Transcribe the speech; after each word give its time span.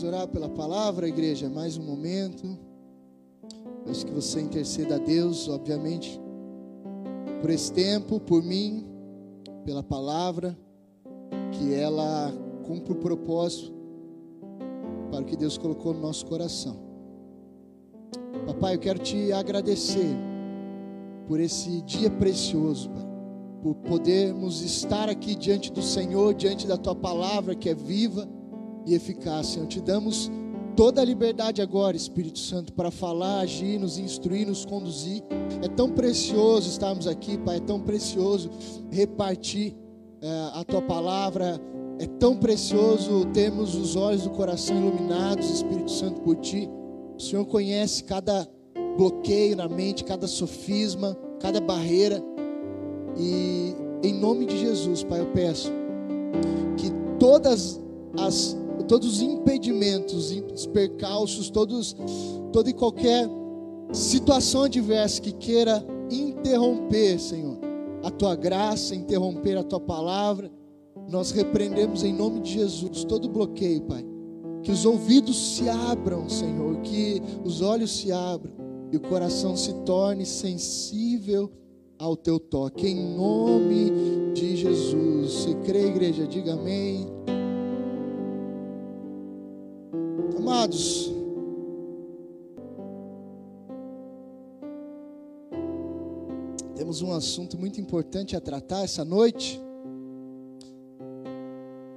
Vamos 0.00 0.14
orar 0.14 0.28
pela 0.28 0.48
palavra, 0.48 1.06
igreja, 1.06 1.50
mais 1.50 1.76
um 1.76 1.82
momento. 1.82 2.58
Peço 3.84 4.06
que 4.06 4.12
você 4.12 4.40
interceda 4.40 4.94
a 4.94 4.98
Deus, 4.98 5.46
obviamente, 5.46 6.18
por 7.42 7.50
esse 7.50 7.70
tempo, 7.70 8.18
por 8.18 8.42
mim, 8.42 8.86
pela 9.62 9.82
palavra, 9.82 10.56
que 11.52 11.74
ela 11.74 12.32
cumpra 12.66 12.94
o 12.94 12.96
propósito 12.96 13.74
para 15.10 15.20
o 15.20 15.24
que 15.26 15.36
Deus 15.36 15.58
colocou 15.58 15.92
no 15.92 16.00
nosso 16.00 16.24
coração. 16.24 16.78
Papai, 18.46 18.76
eu 18.76 18.78
quero 18.78 19.00
te 19.00 19.30
agradecer 19.34 20.16
por 21.28 21.38
esse 21.38 21.82
dia 21.82 22.10
precioso, 22.10 22.88
Pai, 22.88 23.06
por 23.62 23.74
podermos 23.74 24.62
estar 24.62 25.10
aqui 25.10 25.34
diante 25.34 25.70
do 25.70 25.82
Senhor, 25.82 26.32
diante 26.32 26.66
da 26.66 26.78
tua 26.78 26.94
palavra 26.94 27.54
que 27.54 27.68
é 27.68 27.74
viva 27.74 28.26
e 28.86 28.94
eficaz, 28.94 29.48
Senhor. 29.48 29.66
Te 29.66 29.80
damos 29.80 30.30
toda 30.76 31.00
a 31.00 31.04
liberdade 31.04 31.60
agora, 31.60 31.96
Espírito 31.96 32.38
Santo, 32.38 32.72
para 32.72 32.90
falar, 32.90 33.40
agir, 33.40 33.78
nos 33.78 33.98
instruir, 33.98 34.46
nos 34.46 34.64
conduzir. 34.64 35.22
É 35.62 35.68
tão 35.68 35.90
precioso 35.90 36.68
estarmos 36.68 37.06
aqui, 37.06 37.38
Pai, 37.38 37.56
é 37.56 37.60
tão 37.60 37.80
precioso 37.80 38.50
repartir 38.90 39.76
é, 40.22 40.50
a 40.54 40.64
tua 40.64 40.82
palavra. 40.82 41.60
É 41.98 42.06
tão 42.06 42.34
precioso 42.34 43.26
termos 43.26 43.74
os 43.74 43.94
olhos 43.94 44.22
do 44.22 44.30
coração 44.30 44.74
iluminados, 44.74 45.50
Espírito 45.50 45.90
Santo, 45.90 46.22
por 46.22 46.36
ti. 46.36 46.66
O 47.14 47.20
Senhor 47.20 47.44
conhece 47.44 48.04
cada 48.04 48.48
bloqueio 48.96 49.54
na 49.54 49.68
mente, 49.68 50.02
cada 50.02 50.26
sofisma, 50.26 51.14
cada 51.38 51.60
barreira. 51.60 52.22
E 53.18 53.74
em 54.02 54.14
nome 54.14 54.46
de 54.46 54.58
Jesus, 54.58 55.04
Pai, 55.04 55.20
eu 55.20 55.26
peço 55.26 55.70
que 56.78 56.90
todas 57.18 57.78
as 58.18 58.56
todos 58.84 59.16
os 59.16 59.22
impedimentos, 59.22 60.30
os 60.30 60.66
percalços, 60.66 61.50
todos, 61.50 61.96
toda 62.52 62.70
e 62.70 62.74
qualquer 62.74 63.28
situação 63.92 64.64
adversa 64.64 65.20
que 65.20 65.32
queira 65.32 65.84
interromper, 66.10 67.18
Senhor, 67.18 67.58
a 68.02 68.10
tua 68.10 68.34
graça, 68.34 68.94
interromper 68.94 69.56
a 69.56 69.62
tua 69.62 69.80
palavra, 69.80 70.50
nós 71.08 71.30
repreendemos 71.32 72.04
em 72.04 72.12
nome 72.12 72.40
de 72.40 72.52
Jesus 72.52 73.04
todo 73.04 73.28
bloqueio, 73.28 73.82
Pai. 73.82 74.04
Que 74.62 74.70
os 74.70 74.84
ouvidos 74.84 75.56
se 75.56 75.68
abram, 75.68 76.28
Senhor, 76.28 76.80
que 76.82 77.20
os 77.44 77.62
olhos 77.62 77.90
se 77.96 78.12
abram 78.12 78.52
e 78.92 78.96
o 78.96 79.00
coração 79.00 79.56
se 79.56 79.72
torne 79.84 80.26
sensível 80.26 81.50
ao 81.98 82.16
teu 82.16 82.38
toque, 82.38 82.86
em 82.86 83.16
nome 83.16 83.90
de 84.34 84.56
Jesus. 84.56 85.32
Se 85.32 85.54
crê, 85.66 85.86
igreja, 85.88 86.26
diga 86.26 86.54
amém. 86.54 87.06
Amados, 90.40 91.12
temos 96.74 97.02
um 97.02 97.12
assunto 97.12 97.58
muito 97.58 97.78
importante 97.78 98.34
a 98.34 98.40
tratar 98.40 98.82
essa 98.82 99.04
noite. 99.04 99.60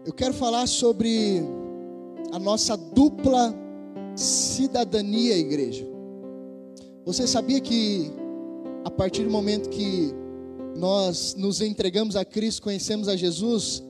Eu 0.06 0.12
quero 0.12 0.34
falar 0.34 0.68
sobre 0.68 1.40
a 2.34 2.38
nossa 2.38 2.76
dupla 2.76 3.56
cidadania, 4.14 5.38
igreja. 5.38 5.88
Você 7.06 7.26
sabia 7.26 7.62
que 7.62 8.12
a 8.84 8.92
partir 8.92 9.24
do 9.24 9.32
momento 9.32 9.70
que 9.70 10.14
nós 10.76 11.34
nos 11.36 11.62
entregamos 11.62 12.18
a 12.18 12.26
Cristo, 12.26 12.62
conhecemos 12.64 13.08
a 13.08 13.16
Jesus, 13.16 13.82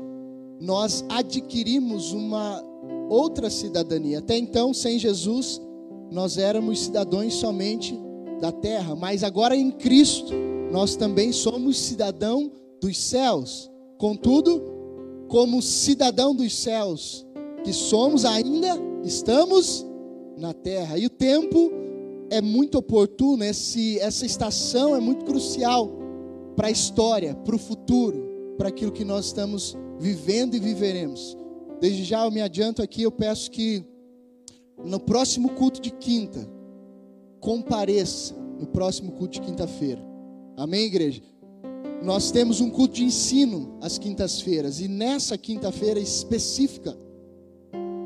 nós 0.62 1.04
adquirimos 1.10 2.14
uma 2.14 2.73
outra 3.14 3.50
cidadania. 3.50 4.20
Até 4.20 4.38
então, 4.38 4.74
sem 4.74 4.98
Jesus, 4.98 5.62
nós 6.12 6.38
éramos 6.38 6.80
cidadãos 6.86 7.36
somente 7.36 7.98
da 8.42 8.52
terra, 8.52 8.96
mas 8.96 9.24
agora 9.24 9.56
em 9.56 9.72
Cristo, 9.72 10.34
nós 10.72 10.96
também 10.96 11.32
somos 11.32 11.78
cidadão 11.78 12.52
dos 12.82 12.98
céus. 12.98 13.72
Contudo, 13.98 14.62
como 15.28 15.62
cidadão 15.62 16.36
dos 16.36 16.56
céus, 16.56 17.26
que 17.64 17.72
somos 17.72 18.26
ainda, 18.26 18.78
estamos 19.04 19.86
na 20.38 20.54
terra. 20.54 20.98
E 20.98 21.06
o 21.06 21.10
tempo 21.10 21.72
é 22.30 22.42
muito 22.42 22.80
oportuno, 22.80 23.44
esse, 23.44 24.00
essa 24.00 24.26
estação 24.26 24.96
é 24.96 25.00
muito 25.00 25.24
crucial 25.26 25.92
para 26.56 26.68
a 26.68 26.72
história, 26.72 27.36
para 27.36 27.56
o 27.56 27.60
futuro, 27.60 28.56
para 28.58 28.70
aquilo 28.70 28.92
que 28.92 29.06
nós 29.06 29.26
estamos 29.26 29.78
vivendo 30.00 30.56
e 30.56 30.60
viveremos. 30.60 31.38
Desde 31.84 32.06
já 32.06 32.24
eu 32.24 32.32
me 32.32 32.42
adianto 32.42 32.82
aqui, 32.82 33.02
eu 33.02 33.12
peço 33.12 33.52
que 33.52 33.84
no 34.86 35.02
próximo 35.02 35.50
culto 35.50 35.82
de 35.82 35.92
quinta, 35.92 36.50
compareça 37.42 38.34
no 38.58 38.66
próximo 38.66 39.12
culto 39.12 39.34
de 39.34 39.42
quinta-feira. 39.42 40.02
Amém, 40.56 40.86
igreja? 40.86 41.22
Nós 42.02 42.32
temos 42.32 42.62
um 42.62 42.70
culto 42.70 42.94
de 42.94 43.04
ensino 43.04 43.78
às 43.82 43.98
quintas-feiras 43.98 44.80
e 44.80 44.88
nessa 44.88 45.38
quinta-feira 45.38 46.00
específica, 46.00 46.98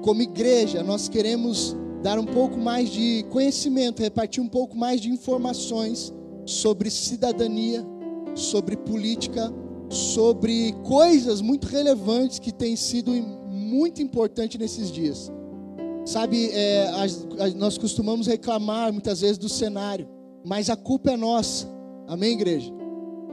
como 0.01 0.23
igreja, 0.23 0.81
nós 0.81 1.07
queremos 1.07 1.75
dar 2.01 2.17
um 2.17 2.25
pouco 2.25 2.57
mais 2.57 2.89
de 2.89 3.27
conhecimento, 3.29 4.01
repartir 4.01 4.41
um 4.41 4.49
pouco 4.49 4.75
mais 4.75 4.99
de 4.99 5.11
informações 5.11 6.11
sobre 6.47 6.89
cidadania, 6.89 7.85
sobre 8.33 8.75
política, 8.75 9.53
sobre 9.87 10.73
coisas 10.83 11.41
muito 11.41 11.67
relevantes 11.67 12.39
que 12.39 12.51
têm 12.51 12.75
sido 12.75 13.15
muito 13.67 14.01
importante 14.01 14.57
nesses 14.57 14.91
dias. 14.91 15.31
Sabe, 16.05 16.49
é, 16.53 16.89
nós 17.55 17.77
costumamos 17.77 18.27
reclamar 18.27 18.93
muitas 18.93 19.19
vezes 19.19 19.37
do 19.37 19.49
cenário, 19.49 20.07
mas 20.45 20.69
a 20.69 20.75
culpa 20.77 21.11
é 21.11 21.17
nossa. 21.17 21.67
Amém, 22.07 22.31
igreja? 22.31 22.71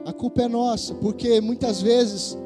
A 0.04 0.12
culpa 0.12 0.42
é 0.42 0.48
nossa, 0.48 0.92
porque 0.96 1.40
muitas 1.40 1.80
vezes 1.80 2.36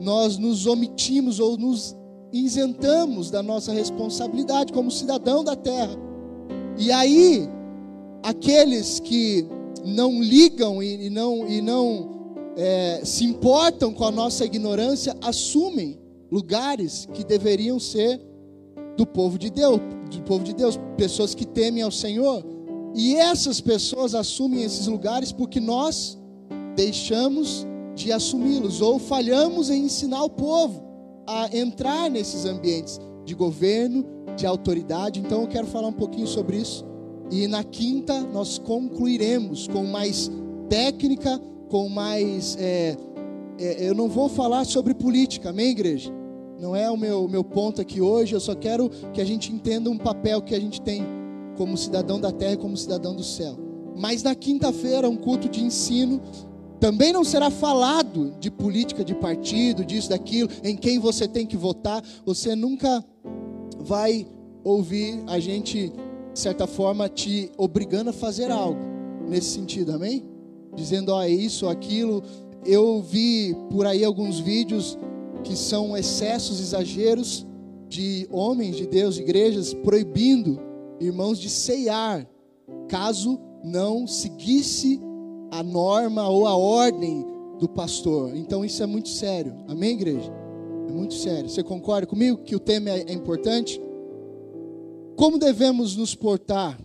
nós 0.00 0.36
nos 0.38 0.66
omitimos 0.66 1.38
ou 1.38 1.56
nos 1.56 1.96
isentamos 2.32 3.30
da 3.30 3.42
nossa 3.42 3.72
responsabilidade 3.72 4.72
como 4.72 4.90
cidadão 4.90 5.44
da 5.44 5.54
terra. 5.54 5.96
E 6.76 6.90
aí, 6.90 7.48
aqueles 8.22 8.98
que 8.98 9.46
não 9.84 10.20
ligam 10.20 10.82
e, 10.82 11.06
e 11.06 11.10
não, 11.10 11.46
e 11.46 11.60
não 11.60 12.10
é, 12.56 13.02
se 13.04 13.24
importam 13.24 13.92
com 13.92 14.04
a 14.04 14.10
nossa 14.10 14.44
ignorância 14.44 15.16
assumem 15.22 15.99
lugares 16.30 17.06
que 17.12 17.24
deveriam 17.24 17.78
ser 17.78 18.20
do 18.96 19.06
povo 19.06 19.38
de 19.38 19.50
Deus, 19.50 19.80
do 20.10 20.22
povo 20.22 20.44
de 20.44 20.54
Deus, 20.54 20.78
pessoas 20.96 21.34
que 21.34 21.46
temem 21.46 21.82
ao 21.82 21.90
Senhor. 21.90 22.44
E 22.94 23.14
essas 23.14 23.60
pessoas 23.60 24.14
assumem 24.14 24.62
esses 24.62 24.86
lugares 24.86 25.32
porque 25.32 25.60
nós 25.60 26.18
deixamos 26.76 27.66
de 27.94 28.12
assumi-los 28.12 28.80
ou 28.80 28.98
falhamos 28.98 29.70
em 29.70 29.84
ensinar 29.84 30.22
o 30.22 30.30
povo 30.30 30.82
a 31.26 31.48
entrar 31.56 32.10
nesses 32.10 32.44
ambientes 32.44 32.98
de 33.24 33.34
governo, 33.34 34.04
de 34.36 34.46
autoridade. 34.46 35.20
Então 35.20 35.42
eu 35.42 35.48
quero 35.48 35.66
falar 35.66 35.88
um 35.88 35.92
pouquinho 35.92 36.26
sobre 36.26 36.56
isso. 36.56 36.84
E 37.30 37.46
na 37.46 37.62
quinta 37.62 38.20
nós 38.20 38.58
concluiremos 38.58 39.68
com 39.68 39.84
mais 39.84 40.30
técnica, 40.68 41.40
com 41.68 41.88
mais. 41.88 42.56
É, 42.58 42.96
é, 43.58 43.88
eu 43.88 43.94
não 43.94 44.08
vou 44.08 44.28
falar 44.28 44.64
sobre 44.64 44.94
política, 44.94 45.50
amém, 45.50 45.70
igreja? 45.70 46.19
Não 46.60 46.76
é 46.76 46.90
o 46.90 46.96
meu, 46.96 47.26
meu 47.26 47.42
ponto 47.42 47.80
aqui 47.80 48.02
hoje, 48.02 48.34
eu 48.34 48.40
só 48.40 48.54
quero 48.54 48.90
que 49.14 49.20
a 49.20 49.24
gente 49.24 49.50
entenda 49.50 49.88
um 49.88 49.96
papel 49.96 50.42
que 50.42 50.54
a 50.54 50.60
gente 50.60 50.80
tem 50.82 51.02
como 51.56 51.76
cidadão 51.76 52.20
da 52.20 52.30
terra 52.30 52.52
e 52.52 52.58
como 52.58 52.76
cidadão 52.76 53.16
do 53.16 53.24
céu. 53.24 53.56
Mas 53.96 54.22
na 54.22 54.34
quinta-feira, 54.34 55.08
um 55.08 55.16
culto 55.16 55.48
de 55.48 55.64
ensino, 55.64 56.20
também 56.78 57.12
não 57.14 57.24
será 57.24 57.50
falado 57.50 58.34
de 58.38 58.50
política 58.50 59.02
de 59.02 59.14
partido, 59.14 59.84
disso, 59.84 60.10
daquilo, 60.10 60.50
em 60.62 60.76
quem 60.76 60.98
você 60.98 61.26
tem 61.26 61.46
que 61.46 61.56
votar. 61.56 62.02
Você 62.26 62.54
nunca 62.54 63.02
vai 63.78 64.26
ouvir 64.62 65.22
a 65.26 65.40
gente, 65.40 65.90
de 66.32 66.38
certa 66.38 66.66
forma, 66.66 67.08
te 67.08 67.50
obrigando 67.56 68.10
a 68.10 68.12
fazer 68.12 68.50
algo 68.50 68.80
nesse 69.26 69.50
sentido, 69.50 69.92
amém? 69.92 70.24
Dizendo, 70.74 71.12
ó, 71.12 71.22
é 71.22 71.30
isso, 71.30 71.68
aquilo. 71.68 72.22
Eu 72.66 73.00
vi 73.00 73.56
por 73.70 73.86
aí 73.86 74.04
alguns 74.04 74.38
vídeos 74.38 74.98
que 75.42 75.56
são 75.56 75.96
excessos, 75.96 76.60
exageros 76.60 77.46
de 77.88 78.28
homens 78.30 78.76
de 78.76 78.86
Deus, 78.86 79.16
de 79.16 79.22
igrejas, 79.22 79.74
proibindo 79.74 80.60
irmãos 81.00 81.38
de 81.38 81.48
ceiar, 81.48 82.26
caso 82.88 83.40
não 83.64 84.06
seguisse 84.06 85.00
a 85.50 85.62
norma 85.62 86.28
ou 86.28 86.46
a 86.46 86.56
ordem 86.56 87.26
do 87.58 87.68
pastor. 87.68 88.34
Então 88.36 88.64
isso 88.64 88.82
é 88.82 88.86
muito 88.86 89.08
sério. 89.08 89.54
Amém, 89.66 89.94
igreja? 89.94 90.32
É 90.88 90.92
muito 90.92 91.14
sério. 91.14 91.48
Você 91.48 91.62
concorda 91.62 92.06
comigo 92.06 92.38
que 92.38 92.54
o 92.54 92.60
tema 92.60 92.90
é 92.90 93.12
importante? 93.12 93.80
Como 95.16 95.38
devemos 95.38 95.96
nos 95.96 96.14
portar 96.14 96.80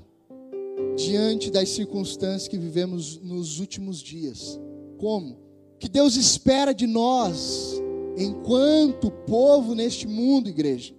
diante 0.96 1.50
das 1.50 1.70
circunstâncias 1.70 2.48
que 2.48 2.58
vivemos 2.58 3.20
nos 3.22 3.60
últimos 3.60 4.00
dias? 4.00 4.60
Como? 4.98 5.38
Que 5.80 5.88
Deus 5.88 6.16
espera 6.16 6.74
de 6.74 6.88
nós 6.88 7.82
enquanto 8.18 9.12
povo 9.12 9.76
neste 9.76 10.08
mundo, 10.08 10.50
igreja. 10.50 10.94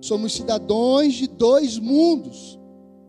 somos 0.00 0.34
cidadãos 0.34 1.14
de 1.14 1.26
dois 1.26 1.78
mundos, 1.78 2.58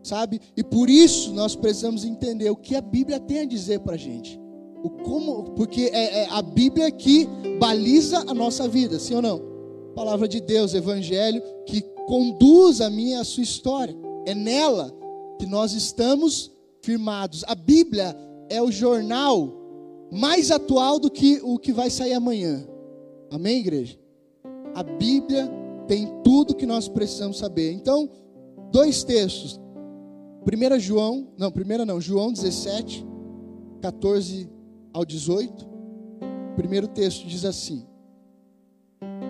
sabe? 0.02 0.40
E 0.56 0.64
por 0.64 0.90
isso 0.90 1.34
nós 1.34 1.56
precisamos 1.56 2.06
entender 2.06 2.50
o 2.50 2.56
que 2.56 2.76
a 2.76 2.82
Bíblia 2.82 3.20
tem 3.20 3.40
a 3.40 3.46
dizer 3.46 3.80
para 3.80 3.96
a 3.96 3.98
gente. 3.98 4.40
O 4.84 4.90
como, 4.90 5.52
porque 5.52 5.90
é, 5.92 6.24
é 6.24 6.28
a 6.30 6.42
Bíblia 6.42 6.90
que 6.92 7.28
baliza 7.60 8.20
a 8.28 8.34
nossa 8.34 8.68
vida, 8.68 9.00
sim 9.00 9.16
ou 9.16 9.22
não? 9.22 9.42
Palavra 9.96 10.28
de 10.28 10.40
Deus, 10.40 10.74
Evangelho, 10.74 11.42
que 11.66 11.82
conduz 12.06 12.82
a 12.82 12.90
minha 12.90 13.22
a 13.22 13.24
sua 13.24 13.44
história. 13.44 13.96
É 14.26 14.36
nela 14.36 14.94
que 15.40 15.46
nós 15.46 15.74
estamos 15.74 16.52
firmados. 16.82 17.44
A 17.48 17.56
Bíblia 17.56 18.16
é 18.50 18.62
o 18.62 18.72
jornal 18.72 19.52
mais 20.12 20.52
atual 20.52 21.00
do 21.00 21.10
que 21.10 21.42
o 21.44 21.58
que 21.58 21.74
vai 21.74 21.90
sair 21.90 22.14
amanhã. 22.14 22.66
Amém, 23.32 23.60
igreja? 23.60 23.98
A 24.74 24.84
Bíblia 24.84 25.50
tem 25.88 26.08
tudo 26.24 26.56
que 26.56 26.66
nós 26.66 26.88
precisamos 26.88 27.38
saber. 27.38 27.72
Então, 27.72 28.10
dois 28.72 29.04
textos. 29.04 29.60
1 30.46 30.80
João, 30.80 31.30
não, 31.38 31.52
primeira 31.52 31.86
não, 31.86 32.00
João 32.00 32.32
17, 32.32 33.06
14 33.82 34.50
ao 34.94 35.04
18. 35.04 35.66
O 36.52 36.56
primeiro 36.56 36.88
texto 36.88 37.26
diz 37.26 37.44
assim: 37.46 37.86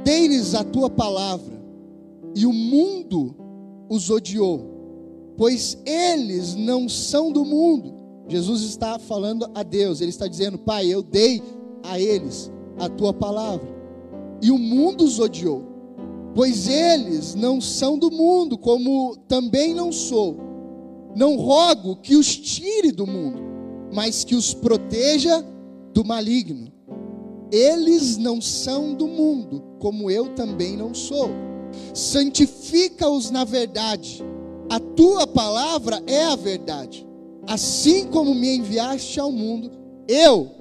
Dei-lhes 0.03 0.53
a 0.53 0.63
tua 0.63 0.89
palavra, 0.89 1.62
e 2.36 2.45
o 2.45 2.53
mundo 2.53 3.36
os 3.89 4.09
odiou, 4.09 5.33
pois 5.38 5.77
eles 5.86 6.56
não 6.56 6.89
são 6.89 7.31
do 7.31 7.45
mundo. 7.45 7.94
Jesus 8.27 8.63
está 8.63 8.97
falando 8.97 9.50
a 9.53 9.63
Deus, 9.63 10.01
ele 10.01 10.09
está 10.09 10.27
dizendo: 10.27 10.57
Pai, 10.57 10.88
eu 10.88 11.01
dei 11.01 11.42
a 11.83 12.00
eles 12.00 12.51
a 12.77 12.89
tua 12.89 13.13
palavra, 13.13 13.68
e 14.42 14.52
o 14.52 14.58
mundo 14.58 15.04
os 15.04 15.20
odiou, 15.20 15.64
pois 16.34 16.68
eles 16.68 17.36
não 17.36 17.62
são 17.62 17.98
do 17.98 18.12
mundo, 18.12 18.58
como 18.58 19.16
também 19.28 19.74
não 19.74 19.92
sou. 19.92 20.38
Não 21.16 21.38
rogo 21.38 21.96
que 21.98 22.16
os 22.16 22.36
tire 22.36 22.92
do 22.92 23.08
mundo, 23.08 23.42
mas 23.94 24.24
que 24.24 24.36
os 24.36 24.54
proteja 24.54 25.44
do 25.94 26.04
maligno. 26.04 26.72
Eles 27.52 28.18
não 28.18 28.42
são 28.42 28.94
do 28.94 29.08
mundo, 29.08 29.64
como 29.80 30.12
eu 30.12 30.36
também 30.36 30.76
não 30.76 30.94
sou. 30.94 31.30
Santifica-os 31.94 33.31
na 33.31 33.46
verdade. 33.46 34.22
A 34.70 34.80
tua 34.80 35.26
palavra 35.26 36.02
é 36.06 36.26
a 36.26 36.36
verdade. 36.36 37.08
Assim 37.48 38.08
como 38.08 38.34
me 38.34 38.58
enviaste 38.58 39.20
ao 39.20 39.31
mundo, 39.31 39.72
eu 40.08 40.52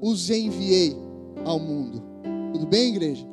os 0.00 0.30
enviei 0.30 0.96
ao 1.44 1.58
mundo. 1.58 2.09
Tudo 2.60 2.68
bem, 2.68 2.88
igreja? 2.88 3.26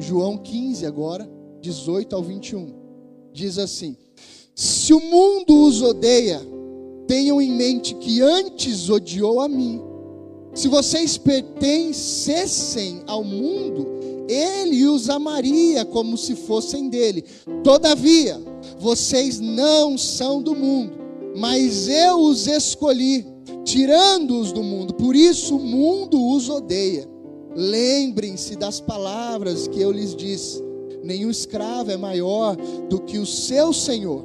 João 0.00 0.36
15 0.36 0.84
agora, 0.84 1.30
18 1.60 2.16
ao 2.16 2.20
21. 2.20 2.74
Diz 3.32 3.58
assim: 3.58 3.96
Se 4.56 4.92
o 4.92 4.98
mundo 4.98 5.66
os 5.66 5.82
odeia, 5.82 6.40
tenham 7.06 7.40
em 7.40 7.52
mente 7.52 7.94
que 7.94 8.20
antes 8.20 8.90
odiou 8.90 9.40
a 9.40 9.46
mim. 9.46 9.80
Se 10.52 10.66
vocês 10.66 11.16
pertencessem 11.16 13.04
ao 13.06 13.22
mundo, 13.22 13.86
ele 14.28 14.84
os 14.88 15.08
amaria 15.08 15.84
como 15.84 16.18
se 16.18 16.34
fossem 16.34 16.88
dele. 16.88 17.24
Todavia, 17.62 18.42
vocês 18.80 19.38
não 19.38 19.96
são 19.96 20.42
do 20.42 20.56
mundo, 20.56 20.94
mas 21.36 21.86
eu 21.86 22.18
os 22.18 22.48
escolhi, 22.48 23.24
tirando-os 23.66 24.52
do 24.52 24.62
mundo. 24.62 24.94
Por 24.94 25.14
isso 25.14 25.56
o 25.56 25.60
mundo 25.60 26.30
os 26.30 26.48
odeia. 26.48 27.06
Lembrem-se 27.54 28.56
das 28.56 28.80
palavras 28.80 29.66
que 29.66 29.80
eu 29.80 29.90
lhes 29.90 30.14
disse: 30.14 30.62
nenhum 31.02 31.30
escravo 31.30 31.90
é 31.90 31.96
maior 31.96 32.56
do 32.88 33.00
que 33.00 33.18
o 33.18 33.26
seu 33.26 33.72
senhor. 33.72 34.24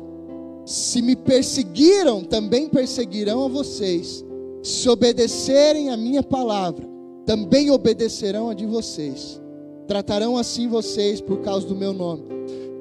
Se 0.65 1.01
me 1.01 1.15
perseguiram, 1.15 2.23
também 2.23 2.69
perseguirão 2.69 3.43
a 3.43 3.47
vocês. 3.47 4.23
Se 4.61 4.87
obedecerem 4.87 5.89
a 5.89 5.97
minha 5.97 6.21
palavra, 6.21 6.87
também 7.25 7.71
obedecerão 7.71 8.49
a 8.49 8.53
de 8.53 8.65
vocês. 8.65 9.41
Tratarão 9.87 10.37
assim 10.37 10.67
vocês 10.67 11.19
por 11.19 11.39
causa 11.39 11.65
do 11.65 11.75
meu 11.75 11.91
nome, 11.91 12.23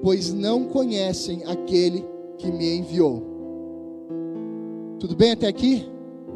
pois 0.03 0.33
não 0.33 0.65
conhecem 0.65 1.43
aquele 1.47 2.05
que 2.37 2.53
me 2.53 2.77
enviou. 2.77 3.23
Tudo 4.99 5.17
bem 5.17 5.31
até 5.31 5.47
aqui? 5.47 5.87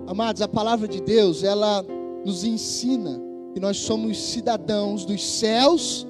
Amados, 0.07 0.43
a 0.43 0.49
palavra 0.49 0.87
de 0.87 1.01
Deus, 1.01 1.43
ela 1.43 1.85
nos 2.25 2.45
ensina 2.45 3.21
que 3.55 3.61
nós 3.61 3.79
somos 3.79 4.19
cidadãos 4.19 5.05
dos 5.05 5.25
céus 5.25 6.07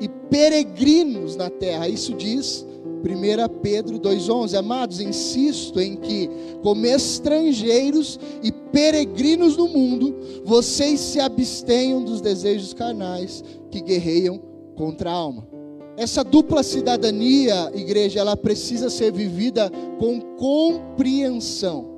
e 0.00 0.08
peregrinos 0.30 1.34
na 1.34 1.50
terra. 1.50 1.88
Isso 1.88 2.14
diz 2.14 2.64
1 3.02 3.60
Pedro 3.60 3.98
2,11: 3.98 4.56
Amados, 4.56 5.00
insisto 5.00 5.80
em 5.80 5.96
que, 5.96 6.30
como 6.62 6.86
estrangeiros 6.86 8.18
e 8.42 8.52
peregrinos 8.52 9.56
no 9.56 9.66
mundo, 9.66 10.14
vocês 10.44 11.00
se 11.00 11.18
abstenham 11.18 12.04
dos 12.04 12.20
desejos 12.20 12.72
carnais 12.72 13.42
que 13.70 13.80
guerreiam 13.80 14.40
contra 14.76 15.10
a 15.10 15.14
alma. 15.14 15.48
Essa 15.96 16.22
dupla 16.22 16.62
cidadania, 16.62 17.70
igreja, 17.74 18.20
ela 18.20 18.36
precisa 18.36 18.88
ser 18.88 19.12
vivida 19.12 19.70
com 19.98 20.20
compreensão. 20.36 21.91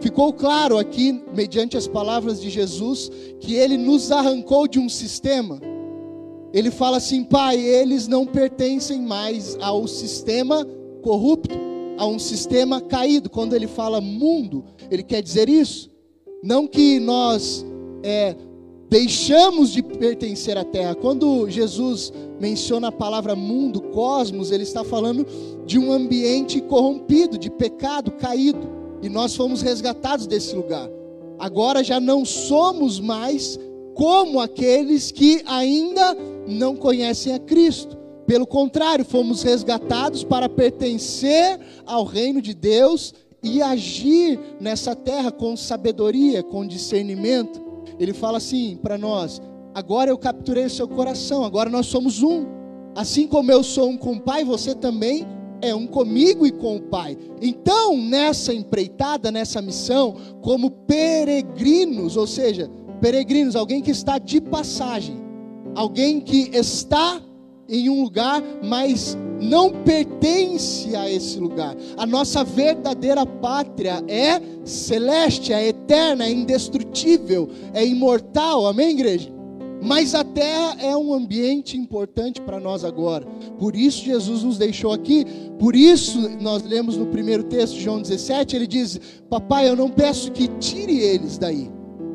Ficou 0.00 0.32
claro 0.32 0.78
aqui, 0.78 1.22
mediante 1.34 1.76
as 1.76 1.86
palavras 1.86 2.40
de 2.40 2.48
Jesus, 2.50 3.10
que 3.38 3.54
ele 3.54 3.76
nos 3.76 4.10
arrancou 4.10 4.66
de 4.66 4.78
um 4.78 4.88
sistema 4.88 5.60
ele 6.52 6.70
fala 6.70 6.96
assim: 6.96 7.22
Pai, 7.24 7.60
eles 7.60 8.08
não 8.08 8.26
pertencem 8.26 9.00
mais 9.00 9.56
ao 9.60 9.86
sistema 9.86 10.66
corrupto, 11.02 11.54
a 11.96 12.06
um 12.06 12.18
sistema 12.18 12.80
caído. 12.80 13.30
Quando 13.30 13.54
ele 13.54 13.66
fala 13.66 14.00
mundo, 14.00 14.64
ele 14.90 15.02
quer 15.02 15.22
dizer 15.22 15.48
isso. 15.48 15.90
Não 16.42 16.66
que 16.66 16.98
nós 16.98 17.64
é, 18.02 18.34
deixamos 18.88 19.70
de 19.70 19.82
pertencer 19.82 20.56
à 20.56 20.64
terra. 20.64 20.94
Quando 20.94 21.48
Jesus 21.48 22.12
menciona 22.40 22.88
a 22.88 22.92
palavra 22.92 23.36
mundo, 23.36 23.80
cosmos, 23.80 24.50
ele 24.50 24.62
está 24.62 24.82
falando 24.82 25.26
de 25.66 25.78
um 25.78 25.92
ambiente 25.92 26.60
corrompido, 26.60 27.38
de 27.38 27.50
pecado 27.50 28.10
caído. 28.12 28.79
E 29.02 29.08
nós 29.08 29.34
fomos 29.34 29.62
resgatados 29.62 30.26
desse 30.26 30.54
lugar. 30.54 30.88
Agora 31.38 31.82
já 31.82 31.98
não 31.98 32.24
somos 32.24 33.00
mais 33.00 33.58
como 33.94 34.40
aqueles 34.40 35.10
que 35.10 35.42
ainda 35.46 36.16
não 36.46 36.76
conhecem 36.76 37.34
a 37.34 37.38
Cristo. 37.38 37.96
Pelo 38.26 38.46
contrário, 38.46 39.04
fomos 39.04 39.42
resgatados 39.42 40.22
para 40.22 40.48
pertencer 40.48 41.58
ao 41.84 42.04
reino 42.04 42.40
de 42.40 42.54
Deus 42.54 43.12
e 43.42 43.62
agir 43.62 44.38
nessa 44.60 44.94
terra 44.94 45.32
com 45.32 45.56
sabedoria, 45.56 46.42
com 46.42 46.66
discernimento. 46.66 47.60
Ele 47.98 48.12
fala 48.12 48.38
assim 48.38 48.78
para 48.80 48.96
nós: 48.96 49.40
agora 49.74 50.10
eu 50.10 50.18
capturei 50.18 50.66
o 50.66 50.70
seu 50.70 50.86
coração, 50.86 51.44
agora 51.44 51.68
nós 51.68 51.86
somos 51.86 52.22
um. 52.22 52.46
Assim 52.94 53.26
como 53.26 53.50
eu 53.50 53.62
sou 53.62 53.88
um 53.88 53.96
com 53.96 54.12
o 54.12 54.20
Pai, 54.20 54.44
você 54.44 54.74
também 54.74 55.26
é 55.62 55.74
um 55.74 55.86
comigo 55.86 56.46
e 56.46 56.50
com 56.50 56.76
o 56.76 56.82
Pai. 56.82 57.16
Então, 57.40 57.96
nessa 57.96 58.52
empreitada, 58.52 59.30
nessa 59.30 59.60
missão, 59.60 60.16
como 60.40 60.70
peregrinos, 60.70 62.16
ou 62.16 62.26
seja, 62.26 62.70
peregrinos, 63.00 63.56
alguém 63.56 63.80
que 63.80 63.90
está 63.90 64.18
de 64.18 64.40
passagem, 64.40 65.16
alguém 65.74 66.20
que 66.20 66.50
está 66.52 67.20
em 67.68 67.88
um 67.88 68.02
lugar, 68.02 68.42
mas 68.62 69.16
não 69.40 69.70
pertence 69.70 70.94
a 70.96 71.08
esse 71.08 71.38
lugar. 71.38 71.76
A 71.96 72.04
nossa 72.04 72.42
verdadeira 72.42 73.24
pátria 73.24 74.02
é 74.08 74.40
celeste, 74.64 75.52
é 75.52 75.68
eterna, 75.68 76.24
é 76.24 76.30
indestrutível, 76.30 77.48
é 77.72 77.86
imortal. 77.86 78.66
Amém, 78.66 78.90
igreja? 78.90 79.39
Mas 79.82 80.14
a 80.14 80.22
terra 80.22 80.76
é 80.80 80.96
um 80.96 81.14
ambiente 81.14 81.76
importante 81.76 82.40
para 82.40 82.60
nós 82.60 82.84
agora. 82.84 83.26
Por 83.58 83.74
isso 83.74 84.04
Jesus 84.04 84.42
nos 84.42 84.58
deixou 84.58 84.92
aqui. 84.92 85.24
Por 85.58 85.74
isso 85.74 86.18
nós 86.40 86.62
lemos 86.62 86.96
no 86.96 87.06
primeiro 87.06 87.44
texto, 87.44 87.78
João 87.78 88.00
17, 88.00 88.56
ele 88.56 88.66
diz: 88.66 89.00
Papai, 89.28 89.68
eu 89.68 89.76
não 89.76 89.88
peço 89.88 90.30
que 90.32 90.48
tire 90.58 90.98
eles 90.98 91.38
daí 91.38 91.70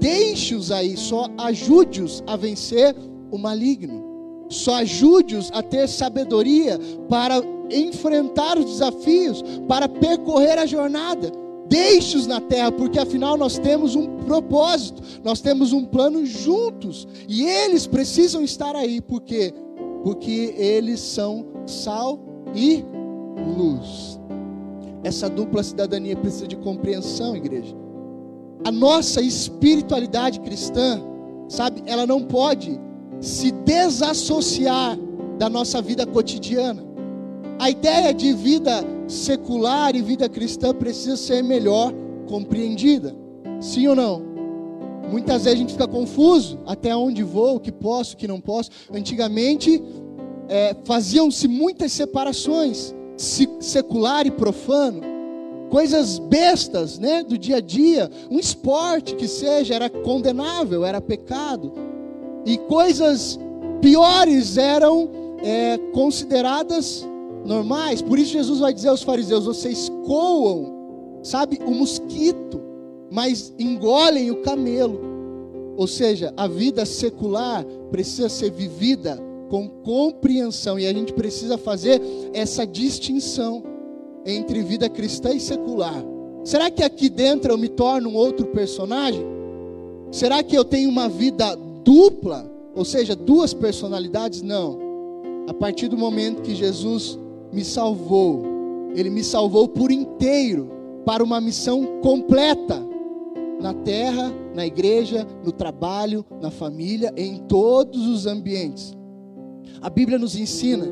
deixe-os 0.06 0.72
aí, 0.72 0.96
só 0.96 1.28
ajude-os 1.36 2.24
a 2.28 2.36
vencer 2.36 2.96
o 3.32 3.40
maligno. 3.40 4.06
Só 4.50 4.76
ajude-os 4.76 5.50
a 5.52 5.64
ter 5.64 5.88
sabedoria 5.88 6.80
para 7.10 7.42
enfrentar 7.72 8.60
os 8.60 8.66
desafios, 8.66 9.44
para 9.68 9.90
percorrer 9.90 10.60
a 10.60 10.68
jornada. 10.68 11.32
Deixe-os 11.68 12.28
na 12.28 12.40
terra, 12.40 12.72
porque 12.72 13.00
afinal 13.00 13.38
nós 13.38 13.58
temos 13.58 13.96
um 13.96 14.18
propósito, 14.20 15.02
nós 15.24 15.42
temos 15.42 15.74
um 15.74 15.84
plano 15.84 16.26
juntos, 16.26 17.08
e 17.28 17.44
eles 17.44 17.88
precisam 17.88 18.44
estar 18.44 18.76
aí, 18.76 19.02
por 19.02 19.22
quê? 19.22 19.54
Porque 20.04 20.54
eles 20.58 21.00
são 21.00 21.46
sal 21.66 22.20
e 22.54 22.84
luz. 23.58 24.20
Essa 25.04 25.30
dupla 25.30 25.64
cidadania 25.64 26.16
precisa 26.16 26.48
de 26.48 26.56
compreensão, 26.56 27.36
igreja 27.36 27.76
a 28.66 28.72
nossa 28.72 29.22
espiritualidade 29.22 30.40
cristã, 30.40 31.00
sabe, 31.48 31.84
ela 31.86 32.08
não 32.08 32.24
pode 32.24 32.80
se 33.22 33.52
desassociar 33.52 34.98
da 35.38 35.48
nossa 35.48 35.80
vida 35.84 36.04
cotidiana. 36.06 36.84
A 37.58 37.70
ideia 37.70 38.14
de 38.14 38.34
vida 38.34 38.84
secular 39.08 39.96
e 39.96 40.02
vida 40.02 40.28
cristã 40.28 40.74
precisa 40.74 41.16
ser 41.16 41.42
melhor 41.42 41.94
compreendida. 42.28 43.16
Sim 43.62 43.88
ou 43.88 43.96
não? 43.96 44.22
Muitas 45.10 45.44
vezes 45.46 45.58
a 45.58 45.62
gente 45.62 45.74
fica 45.74 45.88
confuso 45.88 46.60
até 46.66 46.96
onde 46.96 47.24
vou, 47.24 47.56
o 47.56 47.60
que 47.60 47.72
posso, 47.72 48.16
o 48.16 48.18
que 48.18 48.28
não 48.28 48.42
posso. 48.42 48.72
Antigamente 48.94 49.82
é, 50.50 50.76
faziam-se 50.84 51.48
muitas 51.48 51.92
separações, 51.92 52.94
secular 53.60 54.28
e 54.28 54.32
profano, 54.32 55.02
coisas 55.70 56.20
bestas, 56.20 57.00
né, 57.00 57.24
do 57.24 57.38
dia 57.38 57.58
a 57.58 57.62
dia, 57.62 58.10
um 58.30 58.40
esporte 58.40 59.16
que 59.16 59.28
seja 59.28 59.76
era 59.76 59.90
condenável, 59.90 60.84
era 60.84 61.00
pecado, 61.00 61.74
e 62.46 62.58
coisas 62.58 63.40
piores 63.82 64.58
eram 64.58 65.10
é, 65.44 65.78
consideradas 65.94 67.08
normais. 67.46 68.02
Por 68.02 68.20
isso 68.20 68.34
Jesus 68.34 68.60
vai 68.60 68.74
dizer 68.74 68.90
aos 68.90 69.04
fariseus: 69.04 69.46
vocês 69.46 69.90
coam, 70.06 71.20
sabe, 71.24 71.60
o 71.66 71.72
mosquito, 71.72 72.62
mas 73.12 73.54
engolem 73.58 74.32
o 74.32 74.42
camelo. 74.42 75.00
Ou 75.78 75.88
seja, 75.88 76.34
a 76.36 76.48
vida 76.48 76.86
secular 76.86 77.66
precisa 77.92 78.30
ser 78.30 78.52
vivida 78.52 79.22
com 79.50 79.68
compreensão 79.68 80.80
e 80.80 80.88
a 80.88 80.94
gente 80.94 81.14
precisa 81.14 81.58
fazer 81.58 82.02
essa 82.34 82.66
distinção 82.66 83.64
entre 84.26 84.64
vida 84.64 84.90
cristã 84.90 85.34
e 85.34 85.40
secular. 85.40 86.04
Será 86.44 86.72
que 86.72 86.84
aqui 86.84 87.10
dentro 87.10 87.52
eu 87.52 87.58
me 87.58 87.68
torno 87.68 88.10
um 88.10 88.16
outro 88.16 88.48
personagem? 88.48 89.26
Será 90.12 90.42
que 90.42 90.58
eu 90.58 90.64
tenho 90.64 90.90
uma 90.90 91.10
vida 91.10 91.56
dupla? 91.84 92.50
Ou 92.76 92.86
seja, 92.86 93.16
duas 93.16 93.54
personalidades? 93.54 94.42
Não. 94.42 94.80
A 95.48 95.54
partir 95.54 95.88
do 95.88 95.98
momento 95.98 96.42
que 96.42 96.56
Jesus 96.56 97.20
me 97.52 97.64
salvou, 97.64 98.44
Ele 98.96 99.10
me 99.10 99.24
salvou 99.24 99.68
por 99.68 99.92
inteiro 99.92 100.72
para 101.06 101.24
uma 101.24 101.40
missão 101.40 102.00
completa 102.02 102.82
na 103.60 103.74
terra, 103.74 104.34
na 104.54 104.66
igreja, 104.66 105.26
no 105.44 105.52
trabalho, 105.52 106.26
na 106.42 106.52
família, 106.52 107.14
em 107.16 107.38
todos 107.38 108.06
os 108.08 108.26
ambientes. 108.26 108.94
A 109.82 109.90
Bíblia 109.90 110.18
nos 110.18 110.36
ensina 110.36 110.88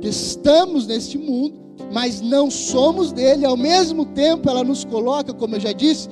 que 0.00 0.08
estamos 0.08 0.86
neste 0.86 1.16
mundo, 1.18 1.66
mas 1.92 2.20
não 2.20 2.50
somos 2.50 3.12
dele, 3.12 3.44
ao 3.44 3.56
mesmo 3.56 4.06
tempo 4.06 4.48
ela 4.48 4.64
nos 4.64 4.84
coloca, 4.84 5.32
como 5.32 5.56
eu 5.56 5.60
já 5.60 5.72
disse, 5.72 6.08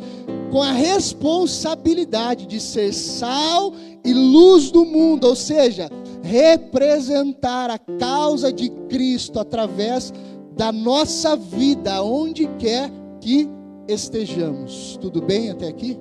com 0.50 0.62
a 0.62 0.72
responsabilidade 0.72 2.46
de 2.46 2.60
ser 2.60 2.92
sal 2.92 3.72
e 4.04 4.12
luz 4.12 4.70
do 4.70 4.84
mundo, 4.84 5.26
ou 5.26 5.34
seja, 5.34 5.90
representar 6.24 7.68
a 7.70 7.78
causa 7.78 8.50
de 8.50 8.70
Cristo 8.88 9.38
através 9.38 10.10
da 10.56 10.72
nossa 10.72 11.36
vida, 11.36 12.02
onde 12.02 12.46
quer 12.56 12.90
que 13.20 13.46
estejamos. 13.86 14.98
Tudo 15.02 15.20
bem 15.20 15.50
até 15.50 15.68
aqui? 15.68 15.98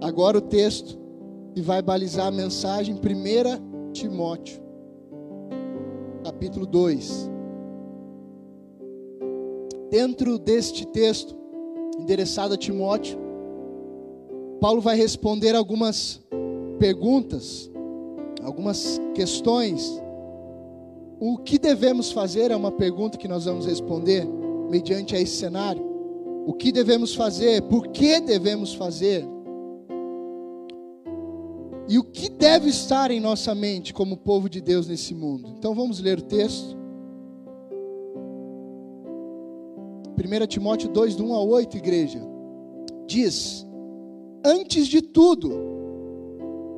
Agora 0.00 0.38
o 0.38 0.40
texto 0.40 0.96
que 1.54 1.60
vai 1.60 1.82
balizar 1.82 2.28
a 2.28 2.30
mensagem, 2.30 2.94
1 2.94 3.92
Timóteo, 3.92 4.62
capítulo 6.22 6.64
2. 6.64 7.28
Dentro 9.90 10.38
deste 10.38 10.86
texto, 10.86 11.36
endereçado 11.98 12.54
a 12.54 12.56
Timóteo, 12.56 13.18
Paulo 14.60 14.80
vai 14.80 14.96
responder 14.96 15.56
algumas 15.56 16.22
perguntas 16.78 17.71
algumas 18.42 19.00
questões. 19.14 20.00
O 21.18 21.38
que 21.38 21.58
devemos 21.58 22.10
fazer 22.10 22.50
é 22.50 22.56
uma 22.56 22.72
pergunta 22.72 23.16
que 23.16 23.28
nós 23.28 23.44
vamos 23.44 23.66
responder 23.66 24.26
mediante 24.68 25.14
a 25.14 25.20
esse 25.20 25.36
cenário. 25.36 25.82
O 26.46 26.52
que 26.52 26.72
devemos 26.72 27.14
fazer? 27.14 27.62
Por 27.62 27.88
que 27.88 28.20
devemos 28.20 28.74
fazer? 28.74 29.24
E 31.88 31.98
o 31.98 32.04
que 32.04 32.28
deve 32.28 32.70
estar 32.70 33.10
em 33.10 33.20
nossa 33.20 33.54
mente 33.54 33.92
como 33.92 34.16
povo 34.16 34.48
de 34.48 34.60
Deus 34.60 34.88
nesse 34.88 35.14
mundo? 35.14 35.54
Então 35.56 35.74
vamos 35.74 36.00
ler 36.00 36.18
o 36.18 36.22
texto. 36.22 36.76
1 40.18 40.46
Timóteo 40.46 40.88
2, 40.88 41.16
do 41.16 41.24
1 41.24 41.34
a 41.34 41.42
8, 41.42 41.76
igreja. 41.76 42.20
Diz: 43.06 43.66
Antes 44.44 44.86
de 44.86 45.02
tudo, 45.02 45.50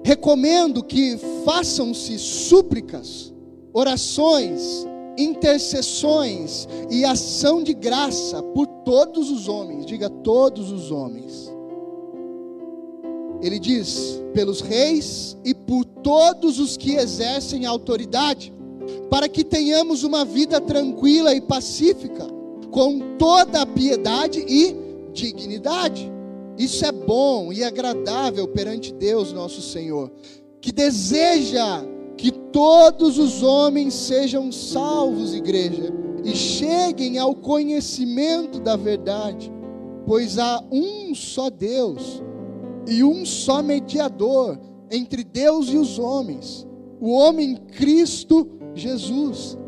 recomendo 0.04 0.84
que 0.84 1.16
façam-se 1.46 2.18
súplicas, 2.18 3.32
orações, 3.73 4.87
intercessões 5.16 6.68
e 6.90 7.04
ação 7.04 7.62
de 7.62 7.73
graça 7.73 8.42
por 8.42 8.66
todos 8.84 9.30
os 9.30 9.49
homens, 9.49 9.87
diga 9.87 10.11
todos 10.11 10.70
os 10.70 10.90
homens. 10.90 11.50
Ele 13.40 13.58
diz: 13.58 14.23
pelos 14.34 14.61
reis 14.61 15.38
e 15.42 15.54
por 15.54 15.84
todos 15.84 16.58
os 16.58 16.76
que 16.76 16.96
exercem 16.96 17.64
autoridade, 17.64 18.52
para 19.08 19.28
que 19.28 19.42
tenhamos 19.42 20.02
uma 20.02 20.25
vida 20.25 20.61
tranquila 20.61 21.34
e 21.34 21.40
pacífica, 21.40 22.26
com 22.70 23.16
toda 23.16 23.62
a 23.62 23.66
piedade 23.66 24.44
e 24.46 24.76
dignidade. 25.14 26.13
Isso 26.56 26.84
é 26.84 26.92
bom 26.92 27.52
e 27.52 27.64
agradável 27.64 28.46
perante 28.46 28.92
Deus, 28.92 29.32
nosso 29.32 29.61
Senhor, 29.61 30.11
que 30.61 30.70
deseja 30.70 31.84
que 32.16 32.30
todos 32.30 33.18
os 33.18 33.42
homens 33.42 33.92
sejam 33.94 34.52
salvos, 34.52 35.34
igreja, 35.34 35.92
e 36.25 36.34
cheguem 36.34 37.18
ao 37.18 37.34
conhecimento 37.34 38.61
da 38.61 38.76
verdade, 38.76 39.52
pois 40.06 40.38
há 40.38 40.62
um 40.70 41.14
só 41.14 41.50
Deus 41.50 42.23
e 42.88 43.02
um 43.02 43.26
só 43.26 43.62
mediador 43.62 44.58
entre 44.90 45.25
Deus 45.25 45.68
e 45.68 45.76
os 45.76 45.99
homens, 45.99 46.66
o 47.00 47.11
homem 47.11 47.56
Cristo 47.56 48.49
Jesus, 48.75 49.58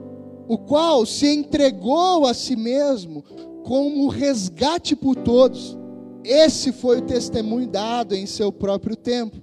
o 0.49 0.57
qual 0.57 1.05
se 1.05 1.27
entregou 1.27 2.25
a 2.25 2.33
si 2.33 2.55
mesmo 2.55 3.23
como 3.65 4.07
resgate 4.09 4.95
por 4.95 5.17
todos 5.17 5.77
esse 6.27 6.73
foi 6.73 6.99
o 6.99 7.03
testemunho 7.03 7.69
dado 7.69 8.15
em 8.15 8.27
seu 8.27 8.51
próprio 8.51 8.97
tempo. 8.97 9.37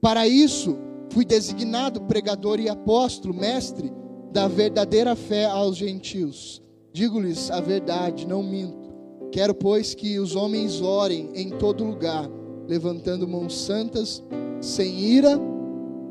Para 0.00 0.26
isso, 0.26 0.76
fui 1.10 1.24
designado 1.24 2.00
pregador 2.02 2.58
e 2.60 2.68
apóstolo, 2.68 3.32
mestre 3.32 3.92
da 4.32 4.48
verdadeira 4.48 5.14
fé 5.14 5.44
aos 5.46 5.76
gentios. 5.76 6.62
Digo-lhes 6.92 7.50
a 7.50 7.60
verdade, 7.60 8.26
não 8.26 8.42
minto. 8.42 8.92
Quero, 9.30 9.54
pois, 9.54 9.94
que 9.94 10.18
os 10.18 10.34
homens 10.34 10.80
orem 10.80 11.30
em 11.34 11.50
todo 11.50 11.84
lugar, 11.84 12.28
levantando 12.66 13.28
mãos 13.28 13.56
santas, 13.58 14.22
sem 14.60 14.98
ira 14.98 15.38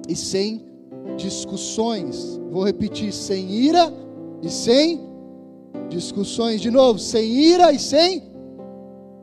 e 0.08 0.16
sem 0.16 0.66
discussões. 1.18 2.40
Vou 2.52 2.64
repetir: 2.64 3.12
sem 3.12 3.50
ira 3.52 3.92
e 4.42 4.50
sem 4.50 5.02
discussões. 5.90 6.62
De 6.62 6.70
novo, 6.70 7.00
sem 7.00 7.32
ira 7.32 7.72
e 7.72 7.80
sem 7.80 8.35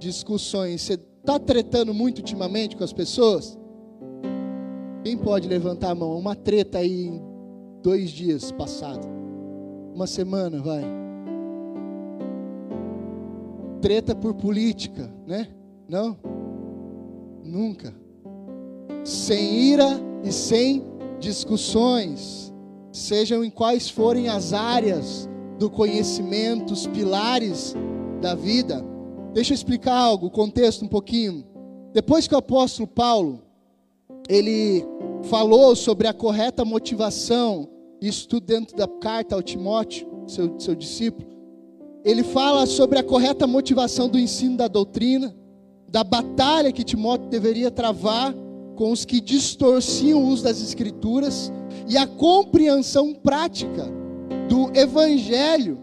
discussões. 0.02 0.82
Você 0.82 0.94
está 0.94 1.38
tretando 1.38 1.94
muito 1.94 2.18
ultimamente 2.18 2.76
com 2.76 2.84
as 2.84 2.92
pessoas? 2.92 3.58
Quem 5.04 5.16
pode 5.16 5.48
levantar 5.48 5.90
a 5.90 5.94
mão? 5.94 6.18
Uma 6.18 6.34
treta 6.34 6.78
aí 6.78 7.06
em 7.06 7.22
dois 7.82 8.10
dias 8.10 8.52
passado. 8.52 9.06
Uma 9.94 10.06
semana, 10.06 10.60
vai. 10.60 10.82
Treta 13.80 14.14
por 14.14 14.34
política, 14.34 15.12
né? 15.26 15.48
Não? 15.88 16.16
Nunca. 17.42 17.94
Sem 19.04 19.72
ira 19.72 20.00
e 20.22 20.30
sem 20.32 20.84
discussões, 21.18 22.52
sejam 22.92 23.44
em 23.44 23.50
quais 23.50 23.88
forem 23.88 24.28
as 24.28 24.52
áreas 24.52 25.28
do 25.58 25.68
conhecimento, 25.68 26.72
os 26.72 26.86
pilares 26.86 27.74
da 28.20 28.34
vida. 28.34 28.91
Deixa 29.32 29.52
eu 29.52 29.54
explicar 29.54 29.96
algo, 29.96 30.26
o 30.26 30.30
contexto 30.30 30.84
um 30.84 30.88
pouquinho. 30.88 31.44
Depois 31.92 32.28
que 32.28 32.34
o 32.34 32.38
apóstolo 32.38 32.86
Paulo 32.86 33.42
ele 34.28 34.84
falou 35.24 35.74
sobre 35.74 36.06
a 36.06 36.12
correta 36.12 36.64
motivação, 36.64 37.68
isso 38.00 38.28
tudo 38.28 38.46
dentro 38.46 38.76
da 38.76 38.86
carta 38.86 39.34
ao 39.34 39.42
Timóteo, 39.42 40.06
seu, 40.26 40.58
seu 40.58 40.74
discípulo, 40.74 41.28
ele 42.04 42.22
fala 42.22 42.66
sobre 42.66 42.98
a 42.98 43.02
correta 43.02 43.46
motivação 43.46 44.08
do 44.08 44.18
ensino 44.18 44.56
da 44.56 44.68
doutrina, 44.68 45.34
da 45.88 46.02
batalha 46.02 46.72
que 46.72 46.84
Timóteo 46.84 47.28
deveria 47.28 47.70
travar 47.70 48.34
com 48.76 48.90
os 48.90 49.04
que 49.04 49.20
distorciam 49.20 50.22
o 50.22 50.26
uso 50.26 50.44
das 50.44 50.60
escrituras 50.60 51.52
e 51.88 51.96
a 51.96 52.06
compreensão 52.06 53.14
prática 53.14 53.88
do 54.48 54.70
evangelho 54.78 55.81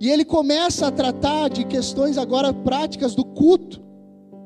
e 0.00 0.10
ele 0.10 0.24
começa 0.24 0.86
a 0.86 0.90
tratar 0.90 1.50
de 1.50 1.64
questões 1.64 2.16
agora 2.16 2.54
práticas 2.54 3.14
do 3.14 3.22
culto 3.22 3.82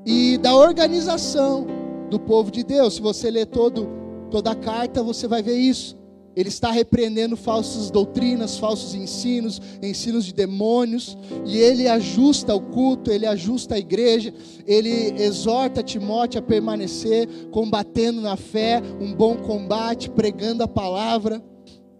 e 0.04 0.36
da 0.38 0.54
organização 0.56 1.64
do 2.10 2.18
povo 2.18 2.50
de 2.50 2.64
Deus. 2.64 2.94
Se 2.94 3.00
você 3.00 3.30
ler 3.30 3.46
todo, 3.46 3.88
toda 4.32 4.50
a 4.50 4.54
carta, 4.56 5.00
você 5.00 5.28
vai 5.28 5.44
ver 5.44 5.56
isso. 5.56 5.96
Ele 6.36 6.48
está 6.48 6.72
repreendendo 6.72 7.36
falsas 7.36 7.88
doutrinas, 7.92 8.58
falsos 8.58 8.96
ensinos, 8.96 9.62
ensinos 9.80 10.24
de 10.24 10.34
demônios, 10.34 11.16
e 11.46 11.58
ele 11.58 11.86
ajusta 11.86 12.52
o 12.52 12.60
culto, 12.60 13.12
ele 13.12 13.24
ajusta 13.24 13.76
a 13.76 13.78
igreja, 13.78 14.34
ele 14.66 15.14
exorta 15.22 15.80
Timóteo 15.80 16.40
a 16.40 16.42
permanecer 16.42 17.28
combatendo 17.52 18.20
na 18.20 18.36
fé, 18.36 18.82
um 19.00 19.14
bom 19.14 19.36
combate, 19.36 20.10
pregando 20.10 20.64
a 20.64 20.68
palavra. 20.68 21.40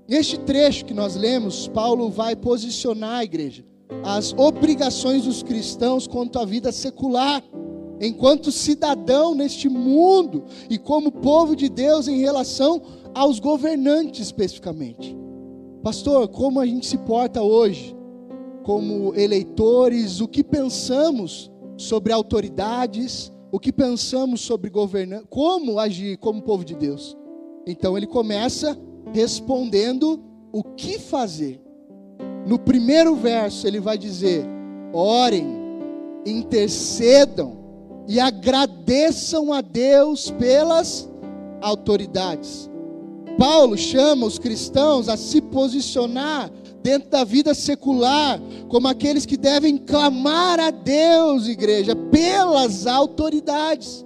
Neste 0.06 0.38
trecho 0.38 0.84
que 0.84 0.92
nós 0.92 1.16
lemos, 1.16 1.66
Paulo 1.68 2.10
vai 2.10 2.36
posicionar 2.36 3.20
a 3.20 3.24
igreja, 3.24 3.64
as 4.02 4.34
obrigações 4.34 5.24
dos 5.24 5.42
cristãos 5.42 6.06
quanto 6.06 6.38
à 6.38 6.44
vida 6.44 6.70
secular, 6.70 7.42
enquanto 8.00 8.52
cidadão 8.52 9.34
neste 9.34 9.68
mundo 9.68 10.44
e 10.68 10.76
como 10.76 11.10
povo 11.10 11.56
de 11.56 11.70
Deus 11.70 12.06
em 12.06 12.18
relação 12.18 12.82
aos 13.14 13.38
governantes 13.38 14.26
especificamente. 14.26 15.16
Pastor, 15.82 16.28
como 16.28 16.60
a 16.60 16.66
gente 16.66 16.86
se 16.86 16.98
porta 16.98 17.42
hoje 17.42 17.96
como 18.62 19.14
eleitores, 19.14 20.22
o 20.22 20.26
que 20.26 20.42
pensamos 20.42 21.52
sobre 21.76 22.12
autoridades, 22.12 23.30
o 23.52 23.60
que 23.60 23.70
pensamos 23.70 24.40
sobre 24.40 24.70
governantes, 24.70 25.26
como 25.28 25.78
agir 25.78 26.16
como 26.16 26.42
povo 26.42 26.64
de 26.64 26.74
Deus. 26.74 27.14
Então 27.66 27.96
ele 27.96 28.06
começa 28.06 28.76
respondendo 29.14 30.20
o 30.52 30.62
que 30.62 30.98
fazer. 30.98 31.62
No 32.46 32.58
primeiro 32.58 33.14
verso 33.14 33.66
ele 33.66 33.80
vai 33.80 33.96
dizer: 33.96 34.44
orem, 34.92 35.46
intercedam 36.26 37.56
e 38.08 38.18
agradeçam 38.18 39.52
a 39.52 39.60
Deus 39.60 40.30
pelas 40.32 41.08
autoridades. 41.62 42.68
Paulo 43.38 43.78
chama 43.78 44.26
os 44.26 44.38
cristãos 44.38 45.08
a 45.08 45.16
se 45.16 45.40
posicionar 45.40 46.50
dentro 46.82 47.08
da 47.08 47.24
vida 47.24 47.54
secular 47.54 48.38
como 48.68 48.86
aqueles 48.86 49.24
que 49.24 49.36
devem 49.36 49.78
clamar 49.78 50.60
a 50.60 50.70
Deus, 50.70 51.48
igreja, 51.48 51.96
pelas 51.96 52.86
autoridades. 52.86 54.04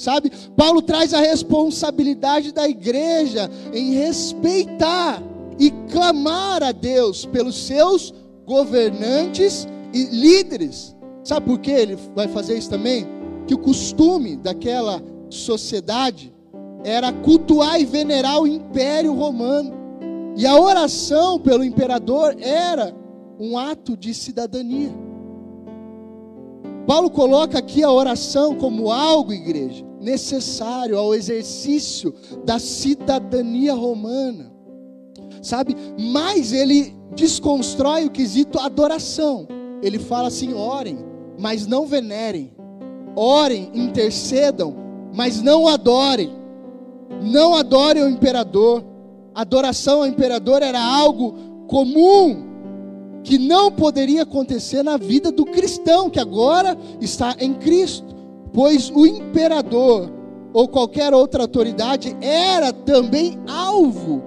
Sabe? 0.00 0.32
Paulo 0.56 0.80
traz 0.80 1.12
a 1.12 1.20
responsabilidade 1.20 2.52
da 2.52 2.66
igreja 2.66 3.50
em 3.70 3.92
respeitar 3.92 5.22
e 5.58 5.70
clamar 5.92 6.62
a 6.62 6.72
Deus 6.72 7.26
pelos 7.26 7.66
seus 7.66 8.14
governantes 8.46 9.68
e 9.92 10.04
líderes. 10.04 10.96
Sabe 11.22 11.44
por 11.44 11.58
que 11.58 11.70
ele 11.70 11.98
vai 12.16 12.26
fazer 12.28 12.56
isso 12.56 12.70
também? 12.70 13.06
Que 13.46 13.52
o 13.52 13.58
costume 13.58 14.36
daquela 14.36 15.02
sociedade 15.28 16.32
era 16.82 17.12
cultuar 17.12 17.78
e 17.78 17.84
venerar 17.84 18.40
o 18.40 18.46
império 18.46 19.12
romano. 19.12 19.74
E 20.34 20.46
a 20.46 20.58
oração 20.58 21.38
pelo 21.38 21.62
imperador 21.62 22.34
era 22.40 22.96
um 23.38 23.58
ato 23.58 23.98
de 23.98 24.14
cidadania. 24.14 24.94
Paulo 26.86 27.10
coloca 27.10 27.58
aqui 27.58 27.82
a 27.82 27.92
oração 27.92 28.56
como 28.56 28.90
algo, 28.90 29.30
igreja, 29.30 29.89
necessário 30.00 30.98
ao 30.98 31.14
exercício 31.14 32.14
da 32.44 32.58
cidadania 32.58 33.74
romana. 33.74 34.50
Sabe? 35.42 35.76
Mas 35.98 36.52
ele 36.52 36.94
desconstrói 37.14 38.06
o 38.06 38.10
quesito 38.10 38.58
adoração. 38.58 39.46
Ele 39.82 39.98
fala 39.98 40.28
assim: 40.28 40.54
orem, 40.54 40.98
mas 41.38 41.66
não 41.66 41.86
venerem. 41.86 42.52
Orem, 43.16 43.70
intercedam, 43.74 44.74
mas 45.14 45.40
não 45.40 45.66
adorem. 45.66 46.30
Não 47.22 47.54
adorem 47.54 48.02
o 48.02 48.08
imperador. 48.08 48.84
Adoração 49.34 50.00
ao 50.00 50.06
imperador 50.06 50.62
era 50.62 50.82
algo 50.82 51.66
comum 51.66 52.50
que 53.22 53.38
não 53.38 53.70
poderia 53.70 54.22
acontecer 54.22 54.82
na 54.82 54.96
vida 54.96 55.30
do 55.30 55.44
cristão 55.44 56.08
que 56.08 56.18
agora 56.18 56.76
está 57.00 57.36
em 57.38 57.54
Cristo, 57.54 58.14
pois 58.52 58.90
o 58.90 59.06
imperador 59.06 60.10
ou 60.52 60.68
qualquer 60.68 61.14
outra 61.14 61.42
autoridade 61.42 62.16
era 62.20 62.72
também 62.72 63.38
alvo 63.48 64.22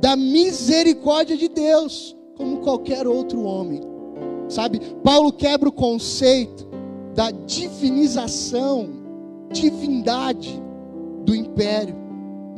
da 0.00 0.16
misericórdia 0.16 1.36
de 1.36 1.48
Deus, 1.48 2.16
como 2.36 2.58
qualquer 2.58 3.06
outro 3.06 3.42
homem. 3.42 3.80
Sabe? 4.48 4.80
Paulo 5.02 5.32
quebra 5.32 5.68
o 5.68 5.72
conceito 5.72 6.68
da 7.14 7.30
divinização, 7.30 8.88
divindade 9.52 10.62
do 11.24 11.34
império 11.34 12.08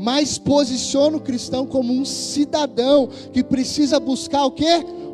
mas 0.01 0.39
posiciona 0.39 1.19
o 1.19 1.21
cristão 1.21 1.67
como 1.67 1.93
um 1.93 2.07
cidadão 2.07 3.07
que 3.35 3.45
precisa 3.45 4.01
buscar 4.01 4.47
o 4.47 4.51
que? 4.51 4.65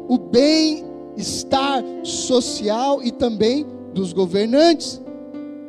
O 0.09 0.16
bem-estar 0.16 1.83
social 2.05 3.03
e 3.03 3.11
também 3.11 3.66
dos 3.92 4.12
governantes. 4.12 5.03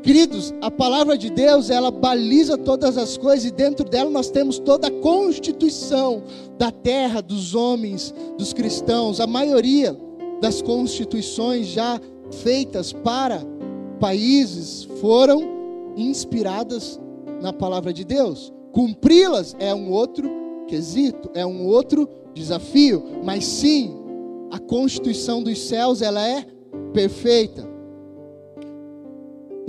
Queridos, 0.03 0.53
a 0.62 0.71
palavra 0.71 1.17
de 1.17 1.29
Deus, 1.29 1.69
ela 1.69 1.91
baliza 1.91 2.57
todas 2.57 2.97
as 2.97 3.17
coisas 3.17 3.45
e 3.45 3.51
dentro 3.51 3.88
dela 3.88 4.10
nós 4.10 4.29
temos 4.29 4.57
toda 4.60 4.88
a 4.88 4.91
constituição 4.91 6.23
da 6.57 6.71
terra, 6.71 7.21
dos 7.21 7.53
homens, 7.55 8.13
dos 8.38 8.53
cristãos. 8.53 9.19
A 9.19 9.27
maioria 9.27 9.97
das 10.39 10.62
constituições 10.62 11.67
já 11.67 11.99
feitas 12.31 12.93
para 12.93 13.41
países 13.99 14.83
foram 15.01 15.41
inspiradas 15.97 16.99
na 17.41 17.51
palavra 17.51 17.91
de 17.91 18.05
Deus. 18.05 18.53
Cumpri-las 18.71 19.55
é 19.60 19.73
um 19.73 19.91
outro 19.91 20.29
quesito, 20.67 21.29
é 21.33 21.45
um 21.45 21.65
outro 21.65 22.07
desafio, 22.33 23.03
mas 23.23 23.45
sim, 23.45 23.95
a 24.51 24.60
constituição 24.60 25.41
dos 25.41 25.60
céus 25.60 26.01
ela 26.01 26.25
é 26.25 26.45
perfeita. 26.93 27.76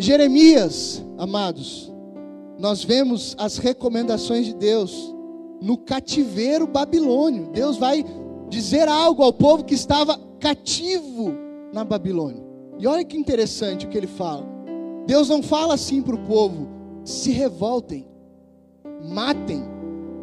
Jeremias, 0.00 1.04
amados, 1.18 1.92
nós 2.56 2.84
vemos 2.84 3.34
as 3.36 3.58
recomendações 3.58 4.46
de 4.46 4.54
Deus 4.54 5.12
no 5.60 5.76
cativeiro 5.76 6.68
babilônio. 6.68 7.50
Deus 7.52 7.76
vai 7.76 8.04
dizer 8.48 8.86
algo 8.86 9.24
ao 9.24 9.32
povo 9.32 9.64
que 9.64 9.74
estava 9.74 10.16
cativo 10.38 11.32
na 11.72 11.84
Babilônia. 11.84 12.40
E 12.78 12.86
olha 12.86 13.04
que 13.04 13.16
interessante 13.16 13.86
o 13.86 13.88
que 13.88 13.98
ele 13.98 14.06
fala. 14.06 14.46
Deus 15.04 15.28
não 15.28 15.42
fala 15.42 15.74
assim 15.74 16.00
para 16.00 16.14
o 16.14 16.24
povo: 16.26 16.68
se 17.04 17.32
revoltem, 17.32 18.06
matem, 19.04 19.64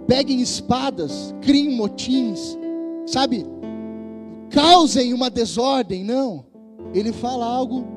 peguem 0.07 0.39
espadas, 0.39 1.35
criem 1.41 1.75
motins, 1.75 2.57
sabe? 3.05 3.45
Causem 4.49 5.13
uma 5.13 5.29
desordem, 5.29 6.01
não. 6.01 6.45
Ele 6.93 7.11
fala 7.11 7.45
algo 7.45 7.94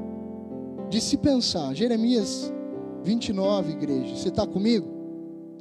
de 0.88 1.00
se 1.00 1.16
pensar. 1.16 1.74
Jeremias 1.74 2.52
29, 3.02 3.72
igreja. 3.72 4.16
Você 4.16 4.28
está 4.28 4.46
comigo? 4.46 4.86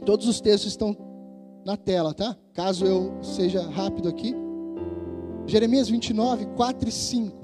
Todos 0.06 0.28
os 0.28 0.40
textos 0.40 0.72
estão 0.72 0.96
na 1.66 1.76
tela, 1.76 2.14
tá? 2.14 2.36
Caso 2.54 2.86
eu 2.86 3.14
seja 3.22 3.62
rápido 3.62 4.08
aqui. 4.08 4.34
Jeremias 5.46 5.90
29, 5.90 6.46
4 6.56 6.90
e 6.90 6.92
5. 6.92 7.38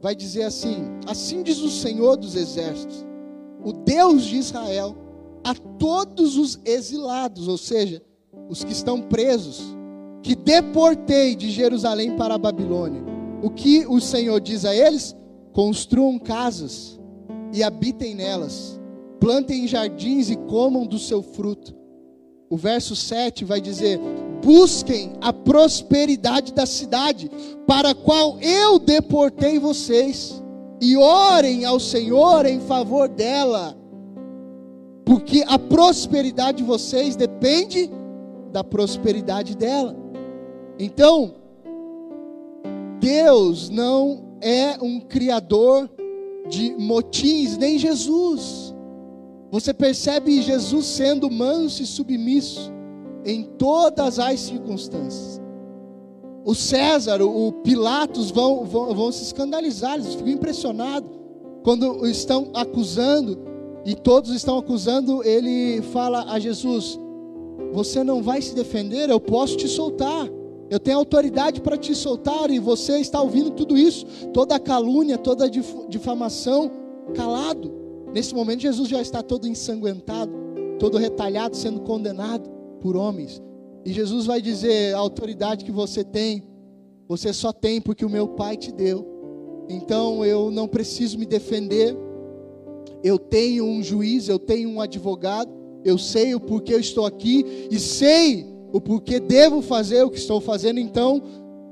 Vai 0.00 0.14
dizer 0.14 0.44
assim: 0.44 0.76
Assim 1.06 1.42
diz 1.42 1.58
o 1.58 1.70
Senhor 1.70 2.16
dos 2.16 2.34
Exércitos, 2.34 3.04
o 3.64 3.72
Deus 3.72 4.24
de 4.24 4.36
Israel 4.36 4.96
a 5.44 5.54
todos 5.54 6.36
os 6.36 6.60
exilados, 6.64 7.48
ou 7.48 7.56
seja, 7.56 8.02
os 8.48 8.64
que 8.64 8.72
estão 8.72 9.00
presos, 9.00 9.62
que 10.22 10.34
deportei 10.34 11.34
de 11.34 11.50
Jerusalém 11.50 12.16
para 12.16 12.34
a 12.34 12.38
Babilônia. 12.38 13.02
O 13.42 13.50
que 13.50 13.86
o 13.86 14.00
Senhor 14.00 14.40
diz 14.40 14.64
a 14.64 14.74
eles? 14.74 15.16
Construam 15.52 16.18
casas 16.18 16.97
e 17.52 17.62
habitem 17.62 18.14
nelas, 18.14 18.78
plantem 19.20 19.66
jardins 19.66 20.30
e 20.30 20.36
comam 20.36 20.86
do 20.86 20.98
seu 20.98 21.22
fruto. 21.22 21.74
O 22.50 22.56
verso 22.56 22.96
7 22.96 23.44
vai 23.44 23.60
dizer: 23.60 24.00
busquem 24.42 25.12
a 25.20 25.32
prosperidade 25.32 26.52
da 26.52 26.66
cidade, 26.66 27.30
para 27.66 27.90
a 27.90 27.94
qual 27.94 28.38
eu 28.40 28.78
deportei 28.78 29.58
vocês, 29.58 30.42
e 30.80 30.96
orem 30.96 31.64
ao 31.64 31.78
Senhor 31.80 32.46
em 32.46 32.60
favor 32.60 33.08
dela 33.08 33.78
porque 35.08 35.42
a 35.48 35.58
prosperidade 35.58 36.58
de 36.58 36.64
vocês 36.64 37.16
depende 37.16 37.90
da 38.52 38.62
prosperidade 38.62 39.56
dela. 39.56 39.96
Então, 40.78 41.34
Deus 43.00 43.70
não 43.70 44.36
é 44.38 44.76
um 44.82 45.00
criador 45.00 45.88
de 46.48 46.74
motins, 46.78 47.56
nem 47.56 47.78
Jesus. 47.78 48.74
Você 49.50 49.72
percebe 49.72 50.42
Jesus 50.42 50.86
sendo 50.86 51.30
manso 51.30 51.82
e 51.82 51.86
submisso 51.86 52.72
em 53.24 53.42
todas 53.42 54.18
as 54.18 54.40
circunstâncias. 54.40 55.40
O 56.44 56.54
César, 56.54 57.22
o 57.22 57.52
Pilatos 57.52 58.30
vão, 58.30 58.64
vão, 58.64 58.94
vão 58.94 59.12
se 59.12 59.22
escandalizar, 59.22 59.94
eles 59.94 60.14
ficam 60.14 60.28
impressionados 60.28 61.18
quando 61.62 62.06
estão 62.06 62.50
acusando 62.54 63.38
e 63.84 63.94
todos 63.94 64.30
estão 64.30 64.58
acusando, 64.58 65.22
ele 65.22 65.82
fala 65.92 66.32
a 66.32 66.38
Jesus: 66.38 66.98
você 67.72 68.02
não 68.02 68.22
vai 68.22 68.40
se 68.40 68.54
defender, 68.54 69.10
eu 69.10 69.20
posso 69.20 69.56
te 69.56 69.68
soltar. 69.68 70.28
Eu 70.70 70.78
tenho 70.78 70.98
autoridade 70.98 71.60
para 71.60 71.78
te 71.78 71.94
soltar 71.94 72.50
e 72.50 72.58
você 72.58 72.98
está 72.98 73.22
ouvindo 73.22 73.50
tudo 73.50 73.76
isso, 73.76 74.04
toda 74.32 74.58
calúnia, 74.58 75.16
toda 75.16 75.48
difamação, 75.48 76.70
calado. 77.14 77.72
Nesse 78.12 78.34
momento, 78.34 78.60
Jesus 78.60 78.88
já 78.88 79.00
está 79.00 79.22
todo 79.22 79.48
ensanguentado, 79.48 80.32
todo 80.78 80.98
retalhado, 80.98 81.56
sendo 81.56 81.80
condenado 81.80 82.48
por 82.80 82.96
homens. 82.96 83.42
E 83.84 83.92
Jesus 83.92 84.26
vai 84.26 84.42
dizer: 84.42 84.94
a 84.94 84.98
autoridade 84.98 85.64
que 85.64 85.72
você 85.72 86.04
tem, 86.04 86.42
você 87.08 87.32
só 87.32 87.52
tem 87.52 87.80
porque 87.80 88.04
o 88.04 88.10
meu 88.10 88.28
Pai 88.28 88.56
te 88.56 88.70
deu. 88.70 89.06
Então 89.68 90.24
eu 90.24 90.50
não 90.50 90.68
preciso 90.68 91.18
me 91.18 91.24
defender. 91.26 91.96
Eu 93.02 93.18
tenho 93.18 93.64
um 93.64 93.82
juiz, 93.82 94.28
eu 94.28 94.38
tenho 94.38 94.68
um 94.68 94.80
advogado, 94.80 95.50
eu 95.84 95.96
sei 95.96 96.34
o 96.34 96.40
porquê 96.40 96.74
eu 96.74 96.80
estou 96.80 97.06
aqui 97.06 97.68
e 97.70 97.78
sei 97.78 98.57
o 98.72 98.80
porquê 98.80 99.18
devo 99.18 99.62
fazer 99.62 100.02
o 100.02 100.10
que 100.10 100.18
estou 100.18 100.40
fazendo. 100.40 100.78
Então, 100.78 101.22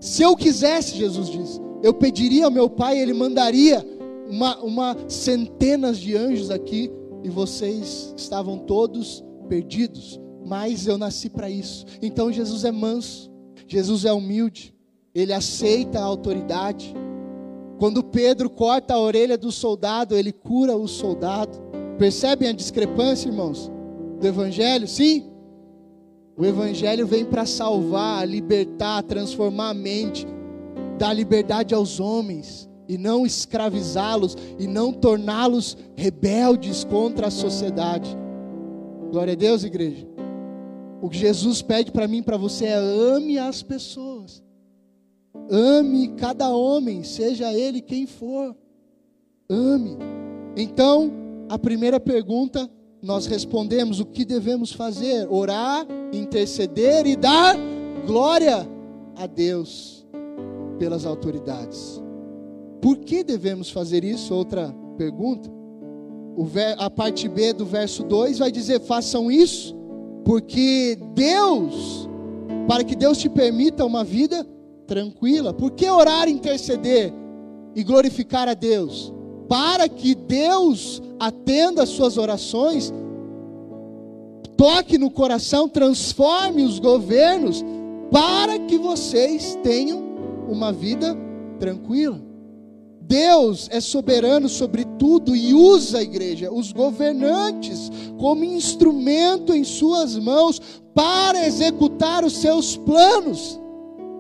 se 0.01 0.23
eu 0.23 0.37
quisesse, 0.37 0.97
Jesus 0.97 1.29
diz, 1.29 1.61
eu 1.83 1.95
pediria 1.95 2.47
ao 2.47 2.51
meu 2.51 2.69
Pai, 2.69 2.99
Ele 2.99 3.13
mandaria 3.13 3.85
uma, 4.29 4.59
uma 4.59 4.97
centenas 5.09 5.99
de 5.99 6.17
anjos 6.17 6.51
aqui 6.51 6.91
e 7.23 7.29
vocês 7.29 8.15
estavam 8.17 8.59
todos 8.59 9.25
perdidos. 9.49 10.21
Mas 10.45 10.87
eu 10.87 10.97
nasci 10.97 11.29
para 11.29 11.51
isso. 11.51 11.85
Então 12.01 12.33
Jesus 12.33 12.65
é 12.65 12.71
manso, 12.71 13.31
Jesus 13.67 14.05
é 14.05 14.13
humilde, 14.13 14.75
ele 15.15 15.33
aceita 15.33 15.99
a 15.99 16.05
autoridade. 16.05 16.95
Quando 17.79 18.03
Pedro 18.03 18.49
corta 18.49 18.95
a 18.95 19.01
orelha 19.01 19.37
do 19.37 19.51
soldado, 19.51 20.17
ele 20.17 20.33
cura 20.33 20.77
o 20.77 20.87
soldado. 20.87 21.59
Percebem 21.99 22.49
a 22.49 22.53
discrepância, 22.53 23.29
irmãos? 23.29 23.71
Do 24.21 24.27
Evangelho? 24.27 24.87
Sim. 24.87 25.36
O 26.37 26.45
Evangelho 26.45 27.07
vem 27.07 27.25
para 27.25 27.47
salvar, 27.47 28.29
libertar, 28.29 29.03
transformar 29.03 29.71
a 29.71 29.75
mente, 29.75 30.27
dar 30.99 31.15
liberdade 31.15 31.75
aos 31.75 31.99
homens 31.99 32.69
e 32.87 32.99
não 32.99 33.25
escravizá-los 33.25 34.37
e 34.59 34.67
não 34.67 34.93
torná-los 34.93 35.79
rebeldes 35.97 36.85
contra 36.85 37.29
a 37.29 37.31
sociedade. 37.31 38.15
Glória 39.11 39.33
a 39.33 39.37
Deus, 39.37 39.65
igreja. 39.65 40.07
O 41.01 41.09
que 41.09 41.17
Jesus 41.17 41.63
pede 41.63 41.91
para 41.91 42.07
mim 42.07 42.23
para 42.23 42.37
você 42.37 42.67
é 42.67 42.75
ame 42.75 43.39
as 43.39 43.63
pessoas. 43.63 44.45
Ame 45.51 46.09
cada 46.17 46.51
homem, 46.51 47.03
seja 47.03 47.53
ele 47.53 47.81
quem 47.81 48.07
for. 48.07 48.55
Ame. 49.49 49.97
Então, 50.55 51.13
a 51.49 51.59
primeira 51.59 51.99
pergunta 51.99 52.69
nós 53.07 53.27
respondemos 53.27 54.01
o 54.01 54.05
que 54.05 54.25
devemos 54.25 54.73
fazer: 54.73 55.29
orar, 55.31 55.87
interceder 56.13 57.07
e 57.07 57.15
dar 57.15 57.57
glória 58.05 58.69
a 59.15 59.27
Deus 59.27 60.05
pelas 60.77 61.07
autoridades. 61.07 62.03
Por 62.83 62.99
que 62.99 63.23
devemos 63.23 63.71
fazer 63.71 64.03
isso? 64.03 64.35
Outra 64.35 64.75
pergunta. 64.99 65.49
a 66.79 66.91
parte 66.91 67.29
B 67.29 67.53
do 67.53 67.65
verso 67.65 68.03
2 68.03 68.41
vai 68.41 68.51
dizer: 68.51 68.81
façam 68.81 69.31
isso, 69.31 69.75
porque 70.25 70.99
Deus, 71.15 72.09
para 72.67 72.83
que 72.83 72.97
Deus 72.97 73.19
te 73.19 73.29
permita 73.29 73.85
uma 73.85 74.03
vida 74.03 74.45
tranquila. 74.85 75.55
Por 75.55 75.71
que 75.71 75.89
orar, 75.89 76.29
interceder 76.29 77.13
e 77.75 77.85
glorificar 77.85 78.49
a 78.49 78.55
Deus? 78.55 79.15
Para 79.49 79.89
que 79.89 80.15
Deus 80.15 81.03
atenda 81.19 81.83
as 81.83 81.91
suas 81.91 82.17
orações, 82.17 82.93
toque 84.57 84.99
no 84.99 85.11
coração, 85.11 85.69
transforme 85.69 86.63
os 86.63 86.79
governos, 86.79 87.65
para 88.11 88.59
que 88.59 88.79
vocês 88.79 89.59
tenham 89.63 90.03
uma 90.49 90.73
vida 90.73 91.17
tranquila. 91.59 92.21
Deus 93.01 93.69
é 93.71 93.81
soberano 93.81 94.49
sobre 94.49 94.85
tudo 94.99 95.37
e 95.37 95.55
usa 95.55 95.99
a 95.99 96.03
igreja, 96.03 96.53
os 96.53 96.73
governantes, 96.73 97.91
como 98.19 98.43
instrumento 98.43 99.55
em 99.55 99.63
suas 99.63 100.17
mãos 100.17 100.61
para 100.93 101.47
executar 101.47 102.25
os 102.25 102.39
seus 102.39 102.77
planos. 102.77 103.61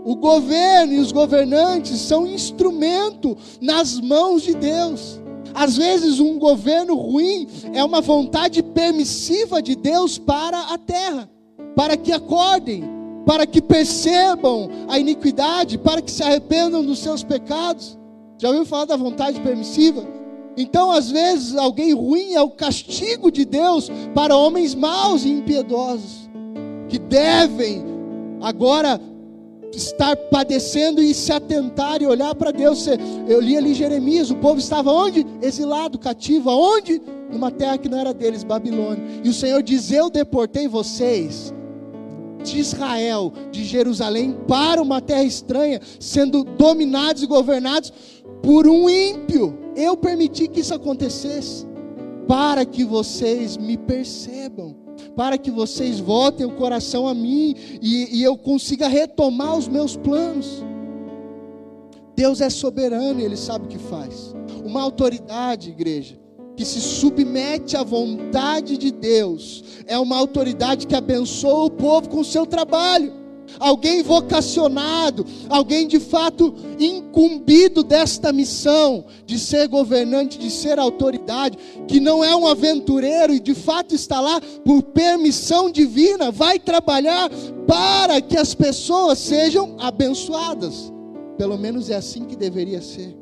O 0.07 0.15
governo 0.15 0.93
e 0.93 1.01
os 1.01 1.11
governantes 1.11 1.99
são 1.99 2.29
instrumento 2.29 3.37
nas 3.61 4.01
mãos 4.01 4.43
de 4.45 4.55
Deus. 4.55 5.21
Às 5.53 5.77
vezes, 5.77 6.21
um 6.21 6.39
governo 6.39 6.95
ruim 6.95 7.49
é 7.75 7.83
uma 7.83 8.01
vontade 8.01 8.63
permissiva 8.63 9.61
de 9.61 9.75
Deus 9.75 10.17
para 10.17 10.61
a 10.73 10.79
terra, 10.79 11.29
para 11.75 11.97
que 11.97 12.13
acordem, 12.13 12.85
para 13.27 13.49
que 13.49 13.61
percebam 13.61 14.71
a 14.87 14.97
iniquidade, 14.97 15.77
para 15.77 16.01
que 16.01 16.13
se 16.13 16.23
arrependam 16.23 16.85
dos 16.85 17.01
seus 17.01 17.25
pecados. 17.25 17.99
Já 18.39 18.51
ouviu 18.51 18.65
falar 18.65 18.85
da 18.85 18.97
vontade 18.97 19.41
permissiva? 19.41 20.07
Então, 20.57 20.93
às 20.93 21.11
vezes, 21.11 21.57
alguém 21.57 21.93
ruim 21.93 22.35
é 22.35 22.41
o 22.41 22.51
castigo 22.51 23.29
de 23.29 23.45
Deus 23.45 23.91
para 24.15 24.37
homens 24.37 24.73
maus 24.73 25.25
e 25.25 25.31
impiedosos, 25.31 26.31
que 26.89 26.97
devem 26.97 27.85
agora 28.41 29.01
estar 29.73 30.17
padecendo 30.17 31.03
e 31.03 31.13
se 31.15 31.33
atentar 31.33 32.01
e 32.01 32.07
olhar 32.07 32.35
para 32.35 32.51
Deus. 32.51 32.87
Eu 33.29 33.41
li 33.41 33.57
ali 33.57 33.75
Jeremias, 33.75 34.31
o 34.31 34.37
povo 34.37 34.59
estava 34.59 34.91
onde? 34.91 35.27
Exilado, 35.43 35.99
cativo, 35.99 36.51
aonde? 36.51 37.01
Numa 37.31 37.51
terra 37.51 37.79
que 37.79 37.89
não 37.89 37.99
era 37.99 38.15
deles, 38.15 38.45
Babilônia. 38.45 39.03
E 39.25 39.29
o 39.29 39.33
Senhor 39.33 39.63
diz: 39.63 39.91
Eu 39.91 40.09
deportei 40.09 40.69
vocês 40.69 41.53
de 42.45 42.59
Israel, 42.61 43.33
de 43.51 43.65
Jerusalém, 43.65 44.37
para 44.47 44.81
uma 44.81 45.01
terra 45.01 45.25
estranha, 45.25 45.81
sendo 45.99 46.45
dominados 46.45 47.23
e 47.23 47.27
governados 47.27 47.93
por 48.43 48.67
um 48.67 48.89
ímpio. 48.89 49.59
Eu 49.75 49.97
permiti 49.97 50.47
que 50.49 50.61
isso 50.61 50.73
acontecesse, 50.73 51.67
para 52.29 52.65
que 52.65 52.85
vocês 52.85 53.57
me 53.57 53.77
percebam 53.77 54.86
para 55.15 55.39
que 55.39 55.51
vocês 55.51 55.99
voltem 55.99 56.47
o 56.47 56.53
coração 56.53 57.07
a 57.07 57.15
mim 57.15 57.55
e, 57.83 58.19
e 58.19 58.23
eu 58.23 58.37
consiga 58.37 58.89
retomar 58.89 59.57
os 59.57 59.69
meus 59.69 59.97
planos. 59.97 60.65
Deus 62.15 62.41
é 62.41 62.49
soberano 62.49 63.21
e 63.21 63.25
Ele 63.25 63.37
sabe 63.37 63.67
o 63.67 63.69
que 63.69 63.79
faz. 63.79 64.35
Uma 64.65 64.83
autoridade, 64.83 65.71
igreja, 65.71 66.19
que 66.57 66.65
se 66.65 66.81
submete 66.81 67.77
à 67.77 67.83
vontade 67.83 68.79
de 68.79 68.91
Deus, 68.91 69.63
é 69.87 69.99
uma 69.99 70.17
autoridade 70.17 70.87
que 70.87 70.95
abençoa 70.95 71.67
o 71.67 71.71
povo 71.71 72.09
com 72.09 72.21
o 72.21 72.25
seu 72.25 72.47
trabalho 72.47 73.26
alguém 73.59 74.03
vocacionado, 74.03 75.25
alguém 75.49 75.87
de 75.87 75.99
fato 76.01 76.55
incumbido 76.79 77.83
desta 77.83 78.33
missão 78.33 79.05
de 79.25 79.39
ser 79.39 79.69
governante, 79.69 80.39
de 80.39 80.51
ser 80.51 80.79
autoridade, 80.79 81.59
que 81.89 82.01
não 82.01 82.25
é 82.25 82.35
um 82.35 82.47
aventureiro 82.47 83.33
e 83.33 83.41
de 83.41 83.55
fato 83.55 83.95
está 83.95 84.21
lá 84.21 84.41
por 84.65 84.83
permissão 84.83 85.71
divina, 85.71 86.31
vai 86.31 86.59
trabalhar 86.59 87.31
para 87.67 88.21
que 88.21 88.37
as 88.37 88.55
pessoas 88.55 89.19
sejam 89.19 89.77
abençoadas. 89.79 90.93
Pelo 91.37 91.59
menos 91.59 91.91
é 91.91 91.97
assim 91.97 92.25
que 92.25 92.37
deveria 92.37 92.81
ser. 92.81 93.17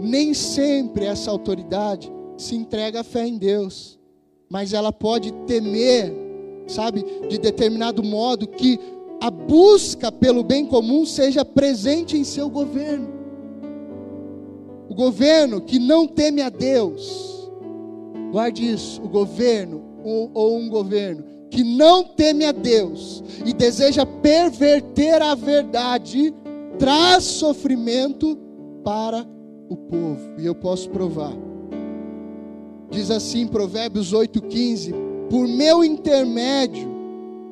Nem 0.00 0.32
sempre 0.34 1.04
essa 1.04 1.30
autoridade 1.30 2.10
se 2.36 2.54
entrega 2.54 3.00
à 3.00 3.04
fé 3.04 3.26
em 3.26 3.36
Deus, 3.36 3.98
mas 4.48 4.72
ela 4.72 4.90
pode 4.90 5.30
temer, 5.46 6.12
sabe, 6.66 7.04
de 7.28 7.38
determinado 7.38 8.02
modo 8.02 8.48
que 8.48 8.80
a 9.20 9.30
busca 9.30 10.10
pelo 10.10 10.42
bem 10.42 10.64
comum 10.64 11.04
seja 11.04 11.44
presente 11.44 12.16
em 12.16 12.24
seu 12.24 12.48
governo. 12.48 13.08
O 14.88 14.94
governo 14.94 15.60
que 15.60 15.78
não 15.78 16.06
teme 16.06 16.40
a 16.40 16.48
Deus, 16.48 17.50
guarde 18.32 18.72
isso, 18.72 19.02
o 19.02 19.08
governo 19.08 19.82
ou, 20.02 20.30
ou 20.32 20.56
um 20.56 20.68
governo 20.68 21.24
que 21.50 21.62
não 21.62 22.02
teme 22.02 22.46
a 22.46 22.52
Deus 22.52 23.22
e 23.44 23.52
deseja 23.52 24.06
perverter 24.06 25.20
a 25.20 25.34
verdade, 25.34 26.32
traz 26.78 27.24
sofrimento 27.24 28.38
para 28.82 29.26
o 29.68 29.76
povo. 29.76 30.34
E 30.38 30.46
eu 30.46 30.54
posso 30.54 30.88
provar. 30.88 31.34
Diz 32.90 33.10
assim 33.10 33.46
Provérbios 33.46 34.12
8,15: 34.14 34.94
Por 35.28 35.46
meu 35.46 35.84
intermédio 35.84 36.88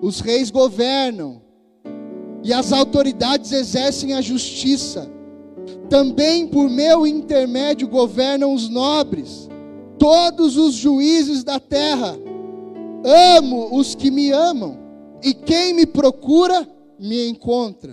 os 0.01 0.21
reis 0.21 0.51
governam 0.51 1.48
e 2.43 2.53
as 2.53 2.73
autoridades 2.73 3.53
exercem 3.53 4.15
a 4.15 4.21
justiça. 4.21 5.11
Também 5.89 6.47
por 6.47 6.69
meu 6.69 7.07
intermédio 7.07 7.89
governam 7.89 8.55
os 8.55 8.69
nobres, 8.69 9.49
todos 9.99 10.57
os 10.57 10.75
juízes 10.75 11.43
da 11.43 11.59
terra. 11.59 12.17
Amo 13.37 13.77
os 13.77 13.95
que 13.95 14.11
me 14.11 14.31
amam, 14.31 14.79
e 15.23 15.33
quem 15.33 15.73
me 15.73 15.87
procura, 15.87 16.69
me 16.99 17.29
encontra. 17.29 17.93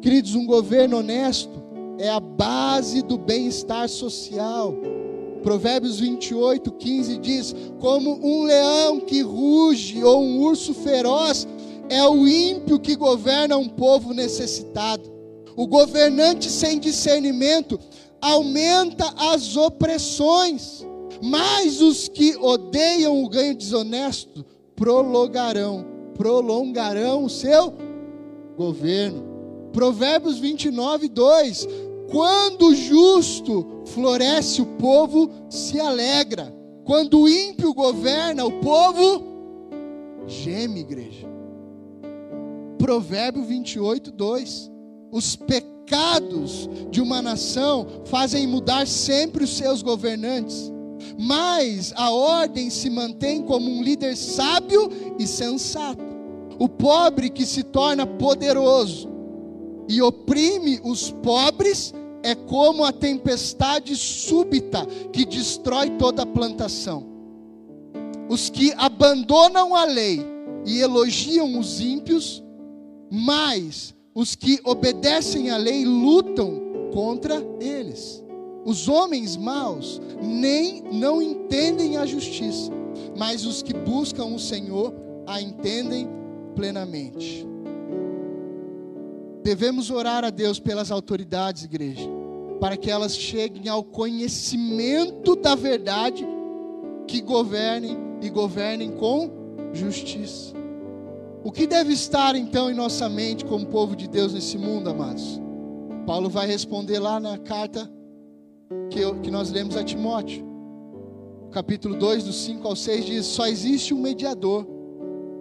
Queridos, 0.00 0.34
um 0.34 0.46
governo 0.46 0.98
honesto 0.98 1.62
é 1.98 2.08
a 2.08 2.18
base 2.18 3.02
do 3.02 3.16
bem-estar 3.16 3.88
social. 3.88 4.74
Provérbios 5.42 6.00
28, 6.00 6.72
15 6.72 7.18
diz: 7.18 7.54
Como 7.78 8.18
um 8.24 8.44
leão 8.44 9.00
que 9.00 9.20
ruge 9.22 10.02
ou 10.02 10.22
um 10.22 10.40
urso 10.40 10.72
feroz, 10.74 11.46
é 11.88 12.06
o 12.08 12.26
ímpio 12.26 12.78
que 12.78 12.96
governa 12.96 13.56
um 13.56 13.68
povo 13.68 14.12
necessitado. 14.12 15.10
O 15.56 15.66
governante 15.66 16.50
sem 16.50 16.78
discernimento 16.78 17.78
aumenta 18.20 19.12
as 19.16 19.56
opressões, 19.56 20.86
mas 21.22 21.80
os 21.80 22.08
que 22.08 22.36
odeiam 22.36 23.22
o 23.22 23.28
ganho 23.28 23.54
desonesto 23.54 24.44
prolongarão, 24.74 25.84
prolongarão 26.14 27.24
o 27.24 27.30
seu 27.30 27.74
governo. 28.56 29.22
Provérbios 29.72 30.38
29, 30.38 31.08
2: 31.08 31.68
Quando 32.10 32.68
o 32.68 32.74
justo 32.74 33.82
floresce, 33.86 34.62
o 34.62 34.66
povo 34.66 35.30
se 35.48 35.80
alegra. 35.80 36.54
Quando 36.84 37.20
o 37.20 37.28
ímpio 37.28 37.72
governa, 37.72 38.44
o 38.44 38.60
povo 38.60 39.22
geme, 40.26 40.80
igreja. 40.80 41.28
Provérbio 42.92 43.42
28, 43.42 44.12
2. 44.12 44.70
Os 45.10 45.34
pecados 45.34 46.68
de 46.90 47.00
uma 47.00 47.22
nação 47.22 47.86
fazem 48.04 48.46
mudar 48.46 48.86
sempre 48.86 49.44
os 49.44 49.56
seus 49.56 49.80
governantes, 49.80 50.70
mas 51.18 51.94
a 51.96 52.10
ordem 52.10 52.68
se 52.68 52.90
mantém 52.90 53.40
como 53.40 53.70
um 53.70 53.82
líder 53.82 54.14
sábio 54.14 54.90
e 55.18 55.26
sensato. 55.26 56.04
O 56.58 56.68
pobre 56.68 57.30
que 57.30 57.46
se 57.46 57.62
torna 57.62 58.06
poderoso 58.06 59.08
e 59.88 60.02
oprime 60.02 60.78
os 60.84 61.10
pobres 61.10 61.94
é 62.22 62.34
como 62.34 62.84
a 62.84 62.92
tempestade 62.92 63.96
súbita 63.96 64.84
que 65.14 65.24
destrói 65.24 65.88
toda 65.92 66.24
a 66.24 66.26
plantação. 66.26 67.06
Os 68.28 68.50
que 68.50 68.70
abandonam 68.76 69.74
a 69.74 69.86
lei 69.86 70.20
e 70.66 70.78
elogiam 70.78 71.58
os 71.58 71.80
ímpios, 71.80 72.42
mas 73.14 73.94
os 74.14 74.34
que 74.34 74.58
obedecem 74.64 75.50
à 75.50 75.58
lei 75.58 75.84
lutam 75.84 76.62
contra 76.94 77.44
eles. 77.60 78.24
Os 78.64 78.88
homens 78.88 79.36
maus 79.36 80.00
nem 80.22 80.82
não 80.90 81.20
entendem 81.20 81.98
a 81.98 82.06
justiça, 82.06 82.72
mas 83.14 83.44
os 83.44 83.62
que 83.62 83.74
buscam 83.74 84.24
o 84.24 84.38
Senhor 84.38 84.94
a 85.26 85.42
entendem 85.42 86.08
plenamente. 86.56 87.46
Devemos 89.42 89.90
orar 89.90 90.24
a 90.24 90.30
Deus 90.30 90.58
pelas 90.58 90.90
autoridades, 90.90 91.64
igreja, 91.64 92.08
para 92.60 92.78
que 92.78 92.90
elas 92.90 93.14
cheguem 93.14 93.68
ao 93.68 93.84
conhecimento 93.84 95.36
da 95.36 95.54
verdade, 95.54 96.26
que 97.06 97.20
governem 97.20 97.98
e 98.22 98.30
governem 98.30 98.92
com 98.92 99.30
justiça. 99.74 100.61
O 101.44 101.50
que 101.50 101.66
deve 101.66 101.92
estar 101.92 102.36
então 102.36 102.70
em 102.70 102.74
nossa 102.74 103.08
mente 103.08 103.44
como 103.44 103.66
povo 103.66 103.96
de 103.96 104.08
Deus 104.08 104.32
nesse 104.32 104.56
mundo, 104.56 104.88
amados? 104.88 105.40
Paulo 106.06 106.28
vai 106.28 106.46
responder 106.46 107.00
lá 107.00 107.18
na 107.18 107.36
carta 107.36 107.90
que, 108.90 109.00
eu, 109.00 109.18
que 109.20 109.30
nós 109.30 109.50
lemos 109.50 109.76
a 109.76 109.82
Timóteo. 109.82 110.46
Capítulo 111.50 111.96
2, 111.96 112.24
do 112.24 112.32
5 112.32 112.68
ao 112.68 112.76
6 112.76 113.04
diz: 113.04 113.26
Só 113.26 113.46
existe 113.46 113.92
um 113.92 114.00
mediador, 114.00 114.64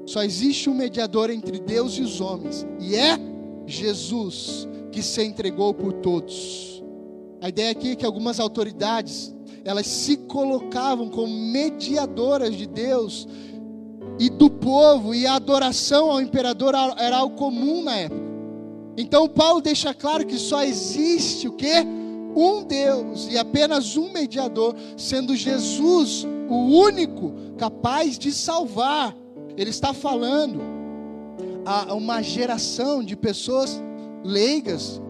só 0.08 0.24
existe 0.24 0.72
um 0.72 0.74
mediador 0.74 1.30
entre 1.30 1.60
Deus 1.60 1.94
e 1.94 2.02
os 2.02 2.20
homens, 2.20 2.66
e 2.80 2.96
é 2.96 3.20
Jesus 3.68 4.68
que 4.92 5.04
se 5.04 5.24
entregou 5.24 5.72
por 5.72 5.94
todos. 5.94 6.84
A 7.42 7.50
ideia 7.50 7.72
aqui 7.72 7.92
é 7.92 7.96
que 7.96 8.06
algumas 8.06 8.40
autoridades, 8.40 9.36
elas 9.64 9.86
se 9.86 10.18
colocavam 10.18 11.10
como 11.10 11.32
mediadoras 11.32 12.56
de 12.56 12.66
Deus 12.66 13.28
e 14.22 14.30
do 14.30 14.52
povo, 14.52 15.16
e 15.16 15.26
a 15.26 15.34
adoração 15.34 16.12
ao 16.12 16.22
imperador 16.22 16.76
era 16.96 17.18
algo 17.18 17.36
comum 17.36 17.82
na 17.82 17.96
época. 17.96 18.22
Então 18.96 19.28
Paulo 19.28 19.62
deixa 19.62 19.96
claro 19.96 20.28
que 20.28 20.38
só 20.38 20.62
existe 20.62 21.48
o 21.48 21.54
que? 21.54 21.74
Um 22.36 22.64
Deus 22.64 23.28
e 23.32 23.38
apenas 23.40 23.98
um 23.98 24.12
mediador, 24.12 24.76
sendo 24.96 25.36
Jesus 25.36 26.24
o 26.48 26.56
único 26.56 27.34
capaz 27.58 28.20
de 28.20 28.32
salvar. 28.32 29.18
Ele 29.58 29.72
está 29.72 29.92
falando 29.92 30.62
a 31.66 31.92
uma 31.96 32.22
geração 32.22 33.04
de 33.04 33.16
pessoas 33.16 33.82
leigas, 34.24 35.02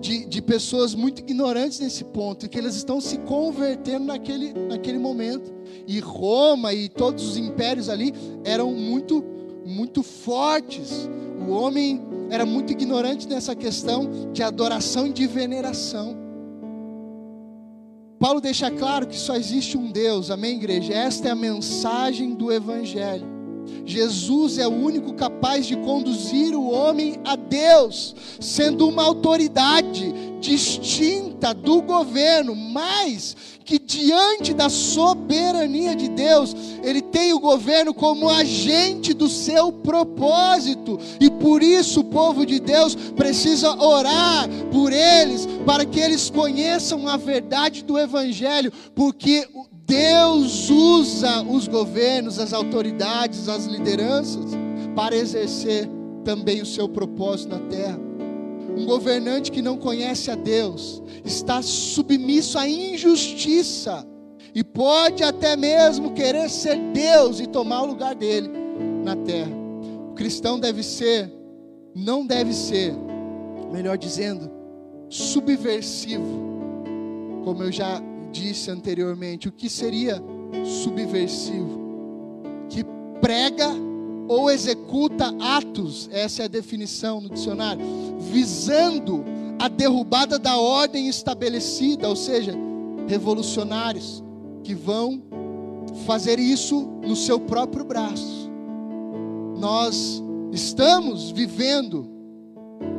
de, 0.00 0.24
de 0.24 0.40
pessoas 0.40 0.94
muito 0.94 1.20
ignorantes 1.20 1.80
nesse 1.80 2.04
ponto, 2.04 2.46
e 2.46 2.48
que 2.48 2.58
eles 2.58 2.74
estão 2.74 3.00
se 3.00 3.18
convertendo 3.18 4.06
naquele, 4.06 4.52
naquele 4.52 4.98
momento. 4.98 5.52
E 5.86 5.98
Roma 6.00 6.72
e 6.72 6.88
todos 6.88 7.26
os 7.26 7.36
impérios 7.36 7.88
ali 7.88 8.12
eram 8.44 8.72
muito, 8.72 9.24
muito 9.66 10.02
fortes. 10.02 11.08
O 11.46 11.50
homem 11.50 12.00
era 12.30 12.44
muito 12.44 12.72
ignorante 12.72 13.26
nessa 13.28 13.54
questão 13.54 14.30
de 14.32 14.42
adoração 14.42 15.06
e 15.06 15.12
de 15.12 15.26
veneração. 15.26 16.16
Paulo 18.18 18.40
deixa 18.40 18.70
claro 18.70 19.06
que 19.06 19.16
só 19.16 19.36
existe 19.36 19.78
um 19.78 19.92
Deus, 19.92 20.30
amém, 20.30 20.56
igreja? 20.56 20.92
Esta 20.92 21.28
é 21.28 21.30
a 21.30 21.36
mensagem 21.36 22.34
do 22.34 22.52
Evangelho. 22.52 23.37
Jesus 23.84 24.58
é 24.58 24.66
o 24.66 24.72
único 24.72 25.14
capaz 25.14 25.66
de 25.66 25.76
conduzir 25.76 26.54
o 26.54 26.70
homem 26.70 27.18
a 27.24 27.36
Deus, 27.36 28.14
sendo 28.40 28.88
uma 28.88 29.02
autoridade 29.04 30.12
distinta 30.40 31.52
do 31.52 31.82
governo, 31.82 32.54
mas 32.54 33.36
que 33.64 33.78
diante 33.78 34.54
da 34.54 34.70
soberania 34.70 35.94
de 35.94 36.08
Deus, 36.08 36.56
ele 36.82 37.02
tem 37.02 37.34
o 37.34 37.38
governo 37.38 37.92
como 37.92 38.30
agente 38.30 39.12
do 39.12 39.28
seu 39.28 39.70
propósito, 39.70 40.98
e 41.20 41.30
por 41.30 41.62
isso 41.62 42.00
o 42.00 42.04
povo 42.04 42.46
de 42.46 42.60
Deus 42.60 42.94
precisa 42.94 43.76
orar 43.82 44.48
por 44.72 44.90
eles, 44.90 45.46
para 45.66 45.84
que 45.84 46.00
eles 46.00 46.30
conheçam 46.30 47.06
a 47.06 47.18
verdade 47.18 47.84
do 47.84 47.98
Evangelho, 47.98 48.72
porque 48.94 49.46
Deus 49.88 50.68
usa 50.68 51.42
os 51.42 51.66
governos, 51.66 52.38
as 52.38 52.52
autoridades, 52.52 53.48
as 53.48 53.64
lideranças 53.64 54.50
para 54.94 55.16
exercer 55.16 55.88
também 56.22 56.60
o 56.60 56.66
seu 56.66 56.86
propósito 56.90 57.48
na 57.48 57.58
terra. 57.70 57.98
Um 58.76 58.84
governante 58.84 59.50
que 59.50 59.62
não 59.62 59.78
conhece 59.78 60.30
a 60.30 60.34
Deus 60.34 61.02
está 61.24 61.62
submisso 61.62 62.58
à 62.58 62.68
injustiça 62.68 64.06
e 64.54 64.62
pode 64.62 65.24
até 65.24 65.56
mesmo 65.56 66.12
querer 66.12 66.50
ser 66.50 66.76
Deus 66.92 67.40
e 67.40 67.46
tomar 67.46 67.82
o 67.82 67.86
lugar 67.86 68.14
dele 68.14 68.50
na 69.02 69.16
terra. 69.16 69.56
O 70.10 70.12
cristão 70.12 70.60
deve 70.60 70.82
ser, 70.82 71.32
não 71.96 72.26
deve 72.26 72.52
ser, 72.52 72.94
melhor 73.72 73.96
dizendo, 73.96 74.50
subversivo, 75.08 76.46
como 77.42 77.62
eu 77.62 77.72
já 77.72 78.02
disse 78.30 78.70
anteriormente, 78.70 79.48
o 79.48 79.52
que 79.52 79.68
seria 79.68 80.22
subversivo? 80.64 81.78
Que 82.68 82.84
prega 83.20 83.68
ou 84.28 84.50
executa 84.50 85.34
atos, 85.40 86.08
essa 86.12 86.42
é 86.42 86.44
a 86.44 86.48
definição 86.48 87.20
no 87.20 87.30
dicionário, 87.30 87.82
visando 88.18 89.24
a 89.58 89.68
derrubada 89.68 90.38
da 90.38 90.56
ordem 90.58 91.08
estabelecida, 91.08 92.08
ou 92.08 92.14
seja, 92.14 92.54
revolucionários 93.06 94.22
que 94.62 94.74
vão 94.74 95.22
fazer 96.06 96.38
isso 96.38 96.86
no 97.02 97.16
seu 97.16 97.40
próprio 97.40 97.84
braço. 97.84 98.50
Nós 99.58 100.22
estamos 100.52 101.30
vivendo 101.30 102.06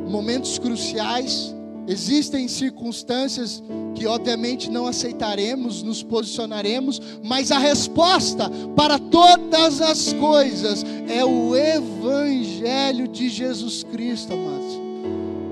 momentos 0.08 0.58
cruciais 0.58 1.54
Existem 1.86 2.46
circunstâncias 2.46 3.62
que, 3.94 4.06
obviamente, 4.06 4.70
não 4.70 4.86
aceitaremos, 4.86 5.82
nos 5.82 6.02
posicionaremos, 6.02 7.00
mas 7.22 7.50
a 7.50 7.58
resposta 7.58 8.50
para 8.76 8.98
todas 8.98 9.80
as 9.80 10.12
coisas 10.12 10.84
é 11.08 11.24
o 11.24 11.56
Evangelho 11.56 13.08
de 13.08 13.28
Jesus 13.28 13.82
Cristo, 13.82 14.32
amados. 14.32 14.78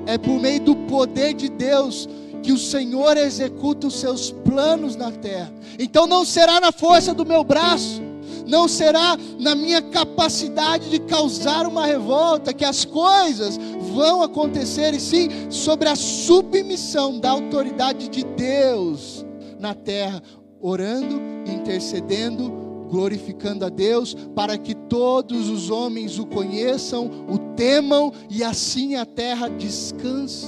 É 0.07 0.17
por 0.17 0.41
meio 0.41 0.61
do 0.61 0.77
poder 0.77 1.35
de 1.35 1.49
Deus 1.49 2.09
que 2.43 2.53
o 2.53 2.59
Senhor 2.59 3.17
executa 3.17 3.89
os 3.89 4.01
seus 4.01 4.31
planos 4.31 4.97
na 4.97 5.11
terra. 5.11 5.53
Então 5.79 6.07
não 6.07 6.25
será 6.25 6.61
na 6.61 6.73
força 6.73 7.13
do 7.13 7.27
meu 7.27 7.45
braço, 7.45 8.01
não 8.47 8.67
será 8.67 9.19
na 9.39 9.55
minha 9.55 9.83
capacidade 9.83 10.89
de 10.89 10.99
causar 11.01 11.67
uma 11.67 11.85
revolta 11.85 12.55
que 12.55 12.65
as 12.65 12.85
coisas 12.85 13.61
vão 13.99 14.23
acontecer, 14.23 14.95
e 14.95 15.01
sim 15.01 15.29
sobre 15.51 15.89
a 15.89 15.97
submissão 15.97 17.19
da 17.19 17.31
autoridade 17.31 18.09
de 18.09 18.25
Deus 18.25 19.27
na 19.59 19.75
terra, 19.75 20.23
orando, 20.61 21.21
intercedendo, 21.53 22.49
glorificando 22.89 23.65
a 23.65 23.69
Deus, 23.69 24.15
para 24.37 24.57
que 24.57 24.73
todos 24.73 25.51
os 25.51 25.69
homens 25.69 26.17
o 26.17 26.25
conheçam, 26.25 27.11
o 27.29 27.39
temam 27.57 28.13
e 28.31 28.45
assim 28.45 28.95
a 28.95 29.05
terra 29.05 29.49
descanse. 29.49 30.47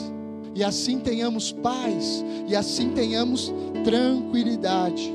E 0.54 0.62
assim 0.62 1.00
tenhamos 1.00 1.50
paz, 1.50 2.24
e 2.46 2.54
assim 2.54 2.90
tenhamos 2.90 3.52
tranquilidade. 3.84 5.12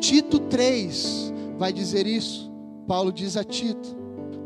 Tito 0.00 0.38
3 0.38 1.34
vai 1.58 1.70
dizer 1.70 2.06
isso. 2.06 2.50
Paulo 2.86 3.12
diz 3.12 3.36
a 3.36 3.44
Tito, 3.44 3.96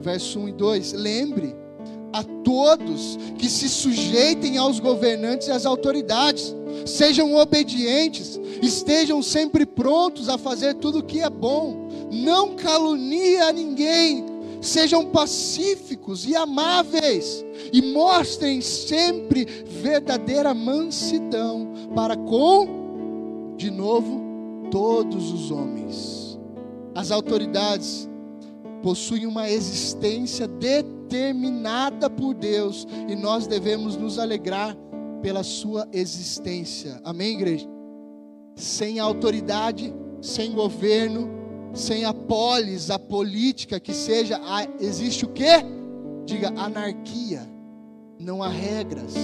verso 0.00 0.40
1 0.40 0.48
e 0.48 0.52
2: 0.52 0.92
Lembre 0.92 1.63
a 2.14 2.22
todos 2.22 3.18
que 3.36 3.48
se 3.48 3.68
sujeitem 3.68 4.56
aos 4.56 4.78
governantes 4.78 5.48
e 5.48 5.50
às 5.50 5.66
autoridades, 5.66 6.54
sejam 6.86 7.34
obedientes, 7.34 8.38
estejam 8.62 9.20
sempre 9.20 9.66
prontos 9.66 10.28
a 10.28 10.38
fazer 10.38 10.74
tudo 10.74 11.00
o 11.00 11.02
que 11.02 11.18
é 11.18 11.28
bom, 11.28 11.88
não 12.12 12.54
calunie 12.54 13.38
a 13.38 13.52
ninguém, 13.52 14.24
sejam 14.60 15.06
pacíficos 15.06 16.24
e 16.24 16.36
amáveis, 16.36 17.44
e 17.72 17.82
mostrem 17.82 18.60
sempre 18.60 19.44
verdadeira 19.66 20.54
mansidão 20.54 21.68
para 21.96 22.16
com, 22.16 23.56
de 23.56 23.72
novo, 23.72 24.22
todos 24.70 25.32
os 25.32 25.50
homens. 25.50 26.38
As 26.94 27.10
autoridades 27.10 28.08
possuem 28.84 29.26
uma 29.26 29.50
existência 29.50 30.46
determinada 30.46 31.03
por 32.16 32.34
Deus 32.34 32.86
e 33.08 33.14
nós 33.14 33.46
devemos 33.46 33.96
nos 33.96 34.18
alegrar 34.18 34.76
pela 35.22 35.42
sua 35.42 35.88
existência. 35.92 37.00
Amém, 37.04 37.34
igreja? 37.34 37.68
Sem 38.56 38.98
autoridade, 38.98 39.92
sem 40.20 40.52
governo, 40.52 41.30
sem 41.72 42.04
a 42.04 42.12
polis, 42.12 42.90
a 42.90 42.98
política 42.98 43.80
que 43.80 43.92
seja, 43.92 44.40
existe 44.80 45.24
o 45.24 45.28
quê? 45.28 45.64
Diga 46.24 46.52
anarquia. 46.56 47.42
Não 48.18 48.42
há 48.42 48.48
regras, 48.48 49.14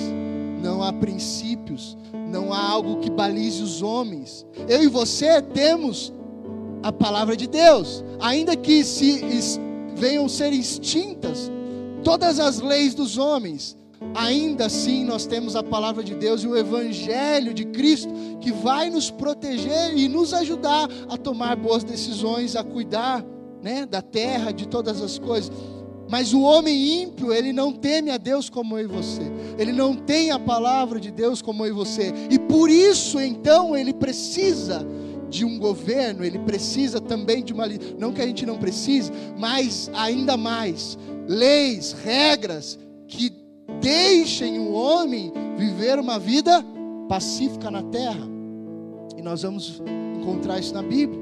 não 0.63 0.83
há 0.83 0.93
princípios, 0.93 1.97
não 2.29 2.53
há 2.53 2.61
algo 2.61 2.99
que 2.99 3.11
balize 3.11 3.63
os 3.63 3.83
homens. 3.83 4.45
Eu 4.69 4.83
e 4.83 4.89
você 4.89 5.41
temos 5.41 6.13
a 6.83 6.93
palavra 6.93 7.37
de 7.37 7.47
Deus, 7.47 8.05
ainda 8.21 8.57
que 8.57 8.83
se 8.85 9.21
venham 9.95 10.29
ser 10.29 10.53
extintas 10.53 11.51
todas 12.03 12.39
as 12.39 12.61
leis 12.61 12.95
dos 12.95 13.19
homens, 13.19 13.77
ainda 14.15 14.67
assim 14.67 15.05
nós 15.05 15.27
temos 15.27 15.55
a 15.55 15.63
palavra 15.63 16.03
de 16.03 16.15
Deus 16.15 16.43
e 16.43 16.47
o 16.47 16.57
evangelho 16.57 17.53
de 17.53 17.65
Cristo 17.67 18.13
que 18.41 18.53
vai 18.53 18.91
nos 18.91 19.11
proteger 19.11 19.97
e 19.97 20.09
nos 20.09 20.33
ajudar 20.33 20.89
a 21.09 21.17
tomar 21.17 21.57
boas 21.57 21.85
decisões, 21.85 22.57
a 22.57 22.65
cuidar, 22.65 23.25
né, 23.63 23.85
da 23.85 24.01
terra, 24.01 24.53
de 24.53 24.67
todas 24.67 25.03
as 25.03 25.19
coisas. 25.19 25.51
Mas 26.09 26.33
o 26.33 26.41
homem 26.41 27.03
ímpio, 27.03 27.33
ele 27.33 27.53
não 27.53 27.73
teme 27.73 28.11
a 28.11 28.17
Deus 28.17 28.51
como 28.51 28.77
eu 28.77 28.85
e 28.85 28.87
você. 28.89 29.23
Ele 29.57 29.73
não 29.73 29.95
tem 29.95 30.33
a 30.33 30.41
palavra 30.41 30.99
de 30.99 31.09
Deus 31.09 31.41
como 31.41 31.65
eu 31.65 31.69
e 31.69 31.73
você. 31.73 32.13
E 32.29 32.37
por 32.37 32.69
isso, 32.69 33.21
então, 33.21 33.77
ele 33.77 33.95
precisa 33.95 34.85
de 35.31 35.45
um 35.45 35.59
governo, 35.59 36.25
ele 36.25 36.39
precisa 36.41 37.01
também 37.01 37.43
de 37.43 37.53
uma. 37.53 37.67
Não 37.99 38.13
que 38.13 38.21
a 38.21 38.27
gente 38.27 38.45
não 38.45 38.59
precise, 38.59 39.11
mas 39.39 39.89
ainda 39.95 40.37
mais 40.37 40.99
leis, 41.27 41.93
regras 42.05 42.79
que 43.07 43.33
deixem 43.81 44.59
o 44.59 44.73
homem 44.73 45.33
viver 45.57 45.99
uma 45.99 46.19
vida 46.19 46.65
pacífica 47.09 47.71
na 47.71 47.83
terra. 47.85 48.29
E 49.17 49.23
nós 49.23 49.43
vamos 49.43 49.81
encontrar 50.19 50.59
isso 50.59 50.75
na 50.75 50.83
Bíblia. 50.83 51.21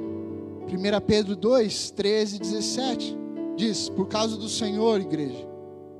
1 0.66 1.06
Pedro 1.06 1.36
2, 1.36 1.90
13 1.92 2.36
e 2.36 2.38
17 2.38 3.18
diz: 3.56 3.88
Por 3.90 4.08
causa 4.08 4.36
do 4.36 4.48
Senhor, 4.48 5.00
igreja. 5.00 5.46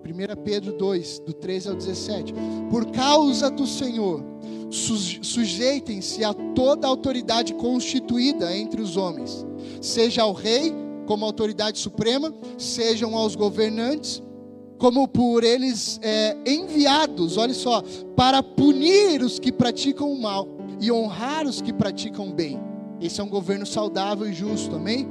1 0.04 0.42
Pedro 0.42 0.72
2, 0.72 1.20
do 1.20 1.32
13 1.34 1.68
ao 1.68 1.74
17. 1.74 2.32
Por 2.70 2.86
causa 2.92 3.50
do 3.50 3.66
Senhor 3.66 4.22
sujeitem-se 4.70 6.24
a 6.24 6.34
toda 6.34 6.86
autoridade 6.86 7.54
constituída 7.54 8.56
entre 8.56 8.80
os 8.80 8.96
homens, 8.96 9.46
seja 9.80 10.22
ao 10.22 10.32
rei 10.32 10.74
como 11.06 11.24
autoridade 11.24 11.78
suprema, 11.78 12.34
sejam 12.58 13.16
aos 13.16 13.34
governantes 13.34 14.22
como 14.78 15.08
por 15.08 15.42
eles 15.42 15.98
é, 16.02 16.36
enviados, 16.46 17.36
olha 17.36 17.52
só, 17.52 17.82
para 18.14 18.42
punir 18.42 19.22
os 19.22 19.38
que 19.38 19.50
praticam 19.50 20.10
o 20.10 20.20
mal 20.20 20.46
e 20.80 20.90
honrar 20.92 21.46
os 21.46 21.60
que 21.60 21.72
praticam 21.72 22.28
o 22.28 22.32
bem. 22.32 22.60
Esse 23.00 23.20
é 23.20 23.24
um 23.24 23.28
governo 23.28 23.66
saudável 23.66 24.28
e 24.28 24.32
justo, 24.32 24.76
amém? 24.76 25.08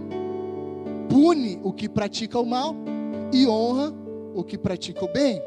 Pune 1.09 1.59
o 1.63 1.73
que 1.73 1.89
pratica 1.89 2.39
o 2.39 2.45
mal 2.45 2.75
e 3.33 3.45
honra 3.45 3.93
o 4.33 4.43
que 4.43 4.57
pratica 4.57 5.03
o 5.03 5.11
bem. 5.11 5.41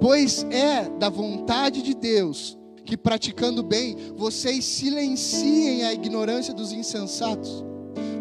Pois 0.00 0.44
é 0.50 0.88
da 0.98 1.08
vontade 1.08 1.82
de 1.82 1.94
Deus 1.94 2.56
que, 2.84 2.96
praticando 2.96 3.62
bem, 3.62 3.96
vocês 4.16 4.64
silenciem 4.64 5.84
a 5.84 5.92
ignorância 5.92 6.54
dos 6.54 6.72
insensatos. 6.72 7.64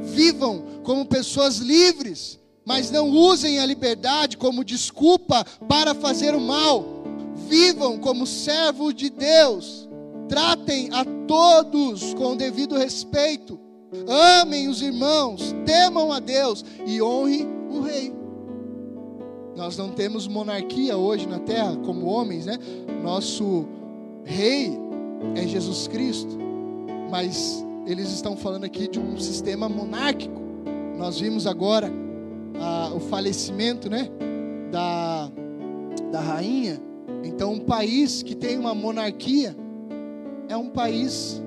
Vivam 0.01 0.81
como 0.83 1.05
pessoas 1.05 1.57
livres, 1.57 2.39
mas 2.65 2.89
não 2.89 3.09
usem 3.09 3.59
a 3.59 3.65
liberdade 3.65 4.37
como 4.37 4.63
desculpa 4.63 5.45
para 5.67 5.93
fazer 5.93 6.33
o 6.33 6.41
mal. 6.41 7.03
Vivam 7.47 7.99
como 7.99 8.25
servos 8.25 8.95
de 8.95 9.09
Deus. 9.09 9.87
Tratem 10.27 10.89
a 10.91 11.05
todos 11.27 12.13
com 12.15 12.35
devido 12.35 12.75
respeito. 12.75 13.59
Amem 14.41 14.67
os 14.67 14.81
irmãos, 14.81 15.53
temam 15.65 16.11
a 16.11 16.19
Deus 16.19 16.65
e 16.85 17.01
honrem 17.01 17.47
o 17.69 17.81
rei. 17.81 18.24
Nós 19.55 19.77
não 19.77 19.89
temos 19.89 20.27
monarquia 20.27 20.97
hoje 20.97 21.27
na 21.27 21.39
terra 21.39 21.77
como 21.77 22.07
homens, 22.07 22.45
né? 22.45 22.59
Nosso 23.01 23.65
rei 24.25 24.77
é 25.33 25.47
Jesus 25.47 25.87
Cristo, 25.87 26.37
mas 27.09 27.65
eles 27.87 28.11
estão 28.11 28.35
falando 28.35 28.65
aqui 28.65 28.87
de 28.89 28.99
um 28.99 29.17
sistema 29.17 29.69
monárquico. 29.69 30.41
Nós 30.97 31.19
vimos 31.19 31.47
agora 31.47 31.89
a, 32.59 32.93
o 32.93 32.99
falecimento, 32.99 33.89
né? 33.89 34.09
Da, 34.71 35.31
da 36.11 36.19
rainha. 36.19 36.81
Então, 37.23 37.53
um 37.53 37.59
país 37.59 38.21
que 38.21 38.35
tem 38.35 38.59
uma 38.59 38.75
monarquia 38.75 39.55
é 40.49 40.57
um 40.57 40.69
país. 40.69 41.41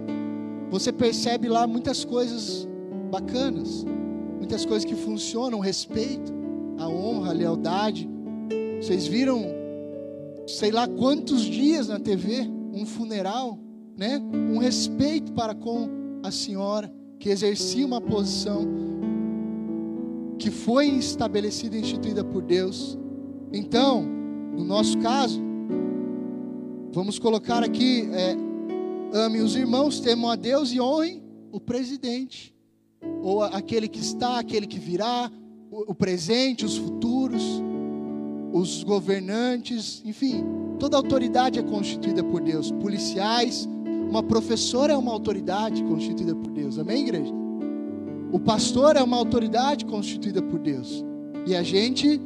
Você 0.71 0.93
percebe 0.93 1.47
lá 1.47 1.67
muitas 1.67 2.07
coisas 2.07 2.67
bacanas, 3.11 3.85
muitas 4.39 4.65
coisas 4.65 4.85
que 4.85 4.95
funcionam, 4.95 5.61
respeito 5.61 6.38
a 6.79 6.89
honra, 6.89 7.31
a 7.31 7.35
lealdade. 7.35 8.09
Vocês 8.81 9.07
viram, 9.07 9.43
sei 10.47 10.71
lá 10.71 10.87
quantos 10.87 11.43
dias 11.43 11.89
na 11.89 11.99
TV, 11.99 12.49
um 12.73 12.87
funeral, 12.87 13.59
né? 13.97 14.19
Um 14.19 14.59
respeito 14.59 15.33
para 15.33 15.55
com 15.55 15.89
a 16.23 16.31
senhora 16.31 16.93
que 17.19 17.29
exercia 17.29 17.85
uma 17.85 18.01
posição 18.01 18.67
que 20.39 20.51
foi 20.51 20.87
estabelecida 20.87 21.77
e 21.77 21.81
instituída 21.81 22.25
por 22.25 22.43
Deus. 22.43 22.97
Então, 23.53 24.03
no 24.57 24.65
nosso 24.65 24.97
caso, 24.99 25.41
vamos 26.93 27.19
colocar 27.19 27.63
aqui: 27.63 28.09
é, 28.13 28.37
ame 29.13 29.41
os 29.41 29.57
irmãos, 29.57 30.01
temam 30.01 30.31
a 30.31 30.37
Deus 30.37 30.73
e 30.73 30.81
honrem 30.81 31.23
o 31.51 31.61
presidente, 31.61 32.55
ou 33.23 33.43
aquele 33.43 33.89
que 33.89 33.99
está, 33.99 34.39
aquele 34.39 34.67
que 34.67 34.79
virá, 34.79 35.31
o 35.71 35.95
presente, 35.95 36.65
os 36.65 36.77
futuros, 36.77 37.43
os 38.53 38.83
governantes, 38.83 40.03
enfim, 40.05 40.45
toda 40.79 40.97
autoridade 40.97 41.59
é 41.59 41.63
constituída 41.63 42.25
por 42.25 42.41
Deus. 42.41 42.71
Policiais, 42.71 43.69
uma 44.09 44.23
professora 44.23 44.95
é 44.95 44.97
uma 44.97 45.13
autoridade 45.13 45.83
constituída 45.85 46.35
por 46.35 46.51
Deus. 46.51 46.79
Amém, 46.79 47.03
igreja? 47.03 47.33
O 48.33 48.39
pastor 48.39 48.97
é 48.97 49.03
uma 49.03 49.17
autoridade 49.17 49.85
constituída 49.85 50.43
por 50.43 50.59
Deus. 50.59 51.05
E 51.47 51.55
a 51.55 51.63
gente 51.63 52.21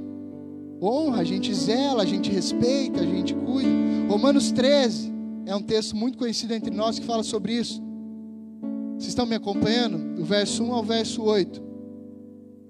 honra, 0.80 1.20
a 1.20 1.24
gente 1.24 1.52
zela, 1.54 2.02
a 2.02 2.06
gente 2.06 2.30
respeita, 2.30 3.00
a 3.00 3.06
gente 3.06 3.34
cuida. 3.34 3.70
Romanos 4.08 4.50
13 4.52 5.12
é 5.46 5.54
um 5.54 5.62
texto 5.62 5.96
muito 5.96 6.18
conhecido 6.18 6.54
entre 6.54 6.74
nós 6.74 6.98
que 6.98 7.04
fala 7.04 7.22
sobre 7.22 7.54
isso. 7.54 7.82
Vocês 8.94 9.08
estão 9.08 9.26
me 9.26 9.34
acompanhando? 9.34 10.16
Do 10.16 10.24
verso 10.24 10.62
1 10.62 10.72
ao 10.72 10.82
verso 10.84 11.22
8 11.22 11.71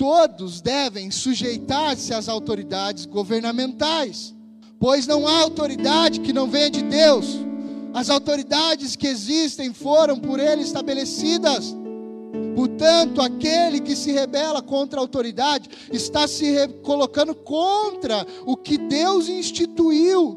todos 0.03 0.61
devem 0.61 1.13
sujeitar-se 1.13 2.13
às 2.13 2.29
autoridades 2.29 3.07
governamentais, 3.07 4.35
pois 4.81 5.07
não 5.07 5.29
há 5.29 5.39
autoridade 5.39 6.19
que 6.19 6.33
não 6.33 6.49
venha 6.49 6.71
de 6.71 6.83
Deus. 6.83 7.39
As 7.95 8.11
autoridades 8.11 8.97
que 8.97 9.07
existem 9.07 9.73
foram 9.73 10.19
por 10.19 10.41
ele 10.41 10.63
estabelecidas. 10.63 11.73
Portanto, 12.57 13.23
aquele 13.23 13.79
que 13.79 13.95
se 13.95 14.11
rebela 14.11 14.61
contra 14.61 14.99
a 14.99 15.03
autoridade 15.05 15.71
está 15.93 16.27
se 16.27 16.67
colocando 16.83 17.33
contra 17.33 18.27
o 18.45 18.57
que 18.57 18.79
Deus 18.79 19.29
instituiu. 19.29 20.37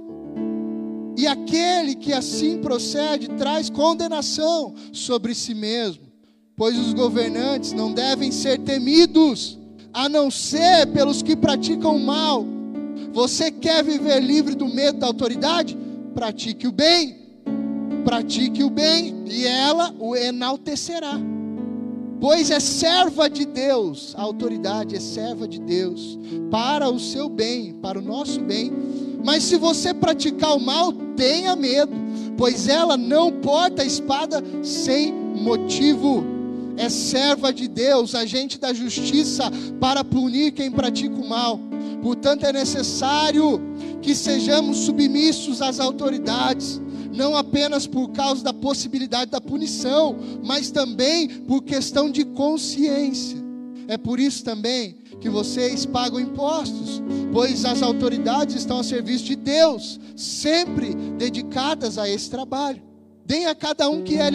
E 1.18 1.26
aquele 1.26 1.96
que 1.96 2.14
assim 2.14 2.62
procede 2.62 3.30
traz 3.30 3.72
condenação 3.72 4.76
sobre 4.92 5.34
si 5.34 5.56
mesmo 5.56 6.05
pois 6.58 6.78
os 6.78 6.94
governantes 6.94 7.74
não 7.74 7.92
devem 7.92 8.32
ser 8.32 8.60
temidos, 8.60 9.58
a 9.94 10.08
não 10.08 10.32
ser 10.32 10.88
pelos 10.88 11.22
que 11.22 11.36
praticam 11.36 11.96
o 11.96 12.00
mal. 12.00 12.46
Você 13.14 13.52
quer 13.52 13.84
viver 13.84 14.20
livre 14.22 14.56
do 14.56 14.68
medo 14.68 15.00
da 15.00 15.08
autoridade? 15.08 15.78
Pratique 16.14 16.68
o 16.68 16.72
bem. 16.72 17.18
Pratique 18.04 18.64
o 18.64 18.70
bem 18.70 19.24
e 19.26 19.46
ela 19.46 19.94
o 20.00 20.16
enaltecerá. 20.16 21.20
pois 22.20 22.50
é 22.50 22.60
serva 22.60 23.30
de 23.30 23.46
Deus, 23.46 24.16
a 24.18 24.22
autoridade 24.22 24.96
é 24.96 25.00
serva 25.00 25.48
de 25.48 25.60
Deus, 25.60 26.18
para 26.50 26.90
o 26.90 27.00
seu 27.00 27.30
bem, 27.30 27.74
para 27.82 28.00
o 28.00 28.02
nosso 28.02 28.42
bem. 28.42 28.72
Mas 29.24 29.44
se 29.44 29.58
você 29.58 29.94
praticar 29.94 30.56
o 30.56 30.60
mal, 30.60 30.94
tenha 31.16 31.56
medo, 31.56 31.94
pois 32.38 32.68
ela 32.68 32.96
não 32.96 33.32
porta 33.32 33.82
a 33.82 33.86
espada 33.86 34.42
sem 34.64 35.14
motivo. 35.14 36.35
É 36.78 36.90
serva 36.90 37.54
de 37.54 37.68
Deus, 37.68 38.14
agente 38.16 38.60
da 38.60 38.74
justiça, 38.74 39.44
para 39.80 40.04
punir 40.04 40.52
quem 40.52 40.72
pratica 40.72 41.16
o 41.16 41.28
mal. 41.28 41.60
Portanto, 42.02 42.46
é 42.46 42.54
necessário 42.54 43.62
que 44.02 44.14
sejamos 44.14 44.78
submissos 44.80 45.62
às 45.62 45.80
autoridades 45.80 46.82
não 47.16 47.36
apenas 47.36 47.88
por 47.88 48.10
causa 48.10 48.44
da 48.44 48.54
possibilidade 48.54 49.32
da 49.32 49.40
punição, 49.40 50.16
mas 50.44 50.70
também 50.70 51.28
por 51.28 51.64
questão 51.64 52.12
de 52.12 52.26
consciência. 52.26 53.38
É 53.88 53.98
por 53.98 54.20
isso 54.20 54.44
também 54.44 54.98
que 55.22 55.30
vocês 55.30 55.86
pagam 55.86 56.20
impostos, 56.20 57.02
pois 57.32 57.64
as 57.64 57.82
autoridades 57.82 58.56
estão 58.56 58.80
a 58.80 58.84
serviço 58.84 59.24
de 59.26 59.36
Deus, 59.36 60.00
sempre 60.16 60.94
dedicadas 61.18 61.98
a 61.98 62.10
esse 62.10 62.30
trabalho. 62.30 62.82
Deem 63.26 63.48
a 63.48 63.56
cada 63.56 63.90
um 63.90 64.04
que 64.04 64.18
é, 64.18 64.30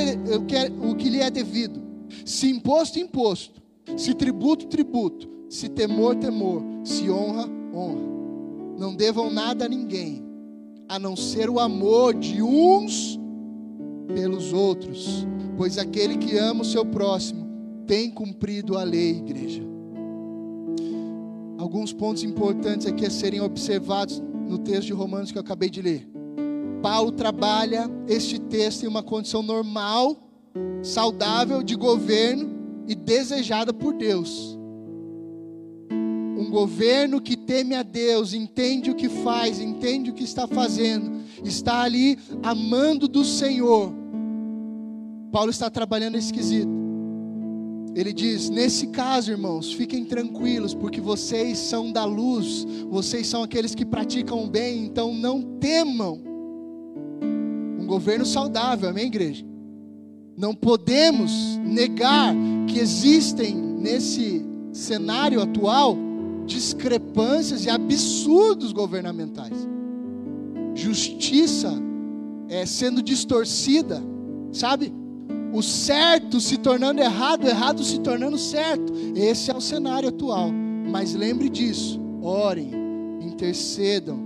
o 0.83 0.95
que 0.97 1.11
lhe 1.11 1.21
é 1.21 1.31
devido. 1.31 1.90
Se 2.25 2.49
imposto, 2.49 2.99
imposto. 2.99 3.61
Se 3.97 4.15
tributo, 4.15 4.67
tributo. 4.67 5.29
Se 5.49 5.69
temor, 5.69 6.17
temor. 6.17 6.63
Se 6.85 7.11
honra, 7.11 7.49
honra. 7.75 8.11
Não 8.79 8.95
devam 8.95 9.31
nada 9.31 9.67
a 9.67 9.69
ninguém 9.69 10.31
a 10.89 10.99
não 10.99 11.15
ser 11.15 11.49
o 11.49 11.61
amor 11.61 12.15
de 12.15 12.43
uns 12.43 13.17
pelos 14.13 14.53
outros, 14.53 15.25
pois 15.57 15.79
aquele 15.79 16.17
que 16.17 16.37
ama 16.37 16.63
o 16.63 16.65
seu 16.65 16.85
próximo 16.85 17.49
tem 17.87 18.11
cumprido 18.11 18.77
a 18.77 18.83
lei, 18.83 19.19
igreja. 19.19 19.63
Alguns 21.59 21.93
pontos 21.93 22.25
importantes 22.25 22.87
aqui 22.87 23.07
a 23.07 23.11
serem 23.11 23.41
observados 23.41 24.21
no 24.49 24.59
texto 24.59 24.87
de 24.87 24.93
Romanos 24.93 25.31
que 25.31 25.39
eu 25.39 25.43
acabei 25.43 25.71
de 25.71 25.81
ler. 25.81 26.09
Paulo 26.83 27.13
trabalha 27.13 27.89
este 28.09 28.41
texto 28.41 28.83
em 28.83 28.89
uma 28.89 29.03
condição 29.03 29.43
normal, 29.43 30.17
saudável 30.83 31.63
de 31.63 31.75
governo 31.75 32.85
e 32.87 32.95
desejada 32.95 33.73
por 33.73 33.95
Deus 33.95 34.61
um 36.41 36.49
governo 36.49 37.21
que 37.21 37.37
teme 37.37 37.75
a 37.75 37.83
Deus, 37.83 38.33
entende 38.33 38.91
o 38.91 38.95
que 38.95 39.11
faz, 39.11 39.61
entende 39.61 40.11
o 40.11 40.15
que 40.15 40.25
está 40.25 40.47
fazendo, 40.47 41.21
está 41.45 41.83
ali 41.83 42.19
amando 42.43 43.07
do 43.07 43.23
Senhor. 43.25 43.93
Paulo 45.31 45.51
está 45.51 45.69
trabalhando 45.69 46.17
esquisito. 46.17 46.71
Ele 47.95 48.13
diz: 48.13 48.49
nesse 48.49 48.87
caso, 48.87 49.31
irmãos, 49.31 49.73
fiquem 49.73 50.05
tranquilos, 50.05 50.75
porque 50.75 51.01
vocês 51.01 51.59
são 51.59 51.93
da 51.93 52.07
luz, 52.07 52.67
vocês 52.89 53.27
são 53.27 53.43
aqueles 53.43 53.75
que 53.75 53.85
praticam 53.85 54.45
o 54.45 54.49
bem, 54.49 54.87
então 54.87 55.13
não 55.13 55.43
temam. 55.59 56.23
Um 57.79 57.87
governo 57.87 58.25
saudável, 58.25 58.89
amém, 58.89 59.07
igreja? 59.07 59.50
Não 60.37 60.55
podemos 60.55 61.31
negar 61.65 62.35
que 62.67 62.79
existem 62.79 63.55
nesse 63.55 64.45
cenário 64.73 65.41
atual 65.43 65.97
discrepâncias 66.47 67.65
e 67.65 67.71
absurdos 67.71 68.73
governamentais. 68.73 69.69
Justiça 70.75 71.73
é, 72.49 72.67
sendo 72.67 73.03
distorcida, 73.03 74.03
sabe? 74.53 74.93
O 75.53 75.63
certo 75.63 76.41
se 76.41 76.59
tornando 76.59 77.01
errado, 77.01 77.45
o 77.45 77.49
errado 77.49 77.83
se 77.83 77.99
tornando 78.01 78.39
certo. 78.39 78.93
Esse 79.15 79.51
é 79.51 79.55
o 79.55 79.61
cenário 79.61 80.09
atual. 80.09 80.51
Mas 80.91 81.15
lembre 81.15 81.49
disso, 81.49 82.01
orem, 82.23 82.71
intercedam, 83.21 84.19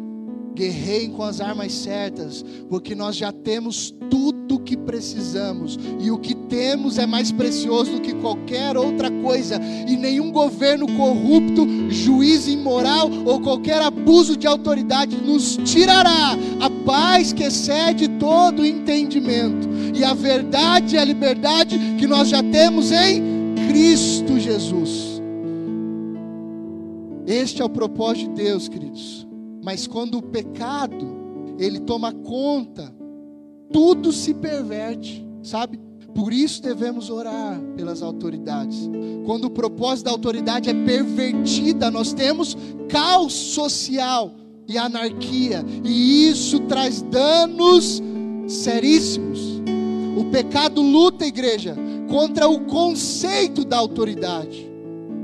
guerreiem 0.54 1.10
com 1.10 1.22
as 1.22 1.40
armas 1.40 1.72
certas, 1.72 2.44
porque 2.68 2.94
nós 2.94 3.16
já 3.16 3.32
temos 3.32 3.94
tudo 4.10 4.43
que 4.64 4.76
precisamos, 4.76 5.78
e 6.00 6.10
o 6.10 6.18
que 6.18 6.34
temos 6.34 6.98
é 6.98 7.06
mais 7.06 7.30
precioso 7.30 7.92
do 7.92 8.00
que 8.00 8.14
qualquer 8.14 8.76
outra 8.76 9.10
coisa, 9.10 9.60
e 9.88 9.96
nenhum 9.96 10.32
governo 10.32 10.86
corrupto, 10.96 11.66
juiz 11.90 12.48
imoral 12.48 13.10
ou 13.24 13.40
qualquer 13.40 13.80
abuso 13.82 14.36
de 14.36 14.46
autoridade 14.46 15.16
nos 15.16 15.56
tirará. 15.58 16.36
A 16.60 16.70
paz 16.84 17.32
que 17.32 17.44
excede 17.44 18.08
todo 18.08 18.64
entendimento, 18.64 19.68
e 19.94 20.02
a 20.02 20.14
verdade 20.14 20.96
e 20.96 20.98
a 20.98 21.04
liberdade 21.04 21.78
que 21.98 22.06
nós 22.06 22.28
já 22.28 22.42
temos 22.42 22.90
em 22.90 23.22
Cristo 23.68 24.38
Jesus. 24.40 25.22
Este 27.26 27.62
é 27.62 27.64
o 27.64 27.70
propósito 27.70 28.34
de 28.34 28.42
Deus, 28.42 28.68
queridos. 28.68 29.26
Mas 29.62 29.86
quando 29.86 30.18
o 30.18 30.22
pecado 30.22 31.06
ele 31.58 31.80
toma 31.80 32.12
conta, 32.12 32.94
tudo 33.72 34.12
se 34.12 34.34
perverte, 34.34 35.24
sabe? 35.42 35.80
Por 36.14 36.32
isso 36.32 36.62
devemos 36.62 37.10
orar 37.10 37.60
pelas 37.76 38.00
autoridades. 38.00 38.88
Quando 39.26 39.46
o 39.46 39.50
propósito 39.50 40.06
da 40.06 40.12
autoridade 40.12 40.70
é 40.70 40.74
pervertida, 40.84 41.90
nós 41.90 42.12
temos 42.12 42.56
caos 42.88 43.32
social 43.32 44.32
e 44.68 44.78
anarquia, 44.78 45.64
e 45.84 46.28
isso 46.28 46.60
traz 46.60 47.02
danos 47.02 48.00
seríssimos. 48.46 49.40
O 50.16 50.26
pecado 50.30 50.80
luta, 50.80 51.26
igreja, 51.26 51.76
contra 52.08 52.48
o 52.48 52.60
conceito 52.60 53.64
da 53.64 53.76
autoridade. 53.76 54.70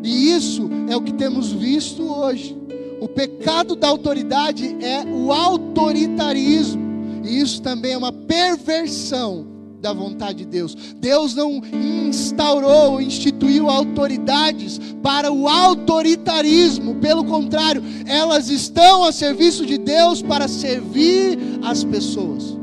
E 0.03 0.33
isso 0.33 0.69
é 0.89 0.97
o 0.97 1.03
que 1.03 1.15
temos 1.15 1.53
visto 1.53 2.03
hoje. 2.03 2.59
O 3.01 3.09
pecado 3.09 3.77
da 3.77 3.89
autoridade 3.89 4.77
é 4.85 5.05
o 5.05 5.33
autoritarismo, 5.33 6.90
e 7.25 7.41
isso 7.41 7.61
também 7.63 7.93
é 7.93 7.99
uma 7.99 8.13
perversão 8.13 9.47
da 9.81 9.93
vontade 9.93 10.39
de 10.39 10.47
Deus. 10.47 10.75
Deus 10.97 11.35
não 11.35 11.63
instaurou, 12.09 13.01
instituiu 13.01 13.71
autoridades 13.71 14.79
para 15.03 15.33
o 15.33 15.49
autoritarismo, 15.49 16.97
pelo 16.97 17.25
contrário, 17.25 17.83
elas 18.07 18.51
estão 18.51 19.05
a 19.05 19.13
serviço 19.13 19.65
de 19.65 19.79
Deus 19.79 20.23
para 20.23 20.47
servir 20.47 21.39
as 21.63 21.83
pessoas. 21.83 22.59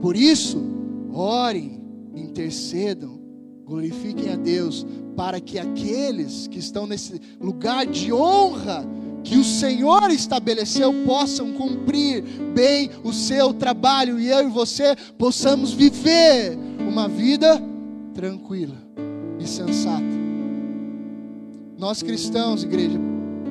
Por 0.00 0.16
isso, 0.16 0.62
orem, 1.12 1.80
intercedam, 2.14 3.18
glorifiquem 3.64 4.30
a 4.32 4.36
Deus, 4.36 4.86
para 5.16 5.40
que 5.40 5.58
aqueles 5.58 6.46
que 6.46 6.58
estão 6.58 6.86
nesse 6.86 7.20
lugar 7.40 7.86
de 7.86 8.12
honra 8.12 8.86
que 9.24 9.36
o 9.36 9.44
Senhor 9.44 10.10
estabeleceu 10.10 10.92
possam 11.04 11.52
cumprir 11.52 12.22
bem 12.54 12.90
o 13.04 13.12
seu 13.12 13.54
trabalho 13.54 14.18
e 14.18 14.28
eu 14.28 14.48
e 14.48 14.50
você 14.50 14.96
possamos 15.16 15.72
viver 15.72 16.58
uma 16.80 17.08
vida 17.08 17.62
tranquila 18.14 18.76
e 19.38 19.46
sensata. 19.46 20.02
Nós 21.78 22.02
cristãos, 22.02 22.62
igreja, 22.62 22.98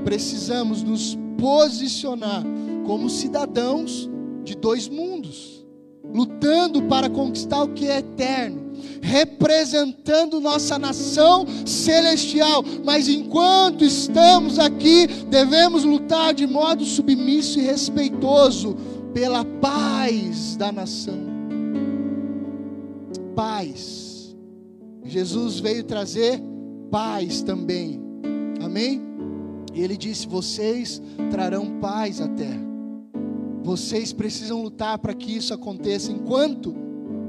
precisamos 0.03 0.83
nos 0.83 1.17
posicionar 1.37 2.43
como 2.85 3.09
cidadãos 3.09 4.09
de 4.43 4.55
dois 4.55 4.87
mundos, 4.87 5.65
lutando 6.13 6.83
para 6.83 7.09
conquistar 7.09 7.63
o 7.63 7.69
que 7.69 7.87
é 7.87 7.99
eterno 7.99 8.70
representando 9.01 10.39
nossa 10.39 10.77
nação 10.77 11.45
celestial. 11.65 12.63
Mas 12.83 13.07
enquanto 13.07 13.83
estamos 13.83 14.59
aqui, 14.59 15.07
devemos 15.29 15.83
lutar 15.83 16.33
de 16.33 16.47
modo 16.47 16.83
submisso 16.85 17.59
e 17.59 17.63
respeitoso 17.63 18.75
pela 19.13 19.43
paz 19.43 20.55
da 20.55 20.71
nação. 20.71 21.19
Paz. 23.35 24.35
Jesus 25.03 25.59
veio 25.59 25.83
trazer 25.83 26.41
paz 26.89 27.41
também. 27.41 28.01
Amém? 28.61 29.01
E 29.73 29.81
ele 29.81 29.97
disse: 29.97 30.27
Vocês 30.27 31.01
trarão 31.29 31.79
paz 31.79 32.21
à 32.21 32.27
terra. 32.27 32.71
Vocês 33.63 34.11
precisam 34.11 34.61
lutar 34.61 34.97
para 34.99 35.13
que 35.13 35.35
isso 35.35 35.53
aconteça. 35.53 36.11
Enquanto 36.11 36.75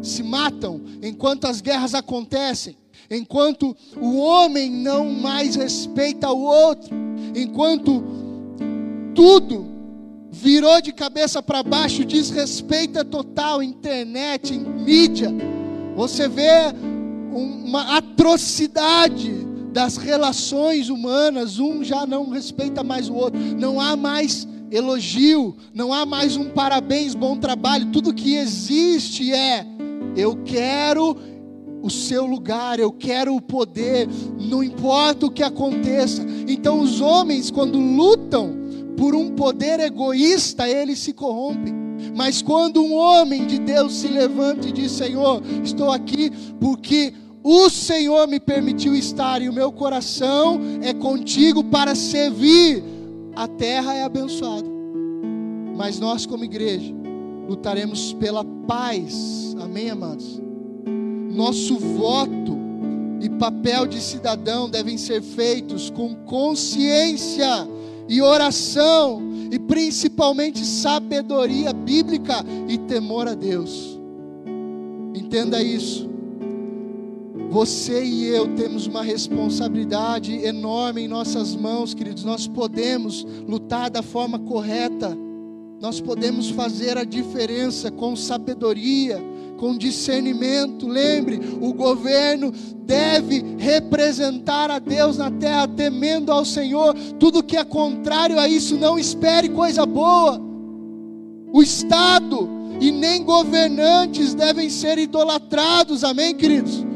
se 0.02 0.22
matam, 0.22 0.80
enquanto 1.02 1.46
as 1.46 1.60
guerras 1.60 1.94
acontecem, 1.94 2.76
enquanto 3.10 3.76
o 3.96 4.18
homem 4.18 4.70
não 4.70 5.10
mais 5.10 5.56
respeita 5.56 6.30
o 6.30 6.42
outro, 6.42 6.94
enquanto 7.34 8.02
tudo 9.14 9.66
virou 10.30 10.80
de 10.80 10.92
cabeça 10.92 11.42
para 11.42 11.62
baixo, 11.62 12.04
desrespeito 12.04 13.04
total, 13.04 13.62
internet, 13.62 14.52
mídia, 14.58 15.30
você 15.94 16.26
vê 16.26 16.72
uma 17.32 17.96
atrocidade 17.96 19.30
das 19.72 19.96
relações 19.96 20.88
humanas, 20.88 21.58
um 21.58 21.82
já 21.84 22.06
não 22.06 22.30
respeita 22.30 22.82
mais 22.82 23.08
o 23.08 23.14
outro, 23.14 23.38
não 23.38 23.80
há 23.80 23.96
mais 23.96 24.46
elogio, 24.70 25.54
não 25.74 25.92
há 25.92 26.06
mais 26.06 26.36
um 26.36 26.48
parabéns, 26.50 27.14
bom 27.14 27.36
trabalho, 27.36 27.90
tudo 27.92 28.14
que 28.14 28.34
existe 28.36 29.32
é 29.32 29.66
eu 30.16 30.36
quero 30.44 31.16
o 31.82 31.90
seu 31.90 32.24
lugar, 32.24 32.78
eu 32.78 32.92
quero 32.92 33.34
o 33.34 33.40
poder, 33.40 34.08
não 34.38 34.62
importa 34.62 35.26
o 35.26 35.30
que 35.30 35.42
aconteça. 35.42 36.24
Então, 36.46 36.80
os 36.80 37.00
homens, 37.00 37.50
quando 37.50 37.78
lutam 37.78 38.56
por 38.96 39.14
um 39.14 39.30
poder 39.30 39.80
egoísta, 39.80 40.68
eles 40.68 41.00
se 41.00 41.12
corrompem. 41.12 41.74
Mas 42.16 42.40
quando 42.40 42.82
um 42.82 42.94
homem 42.94 43.46
de 43.46 43.58
Deus 43.58 43.94
se 43.94 44.08
levanta 44.08 44.68
e 44.68 44.72
diz: 44.72 44.92
Senhor, 44.92 45.42
estou 45.62 45.90
aqui 45.90 46.30
porque 46.60 47.12
o 47.42 47.68
Senhor 47.68 48.28
me 48.28 48.38
permitiu 48.38 48.94
estar 48.94 49.42
e 49.42 49.48
o 49.48 49.52
meu 49.52 49.72
coração 49.72 50.60
é 50.82 50.92
contigo 50.94 51.64
para 51.64 51.94
servir, 51.94 52.82
a 53.34 53.48
terra 53.48 53.94
é 53.94 54.04
abençoada. 54.04 54.68
Mas 55.76 55.98
nós, 55.98 56.26
como 56.26 56.44
igreja, 56.44 56.94
lutaremos 57.48 58.12
pela 58.14 58.44
paz, 58.66 59.56
amém, 59.60 59.90
amados? 59.90 60.40
Nosso 61.30 61.78
voto 61.78 62.56
e 63.20 63.28
papel 63.30 63.86
de 63.86 64.00
cidadão 64.00 64.68
devem 64.68 64.98
ser 64.98 65.22
feitos 65.22 65.90
com 65.90 66.14
consciência 66.24 67.68
e 68.08 68.20
oração, 68.20 69.22
e 69.50 69.58
principalmente 69.58 70.64
sabedoria 70.64 71.72
bíblica 71.72 72.44
e 72.68 72.76
temor 72.78 73.28
a 73.28 73.34
Deus. 73.34 73.98
Entenda 75.14 75.62
isso. 75.62 76.10
Você 77.50 78.02
e 78.02 78.24
eu 78.24 78.54
temos 78.56 78.86
uma 78.86 79.02
responsabilidade 79.02 80.34
enorme 80.44 81.02
em 81.02 81.08
nossas 81.08 81.54
mãos, 81.54 81.92
queridos. 81.92 82.24
Nós 82.24 82.48
podemos 82.48 83.26
lutar 83.46 83.90
da 83.90 84.02
forma 84.02 84.38
correta, 84.38 85.16
nós 85.82 86.00
podemos 86.00 86.48
fazer 86.48 86.96
a 86.96 87.02
diferença 87.02 87.90
com 87.90 88.14
sabedoria, 88.14 89.20
com 89.58 89.76
discernimento. 89.76 90.86
Lembre, 90.86 91.40
o 91.60 91.72
governo 91.72 92.52
deve 92.86 93.56
representar 93.58 94.70
a 94.70 94.78
Deus 94.78 95.18
na 95.18 95.28
terra, 95.28 95.66
temendo 95.66 96.30
ao 96.30 96.44
Senhor. 96.44 96.94
Tudo 97.18 97.42
que 97.42 97.56
é 97.56 97.64
contrário 97.64 98.38
a 98.38 98.46
isso, 98.48 98.76
não 98.76 98.96
espere 98.96 99.48
coisa 99.48 99.84
boa. 99.84 100.40
O 101.52 101.60
Estado 101.60 102.48
e 102.80 102.92
nem 102.92 103.24
governantes 103.24 104.34
devem 104.34 104.70
ser 104.70 104.98
idolatrados, 104.98 106.04
amém, 106.04 106.32
queridos? 106.32 106.86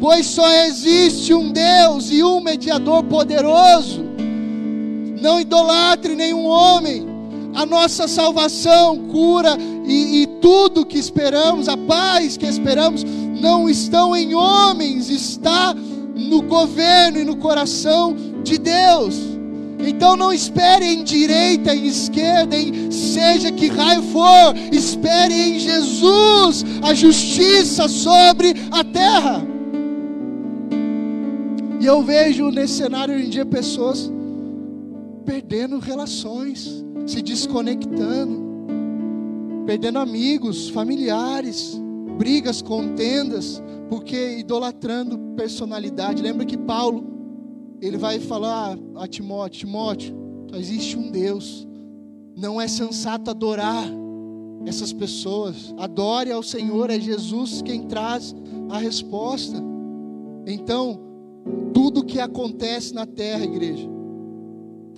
Pois 0.00 0.26
só 0.26 0.52
existe 0.64 1.32
um 1.32 1.52
Deus 1.52 2.10
e 2.10 2.24
um 2.24 2.40
mediador 2.40 3.04
poderoso. 3.04 4.02
Não 5.20 5.40
idolatre 5.40 6.16
nenhum 6.16 6.44
homem. 6.44 7.11
A 7.54 7.66
nossa 7.66 8.08
salvação, 8.08 9.08
cura 9.08 9.56
e, 9.86 10.22
e 10.22 10.26
tudo 10.40 10.86
que 10.86 10.98
esperamos, 10.98 11.68
a 11.68 11.76
paz 11.76 12.36
que 12.36 12.46
esperamos, 12.46 13.04
não 13.40 13.68
estão 13.68 14.16
em 14.16 14.34
homens, 14.34 15.10
está 15.10 15.74
no 15.74 16.42
governo 16.42 17.18
e 17.18 17.24
no 17.24 17.36
coração 17.36 18.16
de 18.42 18.58
Deus. 18.58 19.32
Então 19.86 20.16
não 20.16 20.32
espere 20.32 20.86
em 20.86 21.02
direita, 21.02 21.74
em 21.74 21.86
esquerda, 21.86 22.56
em 22.56 22.90
seja 22.90 23.50
que 23.50 23.68
raio 23.68 24.02
for, 24.02 24.54
espere 24.70 25.34
em 25.34 25.58
Jesus 25.58 26.64
a 26.82 26.94
justiça 26.94 27.88
sobre 27.88 28.54
a 28.70 28.84
terra. 28.84 29.44
E 31.80 31.86
eu 31.86 32.00
vejo 32.02 32.50
nesse 32.50 32.74
cenário 32.74 33.14
hoje 33.14 33.26
em 33.26 33.30
dia 33.30 33.44
pessoas 33.44 34.10
perdendo 35.24 35.78
relações, 35.80 36.84
se 37.06 37.22
desconectando, 37.22 38.42
perdendo 39.66 39.98
amigos, 39.98 40.68
familiares, 40.68 41.80
brigas, 42.18 42.62
contendas, 42.62 43.62
porque 43.88 44.38
idolatrando 44.38 45.18
personalidade. 45.36 46.22
Lembra 46.22 46.46
que 46.46 46.56
Paulo, 46.56 47.04
ele 47.80 47.96
vai 47.96 48.18
falar 48.20 48.78
a 48.96 49.06
Timóteo: 49.06 49.60
Timóteo, 49.60 50.16
existe 50.54 50.96
um 50.96 51.10
Deus, 51.10 51.66
não 52.36 52.60
é 52.60 52.68
sensato 52.68 53.30
adorar 53.30 53.84
essas 54.64 54.92
pessoas, 54.92 55.74
adore 55.76 56.30
ao 56.30 56.42
Senhor, 56.42 56.90
é 56.90 57.00
Jesus 57.00 57.62
quem 57.62 57.82
traz 57.82 58.34
a 58.70 58.78
resposta. 58.78 59.56
Então, 60.46 61.00
tudo 61.74 62.04
que 62.04 62.20
acontece 62.20 62.94
na 62.94 63.06
terra, 63.06 63.44
igreja, 63.44 63.88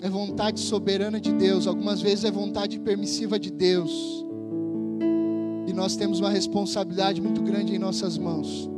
é 0.03 0.09
vontade 0.09 0.61
soberana 0.61 1.21
de 1.21 1.33
Deus, 1.33 1.67
algumas 1.67 2.01
vezes 2.01 2.25
é 2.25 2.31
vontade 2.31 2.79
permissiva 2.79 3.39
de 3.39 3.51
Deus. 3.51 4.25
E 5.67 5.73
nós 5.73 5.97
temos 5.97 6.21
uma 6.21 6.31
responsabilidade 6.31 7.21
muito 7.21 7.43
grande 7.43 7.75
em 7.75 7.79
nossas 7.79 8.19
mãos. 8.19 8.69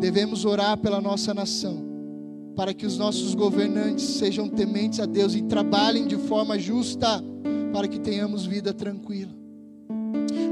Devemos 0.00 0.44
orar 0.44 0.76
pela 0.78 1.00
nossa 1.00 1.32
nação, 1.32 1.84
para 2.56 2.74
que 2.74 2.86
os 2.86 2.98
nossos 2.98 3.34
governantes 3.34 4.04
sejam 4.04 4.48
tementes 4.48 5.00
a 5.00 5.06
Deus 5.06 5.34
e 5.34 5.42
trabalhem 5.42 6.06
de 6.06 6.16
forma 6.16 6.58
justa, 6.58 7.22
para 7.72 7.88
que 7.88 8.00
tenhamos 8.00 8.46
vida 8.46 8.72
tranquila. 8.72 9.32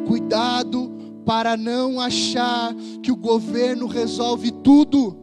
Cuidado 0.06 0.90
para 1.24 1.56
não 1.56 2.00
achar 2.00 2.74
que 3.02 3.12
o 3.12 3.16
governo 3.16 3.86
resolve 3.86 4.50
tudo 4.50 5.16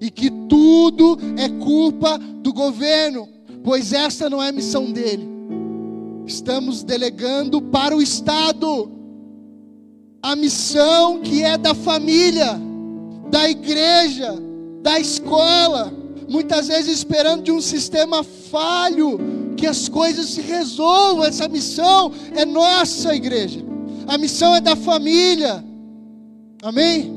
e 0.00 0.10
que 0.10 0.30
tudo 0.48 1.18
é 1.38 1.48
culpa 1.48 2.18
do 2.18 2.52
governo, 2.52 3.28
pois 3.66 3.92
esta 3.92 4.30
não 4.30 4.40
é 4.40 4.52
missão 4.52 4.92
dele. 4.92 5.28
Estamos 6.24 6.84
delegando 6.84 7.60
para 7.60 7.96
o 7.96 8.00
Estado 8.00 8.88
a 10.22 10.36
missão 10.36 11.20
que 11.20 11.42
é 11.42 11.58
da 11.58 11.74
família, 11.74 12.60
da 13.28 13.50
igreja, 13.50 14.40
da 14.82 15.00
escola, 15.00 15.92
muitas 16.28 16.68
vezes 16.68 16.98
esperando 16.98 17.42
de 17.42 17.50
um 17.50 17.60
sistema 17.60 18.22
falho 18.22 19.18
que 19.56 19.66
as 19.66 19.88
coisas 19.88 20.26
se 20.26 20.42
resolvam. 20.42 21.24
Essa 21.24 21.48
missão 21.48 22.12
é 22.36 22.44
nossa, 22.44 23.16
igreja. 23.16 23.64
A 24.06 24.16
missão 24.16 24.54
é 24.54 24.60
da 24.60 24.76
família. 24.76 25.64
Amém? 26.62 27.12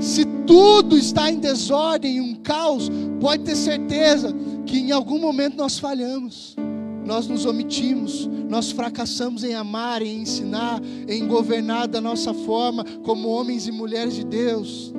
Se 0.00 0.24
tudo 0.48 0.98
está 0.98 1.30
em 1.30 1.38
desordem, 1.38 2.20
um 2.20 2.34
caos, 2.34 2.90
pode 3.20 3.44
ter 3.44 3.54
certeza 3.54 4.34
que 4.72 4.78
em 4.78 4.90
algum 4.90 5.18
momento 5.18 5.54
nós 5.54 5.78
falhamos, 5.78 6.56
nós 7.04 7.26
nos 7.26 7.44
omitimos, 7.44 8.26
nós 8.48 8.70
fracassamos 8.70 9.44
em 9.44 9.54
amar, 9.54 10.00
em 10.00 10.22
ensinar, 10.22 10.80
em 11.06 11.28
governar 11.28 11.86
da 11.86 12.00
nossa 12.00 12.32
forma, 12.32 12.82
como 13.04 13.28
homens 13.28 13.66
e 13.66 13.70
mulheres 13.70 14.14
de 14.14 14.24
Deus. 14.24 14.94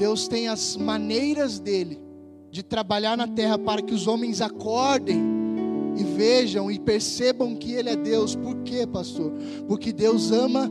Deus 0.00 0.26
tem 0.26 0.48
as 0.48 0.76
maneiras 0.76 1.60
dele 1.60 2.00
de 2.50 2.60
trabalhar 2.60 3.16
na 3.16 3.28
terra 3.28 3.56
para 3.56 3.80
que 3.80 3.94
os 3.94 4.08
homens 4.08 4.40
acordem 4.40 5.22
e 5.96 6.02
vejam 6.02 6.72
e 6.72 6.76
percebam 6.76 7.54
que 7.54 7.70
Ele 7.70 7.90
é 7.90 7.94
Deus. 7.96 8.34
Por 8.34 8.56
quê, 8.64 8.84
pastor? 8.84 9.32
Porque 9.68 9.92
Deus 9.92 10.32
ama 10.32 10.68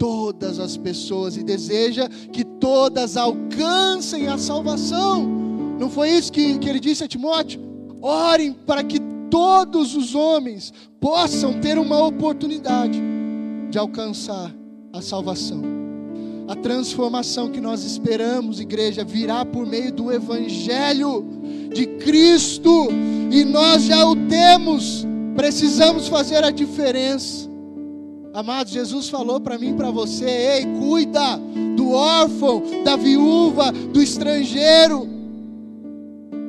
todas 0.00 0.58
as 0.58 0.76
pessoas 0.76 1.36
e 1.36 1.44
deseja 1.44 2.08
que 2.32 2.42
todas 2.44 3.16
alcancem 3.16 4.26
a 4.26 4.36
salvação. 4.36 5.47
Não 5.78 5.88
foi 5.88 6.10
isso 6.10 6.32
que, 6.32 6.58
que 6.58 6.68
ele 6.68 6.80
disse 6.80 7.04
a 7.04 7.08
Timóteo? 7.08 7.60
Orem 8.02 8.52
para 8.52 8.82
que 8.82 8.98
todos 9.30 9.94
os 9.94 10.14
homens 10.14 10.72
possam 11.00 11.60
ter 11.60 11.78
uma 11.78 12.04
oportunidade 12.04 13.00
de 13.70 13.78
alcançar 13.78 14.54
a 14.92 15.00
salvação. 15.00 15.62
A 16.48 16.56
transformação 16.56 17.50
que 17.50 17.60
nós 17.60 17.84
esperamos, 17.84 18.58
igreja, 18.58 19.04
virá 19.04 19.44
por 19.44 19.66
meio 19.66 19.92
do 19.92 20.10
Evangelho 20.10 21.24
de 21.74 21.86
Cristo, 21.86 22.88
e 23.30 23.44
nós 23.44 23.84
já 23.84 24.06
o 24.06 24.16
temos, 24.28 25.06
precisamos 25.36 26.08
fazer 26.08 26.42
a 26.42 26.50
diferença. 26.50 27.48
Amados, 28.32 28.72
Jesus 28.72 29.08
falou 29.08 29.40
para 29.40 29.58
mim 29.58 29.70
e 29.70 29.74
para 29.74 29.90
você: 29.90 30.24
ei, 30.24 30.66
cuida 30.78 31.38
do 31.76 31.90
órfão, 31.90 32.62
da 32.82 32.96
viúva, 32.96 33.70
do 33.70 34.02
estrangeiro. 34.02 35.17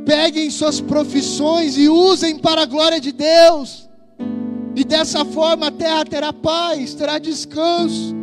Peguem 0.10 0.50
suas 0.50 0.82
profissões 0.82 1.78
e 1.78 1.88
usem 1.88 2.40
para 2.40 2.64
a 2.64 2.66
glória 2.66 3.00
de 3.00 3.12
Deus. 3.12 3.88
E 4.76 4.84
dessa 4.84 5.24
forma 5.24 5.68
a 5.68 5.72
terra 5.72 6.04
terá 6.04 6.34
paz, 6.34 6.96
terá 6.96 7.20
descanso. 7.20 8.16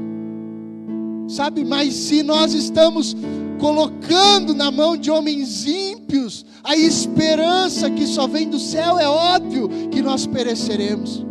Sabe, 1.28 1.64
mas 1.64 1.94
se 1.94 2.24
nós 2.24 2.54
estamos 2.54 3.16
colocando 3.60 4.52
na 4.52 4.68
mão 4.68 4.96
de 4.96 5.12
homens 5.12 5.64
ímpios 5.64 6.44
a 6.64 6.76
esperança 6.76 7.88
que 7.88 8.04
só 8.04 8.26
vem 8.26 8.50
do 8.50 8.58
céu, 8.58 8.98
é 8.98 9.08
óbvio 9.08 9.68
que 9.88 10.02
nós 10.02 10.26
pereceremos. 10.26 11.24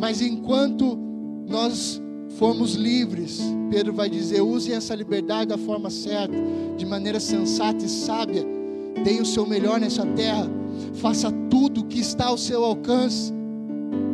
Mas 0.00 0.22
enquanto 0.22 0.96
nós 1.48 2.00
formos 2.38 2.76
livres, 2.76 3.40
Pedro 3.68 3.92
vai 3.92 4.08
dizer: 4.08 4.42
usem 4.42 4.76
essa 4.76 4.94
liberdade 4.94 5.46
da 5.46 5.58
forma 5.58 5.90
certa, 5.90 6.36
de 6.76 6.86
maneira 6.86 7.18
sensata 7.18 7.84
e 7.84 7.88
sábia. 7.88 8.61
Deem 9.04 9.20
o 9.20 9.26
seu 9.26 9.46
melhor 9.46 9.80
nessa 9.80 10.06
terra, 10.06 10.48
faça 10.94 11.30
tudo 11.50 11.80
o 11.80 11.84
que 11.84 12.00
está 12.00 12.26
ao 12.26 12.38
seu 12.38 12.64
alcance, 12.64 13.32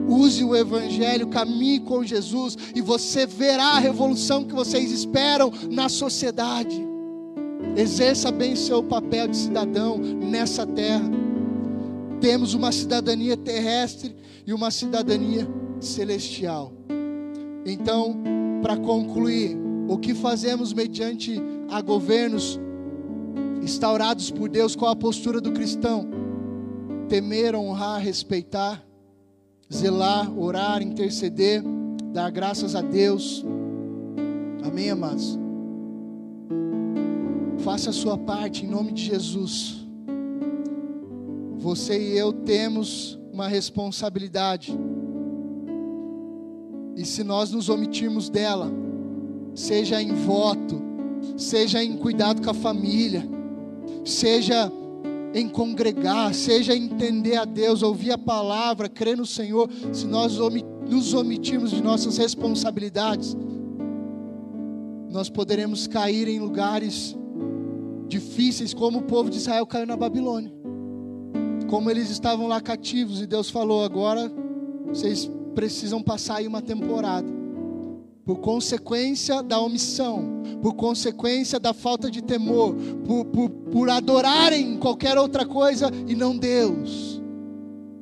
Use 0.09 0.43
o 0.43 0.57
Evangelho, 0.57 1.27
caminhe 1.27 1.81
com 1.81 2.03
Jesus 2.03 2.57
e 2.75 2.81
você 2.81 3.27
verá 3.27 3.73
a 3.73 3.79
revolução 3.79 4.43
que 4.43 4.55
vocês 4.55 4.91
esperam 4.91 5.53
na 5.71 5.91
sociedade. 5.91 6.83
Exerça 7.77 8.33
bem 8.33 8.57
seu 8.57 8.83
papel 8.83 9.29
de 9.29 9.37
cidadão 9.37 9.99
nessa 9.99 10.67
terra. 10.67 11.11
Temos 12.23 12.55
uma 12.55 12.73
cidadania 12.73 13.37
terrestre 13.37 14.17
e 14.47 14.53
uma 14.55 14.71
cidadania 14.71 15.47
celestial. 15.79 16.73
Então, 17.67 18.17
para 18.63 18.79
concluir, 18.79 19.59
o 19.89 19.99
que 19.99 20.15
fazemos 20.15 20.73
mediante 20.73 21.41
a 21.69 21.83
governos 21.83 22.59
instaurados 23.63 24.31
por 24.31 24.49
Deus, 24.49 24.77
qual 24.77 24.93
a 24.93 24.97
postura 24.97 25.41
do 25.41 25.53
cristão? 25.53 26.09
Temer, 27.09 27.55
honrar, 27.55 28.01
respeitar, 28.01 28.85
zelar, 29.73 30.31
orar, 30.39 30.83
interceder, 30.83 31.63
dar 32.13 32.31
graças 32.31 32.75
a 32.75 32.81
Deus. 32.81 33.45
Amém, 34.63 34.91
amados? 34.91 35.39
Faça 37.59 37.91
a 37.91 37.93
sua 37.93 38.17
parte 38.17 38.65
em 38.65 38.69
nome 38.69 38.93
de 38.93 39.05
Jesus. 39.05 39.87
Você 41.57 41.99
e 41.99 42.17
eu 42.17 42.33
temos 42.33 43.19
uma 43.33 43.49
responsabilidade. 43.49 44.77
E 46.97 47.05
se 47.05 47.23
nós 47.23 47.51
nos 47.51 47.69
omitirmos 47.69 48.29
dela, 48.29 48.71
seja 49.55 50.01
em 50.01 50.15
voto, 50.15 50.81
seja 51.37 51.83
em 51.83 51.97
cuidado 51.97 52.43
com 52.43 52.51
a 52.51 52.55
família, 52.55 53.38
seja 54.05 54.71
em 55.35 55.49
congregar, 55.49 56.33
seja 56.35 56.75
entender 56.75 57.37
a 57.37 57.45
Deus, 57.45 57.83
ouvir 57.83 58.13
a 58.13 58.19
palavra, 58.19 58.89
crer 58.89 59.17
no 59.17 59.27
Senhor, 59.27 59.69
se 59.93 60.07
nós 60.07 60.39
nos 60.89 61.15
omitirmos 61.15 61.71
de 61.71 61.83
nossas 61.83 62.17
responsabilidades, 62.17 63.37
nós 65.11 65.29
poderemos 65.29 65.87
cair 65.87 66.29
em 66.29 66.39
lugares 66.39 67.17
difíceis, 68.07 68.73
como 68.73 68.99
o 68.99 69.03
povo 69.03 69.31
de 69.31 69.37
Israel 69.37 69.67
caiu 69.67 69.87
na 69.87 69.97
Babilônia. 69.97 70.53
Como 71.69 71.91
eles 71.91 72.09
estavam 72.11 72.47
lá 72.47 72.61
cativos, 72.61 73.21
e 73.21 73.27
Deus 73.27 73.51
falou: 73.51 73.85
agora 73.85 74.33
vocês 74.87 75.31
precisam 75.55 76.03
passar 76.03 76.37
aí 76.37 76.47
uma 76.47 76.63
temporada 76.63 77.38
por 78.29 78.41
consequência 78.41 79.43
da 79.43 79.59
omissão, 79.59 80.43
por 80.61 80.75
consequência 80.75 81.59
da 81.59 81.73
falta 81.73 82.11
de 82.11 82.23
temor, 82.23 82.75
por, 83.07 83.25
por, 83.25 83.49
por 83.49 83.89
adorarem 83.89 84.77
qualquer 84.77 85.17
outra 85.17 85.47
coisa 85.47 85.91
e 86.07 86.15
não 86.15 86.37
Deus. 86.37 87.23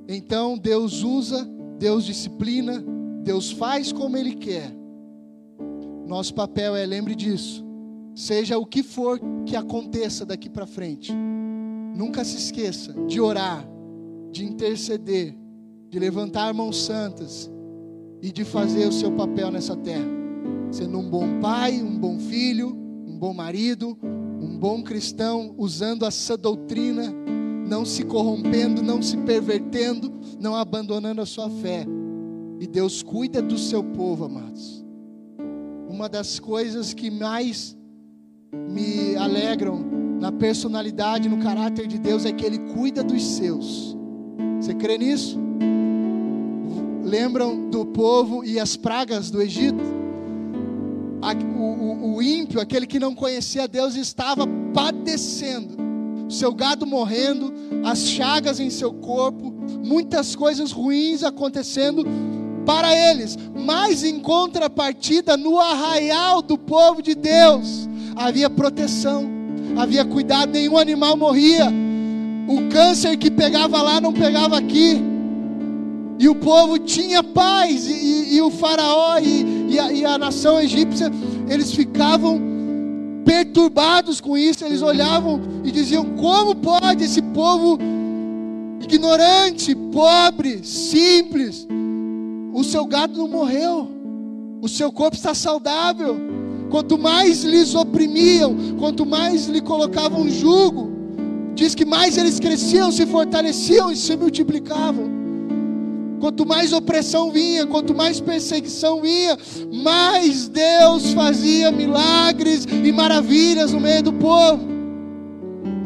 Então 0.08 0.58
Deus 0.58 1.04
usa, 1.04 1.48
Deus 1.78 2.04
disciplina, 2.04 2.84
Deus 3.22 3.52
faz 3.52 3.92
como 3.92 4.16
Ele 4.16 4.34
quer. 4.34 4.74
Nosso 6.08 6.34
papel 6.34 6.74
é, 6.74 6.84
lembre 6.84 7.14
disso, 7.14 7.64
seja 8.12 8.58
o 8.58 8.66
que 8.66 8.82
for 8.82 9.20
que 9.46 9.54
aconteça 9.54 10.26
daqui 10.26 10.50
para 10.50 10.66
frente, 10.66 11.12
nunca 11.94 12.24
se 12.24 12.36
esqueça 12.36 12.92
de 13.06 13.20
orar, 13.20 13.64
de 14.32 14.44
interceder, 14.44 15.36
de 15.88 16.00
levantar 16.00 16.52
mãos 16.52 16.82
santas 16.82 17.48
e 18.20 18.32
de 18.32 18.44
fazer 18.44 18.88
o 18.88 18.92
seu 18.92 19.12
papel 19.12 19.52
nessa 19.52 19.76
terra 19.76 20.15
sendo 20.70 20.98
um 20.98 21.08
bom 21.08 21.40
pai, 21.40 21.80
um 21.80 21.98
bom 21.98 22.18
filho, 22.18 22.68
um 23.06 23.18
bom 23.18 23.32
marido, 23.32 23.96
um 24.40 24.58
bom 24.58 24.82
cristão, 24.82 25.54
usando 25.56 26.04
essa 26.04 26.36
doutrina, 26.36 27.12
não 27.66 27.84
se 27.84 28.04
corrompendo, 28.04 28.82
não 28.82 29.02
se 29.02 29.16
pervertendo, 29.18 30.12
não 30.38 30.54
abandonando 30.54 31.20
a 31.20 31.26
sua 31.26 31.48
fé. 31.48 31.86
E 32.60 32.66
Deus 32.66 33.02
cuida 33.02 33.42
do 33.42 33.58
seu 33.58 33.82
povo, 33.82 34.24
amados. 34.24 34.84
Uma 35.88 36.08
das 36.08 36.38
coisas 36.38 36.94
que 36.94 37.10
mais 37.10 37.76
me 38.52 39.16
alegram 39.16 39.84
na 40.20 40.32
personalidade, 40.32 41.28
no 41.28 41.38
caráter 41.38 41.86
de 41.86 41.98
Deus 41.98 42.24
é 42.24 42.32
que 42.32 42.44
Ele 42.44 42.58
cuida 42.58 43.02
dos 43.02 43.22
seus. 43.22 43.96
Você 44.60 44.74
crê 44.74 44.98
nisso? 44.98 45.38
Lembram 47.02 47.70
do 47.70 47.86
povo 47.86 48.44
e 48.44 48.58
as 48.58 48.76
pragas 48.76 49.30
do 49.30 49.40
Egito? 49.40 50.05
O, 51.34 51.60
o, 51.60 52.16
o 52.16 52.22
ímpio, 52.22 52.60
aquele 52.60 52.86
que 52.86 53.00
não 53.00 53.14
conhecia 53.14 53.66
Deus, 53.66 53.96
estava 53.96 54.46
padecendo, 54.72 55.76
seu 56.28 56.52
gado 56.52 56.86
morrendo, 56.86 57.52
as 57.84 58.00
chagas 58.08 58.60
em 58.60 58.70
seu 58.70 58.92
corpo, 58.92 59.52
muitas 59.84 60.36
coisas 60.36 60.72
ruins 60.72 61.22
acontecendo 61.22 62.04
para 62.64 62.94
eles, 62.94 63.38
mas 63.54 64.02
em 64.02 64.20
contrapartida, 64.20 65.36
no 65.36 65.58
arraial 65.58 66.42
do 66.42 66.58
povo 66.58 67.00
de 67.00 67.14
Deus, 67.14 67.88
havia 68.14 68.50
proteção, 68.50 69.28
havia 69.76 70.04
cuidado, 70.04 70.52
nenhum 70.52 70.76
animal 70.76 71.16
morria, 71.16 71.66
o 72.48 72.68
câncer 72.68 73.16
que 73.16 73.30
pegava 73.30 73.80
lá 73.82 74.00
não 74.00 74.12
pegava 74.12 74.58
aqui, 74.58 75.00
e 76.18 76.28
o 76.28 76.34
povo 76.34 76.78
tinha 76.78 77.22
paz, 77.22 77.86
e, 77.86 77.92
e, 77.92 78.36
e 78.36 78.42
o 78.42 78.50
faraó 78.50 79.18
e, 79.18 79.78
a, 79.78 79.92
e 79.92 80.04
a 80.04 80.16
nação 80.16 80.60
egípcia, 80.60 81.10
eles 81.48 81.72
ficavam 81.72 82.40
perturbados 83.24 84.20
com 84.20 84.38
isso, 84.38 84.64
eles 84.64 84.80
olhavam 84.80 85.40
e 85.64 85.70
diziam: 85.70 86.04
como 86.16 86.54
pode 86.54 87.04
esse 87.04 87.20
povo 87.20 87.78
ignorante, 88.80 89.74
pobre, 89.74 90.64
simples, 90.64 91.66
o 92.54 92.64
seu 92.64 92.86
gado 92.86 93.18
não 93.18 93.28
morreu, 93.28 93.90
o 94.62 94.68
seu 94.68 94.90
corpo 94.92 95.16
está 95.16 95.34
saudável. 95.34 96.16
Quanto 96.70 96.98
mais 96.98 97.44
lhes 97.44 97.76
oprimiam, 97.76 98.56
quanto 98.76 99.06
mais 99.06 99.46
lhe 99.46 99.60
colocavam 99.60 100.28
jugo, 100.28 100.90
diz 101.54 101.76
que 101.76 101.84
mais 101.84 102.16
eles 102.16 102.40
cresciam, 102.40 102.90
se 102.90 103.06
fortaleciam 103.06 103.92
e 103.92 103.96
se 103.96 104.16
multiplicavam. 104.16 105.15
Quanto 106.20 106.46
mais 106.46 106.72
opressão 106.72 107.30
vinha, 107.30 107.66
quanto 107.66 107.94
mais 107.94 108.20
perseguição 108.20 109.02
vinha, 109.02 109.36
mais 109.72 110.48
Deus 110.48 111.12
fazia 111.12 111.70
milagres 111.70 112.66
e 112.66 112.92
maravilhas 112.92 113.72
no 113.72 113.80
meio 113.80 114.02
do 114.02 114.12
povo. 114.12 114.66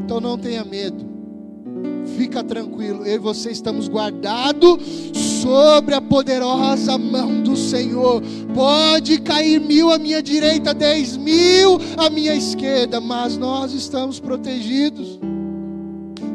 Então 0.05 0.21
não 0.21 0.39
tenha 0.39 0.65
medo, 0.65 1.05
fica 2.17 2.43
tranquilo, 2.43 3.05
eu 3.05 3.15
e 3.15 3.19
você 3.19 3.51
estamos 3.51 3.89
guardados 3.89 4.79
sobre 5.41 5.95
a 5.95 6.01
poderosa 6.01 6.99
mão 6.99 7.43
do 7.43 7.57
Senhor. 7.57 8.23
Pode 8.55 9.21
cair 9.21 9.61
mil 9.61 9.91
à 9.91 9.99
minha 9.99 10.23
direita, 10.23 10.75
dez 10.75 11.17
mil 11.17 11.79
à 11.97 12.11
minha 12.11 12.35
esquerda, 12.35 13.01
mas 13.01 13.37
nós 13.37 13.73
estamos 13.73 14.21
protegidos. 14.21 15.19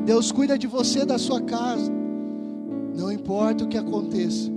Deus 0.06 0.32
cuida 0.32 0.58
de 0.58 0.68
você, 0.68 1.06
da 1.06 1.18
sua 1.18 1.42
casa. 1.42 2.05
Não 2.98 3.12
importa 3.12 3.66
o 3.66 3.68
que 3.68 3.78
aconteça, 3.78 4.50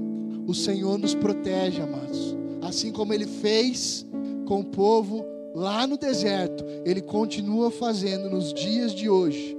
o 0.46 0.54
Senhor 0.54 0.96
nos 0.98 1.14
protege, 1.14 1.82
amados. 1.82 2.36
Assim 2.62 2.92
como 2.92 3.12
Ele 3.12 3.26
fez 3.26 4.06
com 4.46 4.60
o 4.60 4.64
povo 4.64 5.24
lá 5.54 5.86
no 5.86 5.98
deserto, 5.98 6.64
Ele 6.84 7.02
continua 7.02 7.70
fazendo 7.70 8.30
nos 8.30 8.54
dias 8.54 8.94
de 8.94 9.10
hoje. 9.10 9.56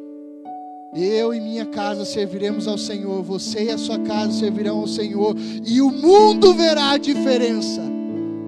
Eu 0.95 1.34
e 1.34 1.39
minha 1.39 1.65
casa 1.65 2.05
serviremos 2.05 2.67
ao 2.67 2.77
Senhor, 2.77 3.21
você 3.21 3.65
e 3.65 3.69
a 3.69 3.77
sua 3.77 3.99
casa 3.99 4.32
servirão 4.32 4.80
ao 4.80 4.88
Senhor, 4.88 5.36
e 5.65 5.82
o 5.82 5.91
mundo 5.91 6.53
verá 6.53 6.91
a 6.91 6.97
diferença 6.97 7.82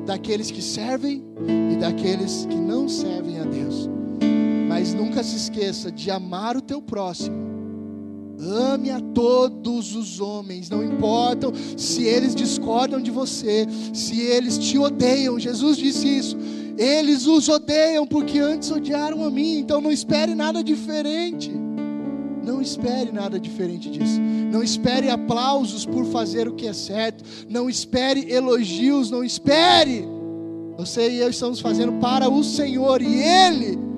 daqueles 0.06 0.50
que 0.50 0.62
servem 0.62 1.24
e 1.72 1.76
daqueles 1.76 2.46
que 2.46 2.56
não 2.56 2.90
servem 2.90 3.40
a 3.40 3.44
Deus. 3.44 3.90
Mas 4.68 4.94
nunca 4.94 5.22
se 5.24 5.36
esqueça 5.36 5.92
de 5.92 6.10
amar 6.10 6.58
o 6.58 6.62
teu 6.62 6.82
próximo 6.82 7.51
Ame 8.42 8.90
a 8.90 9.00
todos 9.00 9.96
os 9.96 10.20
homens, 10.20 10.68
não 10.68 10.84
importam 10.84 11.54
se 11.78 12.04
eles 12.06 12.34
discordam 12.34 13.00
de 13.00 13.12
você, 13.12 13.68
se 13.94 14.20
eles 14.20 14.58
te 14.58 14.80
odeiam. 14.80 15.40
Jesus 15.40 15.78
disse 15.78 16.08
isso. 16.08 16.38
Eles 16.76 17.28
os 17.28 17.48
odeiam 17.48 18.08
porque 18.08 18.40
antes 18.40 18.72
odiaram 18.72 19.24
a 19.24 19.30
mim, 19.30 19.60
então 19.60 19.80
não 19.80 19.92
espere 19.92 20.34
nada 20.34 20.64
diferente. 20.64 21.52
Não 22.44 22.60
espere 22.60 23.12
nada 23.12 23.40
diferente 23.40 23.92
disso. 23.92 24.20
Não 24.20 24.64
espere 24.64 25.10
aplausos 25.10 25.86
por 25.86 26.06
fazer 26.06 26.48
o 26.48 26.56
que 26.56 26.66
é 26.66 26.74
certo. 26.74 27.24
Não 27.48 27.70
espere 27.70 28.32
elogios. 28.32 29.12
Não 29.12 29.24
espere. 29.24 30.04
Você 30.78 31.12
e 31.12 31.18
eu 31.18 31.30
estamos 31.30 31.60
fazendo 31.60 31.94
para 32.00 32.28
o 32.28 32.44
Senhor 32.44 33.02
e 33.04 33.22
Ele 33.22 33.91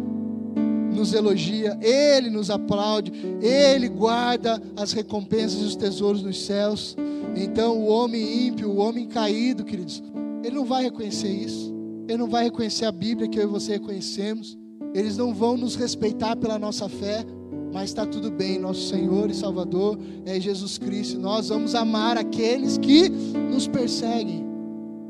nos 1.04 1.14
elogia, 1.14 1.78
Ele 1.82 2.30
nos 2.30 2.50
aplaude, 2.50 3.12
Ele 3.42 3.90
guarda 3.90 4.62
as 4.78 4.94
recompensas 4.94 5.62
e 5.62 5.66
os 5.66 5.76
tesouros 5.76 6.24
nos 6.24 6.46
céus. 6.46 6.96
Então, 7.36 7.78
o 7.78 7.88
homem 7.88 8.48
ímpio, 8.48 8.70
o 8.70 8.78
homem 8.78 9.06
caído, 9.06 9.66
queridos, 9.66 10.02
ele 10.44 10.56
não 10.56 10.66
vai 10.66 10.84
reconhecer 10.84 11.30
isso, 11.30 11.74
ele 12.08 12.18
não 12.18 12.30
vai 12.30 12.46
reconhecer 12.46 12.86
a 12.86 12.92
Bíblia 12.92 13.28
que 13.28 13.40
eu 13.40 13.44
e 13.44 13.48
você 13.48 13.74
reconhecemos, 13.74 14.58
eles 14.94 15.18
não 15.18 15.34
vão 15.34 15.58
nos 15.58 15.76
respeitar 15.76 16.36
pela 16.36 16.60
nossa 16.60 16.88
fé, 16.88 17.26
mas 17.74 17.90
está 17.90 18.06
tudo 18.06 18.30
bem, 18.30 18.60
nosso 18.60 18.88
Senhor 18.88 19.30
e 19.30 19.34
Salvador 19.34 19.98
é 20.26 20.40
Jesus 20.40 20.78
Cristo. 20.78 21.20
Nós 21.20 21.50
vamos 21.50 21.74
amar 21.74 22.18
aqueles 22.18 22.78
que 22.78 23.10
nos 23.10 23.68
perseguem. 23.68 24.46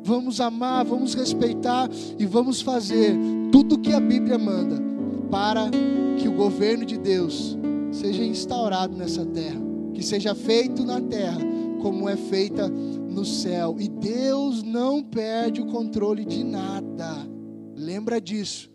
Vamos 0.02 0.40
amar, 0.40 0.86
vamos 0.86 1.14
respeitar 1.14 1.90
e 2.18 2.26
vamos 2.26 2.62
fazer 2.62 3.18
tudo 3.52 3.76
o 3.76 3.80
que 3.80 3.92
a 3.92 4.00
Bíblia 4.00 4.38
manda 4.38 4.93
para 5.34 5.72
que 6.20 6.28
o 6.28 6.32
governo 6.32 6.86
de 6.86 6.96
Deus 6.96 7.58
seja 7.92 8.24
instaurado 8.24 8.96
nessa 8.96 9.26
terra, 9.26 9.60
que 9.92 10.04
seja 10.04 10.36
feito 10.36 10.86
na 10.86 11.02
terra 11.02 11.40
como 11.82 12.08
é 12.08 12.16
feita 12.16 12.70
no 12.70 13.26
céu. 13.26 13.76
E 13.80 13.90
Deus 13.90 14.62
não 14.62 15.02
perde 15.02 15.60
o 15.60 15.66
controle 15.66 16.24
de 16.24 16.44
nada. 16.44 17.28
Lembra 17.76 18.22
disso. 18.22 18.72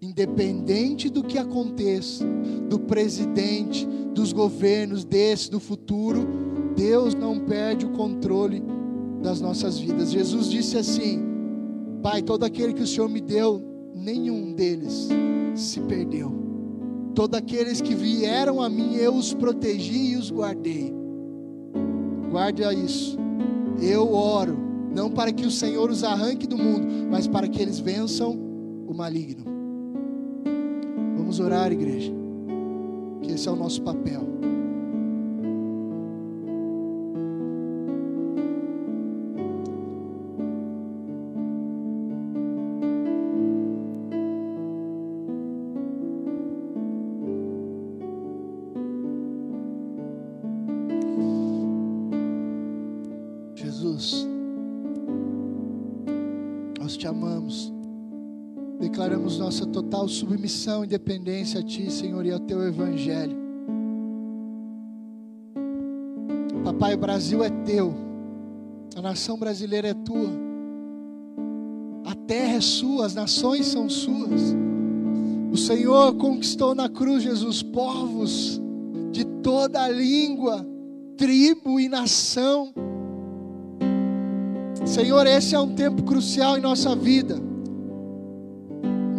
Independente 0.00 1.08
do 1.08 1.22
que 1.22 1.38
aconteça, 1.38 2.24
do 2.68 2.80
presidente, 2.80 3.86
dos 4.12 4.32
governos 4.32 5.04
desse, 5.04 5.48
do 5.48 5.60
futuro, 5.60 6.26
Deus 6.74 7.14
não 7.14 7.38
perde 7.38 7.86
o 7.86 7.90
controle 7.90 8.60
das 9.22 9.40
nossas 9.40 9.78
vidas. 9.78 10.10
Jesus 10.10 10.50
disse 10.50 10.76
assim: 10.76 11.22
Pai, 12.02 12.22
todo 12.22 12.42
aquele 12.42 12.72
que 12.72 12.82
o 12.82 12.86
Senhor 12.88 13.08
me 13.08 13.20
deu, 13.20 13.62
nenhum 13.94 14.52
deles 14.52 15.08
se 15.54 15.80
perdeu. 15.80 16.32
Todos 17.14 17.38
aqueles 17.38 17.80
que 17.80 17.94
vieram 17.94 18.62
a 18.62 18.68
mim, 18.68 18.94
eu 18.96 19.14
os 19.14 19.34
protegi 19.34 20.12
e 20.12 20.16
os 20.16 20.30
guardei. 20.30 20.92
Guarde 22.30 22.62
isso. 22.84 23.18
Eu 23.80 24.12
oro, 24.12 24.56
não 24.94 25.10
para 25.10 25.32
que 25.32 25.44
o 25.44 25.50
Senhor 25.50 25.90
os 25.90 26.02
arranque 26.04 26.46
do 26.46 26.56
mundo, 26.56 26.86
mas 27.10 27.26
para 27.26 27.48
que 27.48 27.60
eles 27.60 27.78
vençam 27.78 28.32
o 28.86 28.94
maligno. 28.94 29.44
Vamos 31.16 31.40
orar, 31.40 31.70
igreja, 31.70 32.12
que 33.22 33.32
esse 33.32 33.48
é 33.48 33.50
o 33.50 33.56
nosso 33.56 33.82
papel. 33.82 34.22
Declaramos 58.92 59.38
nossa 59.38 59.66
total 59.66 60.06
submissão 60.06 60.84
e 60.84 60.86
dependência 60.86 61.60
a 61.60 61.62
Ti, 61.62 61.90
Senhor, 61.90 62.26
e 62.26 62.30
ao 62.30 62.38
Teu 62.38 62.62
Evangelho. 62.62 63.36
Papai, 66.62 66.94
o 66.94 66.98
Brasil 66.98 67.42
é 67.42 67.48
Teu, 67.48 67.94
a 68.94 69.00
nação 69.00 69.38
brasileira 69.38 69.88
é 69.88 69.94
Tua, 69.94 70.30
a 72.04 72.14
terra 72.14 72.58
é 72.58 72.60
Sua, 72.60 73.06
as 73.06 73.14
nações 73.14 73.66
são 73.66 73.88
Suas. 73.88 74.54
O 75.50 75.56
Senhor 75.56 76.14
conquistou 76.16 76.74
na 76.74 76.88
cruz, 76.88 77.22
Jesus, 77.22 77.62
povos 77.62 78.60
de 79.10 79.24
toda 79.24 79.82
a 79.82 79.88
língua, 79.88 80.66
tribo 81.16 81.80
e 81.80 81.88
nação. 81.88 82.72
Senhor, 84.84 85.26
esse 85.26 85.54
é 85.54 85.60
um 85.60 85.74
tempo 85.74 86.02
crucial 86.02 86.58
em 86.58 86.60
nossa 86.60 86.94
vida 86.94 87.52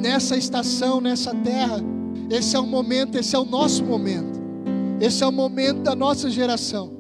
nessa 0.04 0.36
estação, 0.36 1.00
nessa 1.00 1.34
terra. 1.34 1.80
Esse 2.30 2.58
é 2.58 2.60
o 2.60 2.68
momento, 2.68 3.18
esse 3.18 3.34
é 3.36 3.40
o 3.40 3.46
nosso 3.46 3.86
momento. 3.86 4.44
Esse 5.00 5.24
é 5.24 5.28
o 5.28 5.32
momento 5.32 5.82
da 5.82 5.96
nossa 5.96 6.30
geração. 6.30 6.92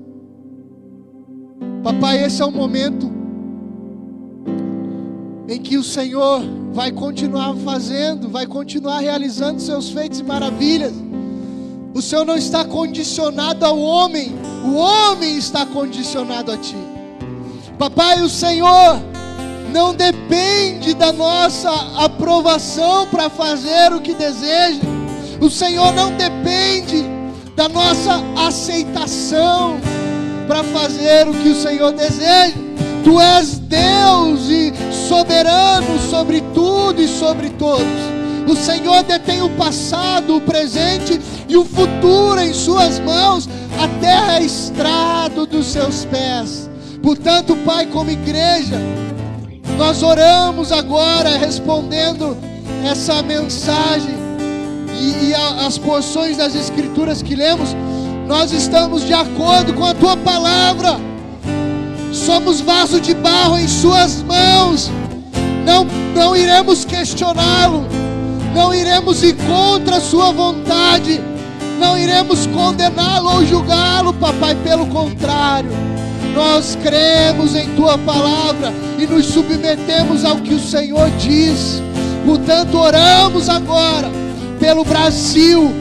Papai, 1.83 2.23
esse 2.23 2.41
é 2.41 2.45
o 2.45 2.51
momento 2.51 3.11
em 5.49 5.59
que 5.61 5.77
o 5.77 5.83
Senhor 5.83 6.41
vai 6.71 6.93
continuar 6.93 7.53
fazendo, 7.57 8.29
vai 8.29 8.47
continuar 8.47 8.99
realizando 8.99 9.61
seus 9.61 9.89
feitos 9.89 10.21
e 10.21 10.23
maravilhas. 10.23 10.93
O 11.93 12.01
Senhor 12.01 12.25
não 12.25 12.37
está 12.37 12.63
condicionado 12.63 13.65
ao 13.65 13.77
homem, 13.77 14.31
o 14.65 14.75
homem 14.75 15.37
está 15.37 15.65
condicionado 15.65 16.53
a 16.53 16.57
Ti. 16.57 16.92
Papai, 17.83 18.21
o 18.21 18.29
Senhor 18.29 19.01
não 19.73 19.93
depende 19.93 20.93
da 20.93 21.11
nossa 21.11 21.69
aprovação 21.97 23.05
para 23.07 23.29
fazer 23.29 23.91
o 23.91 23.99
que 23.99 24.13
deseja. 24.13 24.79
O 25.41 25.49
Senhor 25.49 25.91
não 25.91 26.09
depende 26.11 27.03
da 27.57 27.67
nossa 27.67 28.23
aceitação 28.37 29.81
para 30.47 30.63
fazer 30.63 31.27
o 31.27 31.33
que 31.33 31.49
o 31.49 31.61
Senhor 31.61 31.91
deseja. 31.91 32.55
Tu 33.03 33.19
és 33.19 33.59
Deus 33.59 34.49
e 34.49 34.71
soberano 35.09 35.99
sobre 36.09 36.39
tudo 36.53 37.01
e 37.01 37.07
sobre 37.09 37.49
todos. 37.49 37.85
O 38.47 38.55
Senhor 38.55 39.03
detém 39.03 39.41
o 39.41 39.49
passado, 39.57 40.37
o 40.37 40.41
presente 40.41 41.19
e 41.49 41.57
o 41.57 41.65
futuro 41.65 42.39
em 42.39 42.53
Suas 42.53 42.97
mãos. 42.99 43.49
A 43.77 43.89
terra 43.99 44.39
é 44.39 44.43
estrado 44.43 45.45
dos 45.45 45.65
seus 45.65 46.05
pés. 46.05 46.71
Portanto, 47.03 47.53
Pai, 47.65 47.85
como 47.87 48.09
igreja, 48.09 48.79
nós 49.77 50.01
oramos 50.01 50.71
agora 50.71 51.37
respondendo 51.37 52.37
essa 52.89 53.21
mensagem 53.21 54.15
e, 54.97 55.25
e 55.25 55.33
a, 55.35 55.67
as 55.67 55.77
porções 55.77 56.37
das 56.37 56.55
Escrituras 56.55 57.21
que 57.21 57.35
lemos. 57.35 57.75
Nós 58.25 58.53
estamos 58.53 59.05
de 59.05 59.13
acordo 59.13 59.73
com 59.73 59.83
a 59.83 59.93
tua 59.93 60.15
palavra. 60.15 60.97
Somos 62.13 62.61
vaso 62.61 63.01
de 63.01 63.13
barro 63.13 63.59
em 63.59 63.67
Suas 63.67 64.23
mãos. 64.23 64.89
Não, 65.65 65.85
não 66.15 66.33
iremos 66.33 66.85
questioná-lo. 66.85 67.85
Não 68.55 68.73
iremos 68.73 69.21
ir 69.23 69.35
contra 69.45 69.97
a 69.97 70.01
Sua 70.01 70.31
vontade. 70.31 71.19
Não 71.77 71.97
iremos 71.97 72.47
condená-lo 72.47 73.29
ou 73.35 73.45
julgá-lo, 73.45 74.13
papai. 74.13 74.55
Pelo 74.55 74.87
contrário 74.87 75.92
nós 76.33 76.77
cremos 76.81 77.55
em 77.55 77.69
tua 77.75 77.97
palavra 77.97 78.73
e 78.97 79.05
nos 79.05 79.25
submetemos 79.25 80.25
ao 80.25 80.37
que 80.37 80.53
o 80.53 80.59
Senhor 80.59 81.09
diz. 81.11 81.81
Portanto, 82.25 82.77
oramos 82.77 83.49
agora 83.49 84.09
pelo 84.59 84.83
Brasil, 84.83 85.71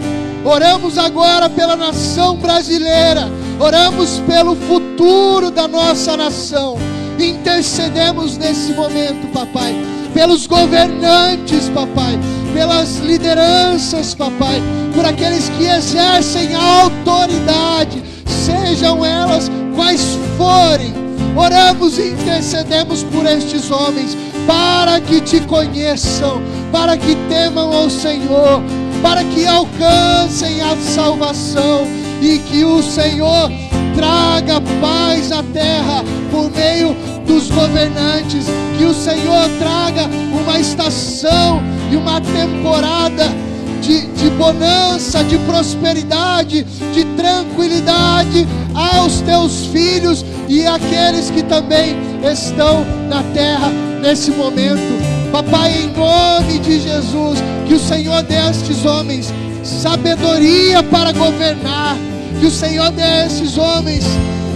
oramos 0.45 0.99
agora 0.99 1.49
pela 1.49 1.77
nação 1.77 2.37
brasileira, 2.37 3.31
oramos 3.59 4.21
pelo 4.27 4.55
futuro 4.55 5.51
da 5.51 5.69
nossa 5.69 6.17
nação. 6.17 6.77
Intercedemos 7.19 8.37
nesse 8.37 8.73
momento, 8.73 9.31
papai, 9.33 9.75
pelos 10.13 10.47
governantes, 10.47 11.69
papai, 11.69 12.19
pelas 12.53 12.97
lideranças, 12.99 14.15
papai, 14.15 14.61
por 14.95 15.05
aqueles 15.05 15.49
que 15.51 15.65
exercem 15.65 16.55
a 16.55 16.83
autoridade, 16.83 18.03
sejam 18.33 19.05
elas 19.05 19.51
quais 19.75 20.19
forem, 20.37 20.93
oramos 21.37 21.99
e 21.99 22.11
intercedemos 22.11 23.03
por 23.05 23.27
estes 23.27 23.71
homens, 23.71 24.17
para 24.47 25.01
que 25.01 25.21
te 25.21 25.41
conheçam, 25.41 26.43
para 26.71 26.97
que 26.97 27.15
temam 27.29 27.73
ao 27.73 27.89
Senhor, 27.89 28.63
para 29.03 29.23
que 29.25 29.47
alcancem 29.47 30.61
a 30.61 30.77
salvação 30.77 31.87
e 32.21 32.39
que 32.39 32.65
o 32.65 32.83
Senhor 32.83 33.51
traga 33.95 34.61
paz 34.81 35.33
à 35.33 35.43
terra 35.43 36.05
por 36.31 36.51
meio 36.51 36.95
dos 37.27 37.51
governantes, 37.51 38.47
que 38.79 38.85
o 38.85 38.95
Senhor 38.95 39.49
traga 39.59 40.09
uma 40.33 40.59
estação 40.59 41.63
e 41.91 41.97
uma 41.97 42.21
temporada 42.21 43.31
de, 43.83 44.07
de 44.07 44.31
bonança, 44.31 45.23
de 45.25 45.37
prosperidade, 45.39 46.63
de 46.95 47.05
tranquilidade 47.17 48.47
aos 48.75 49.21
teus 49.21 49.67
filhos 49.67 50.25
e 50.49 50.65
àqueles 50.65 51.31
que 51.31 51.43
também 51.43 51.97
estão 52.33 52.85
na 53.09 53.23
terra 53.35 53.71
nesse 54.01 54.31
momento. 54.31 54.81
Papai, 55.33 55.73
em 55.83 55.87
nome 55.89 56.59
de 56.61 56.81
Jesus, 56.81 57.39
que 57.67 57.75
o 57.75 57.79
Senhor 57.79 58.23
dê 58.23 58.37
a 58.37 58.51
estes 58.51 58.85
homens 58.85 59.33
sabedoria 59.65 60.83
para 60.83 61.13
governar, 61.13 61.97
que 62.41 62.47
o 62.47 62.51
Senhor 62.51 62.91
dê 62.93 63.03
a 63.03 63.27
estes 63.27 63.59
homens, 63.59 64.05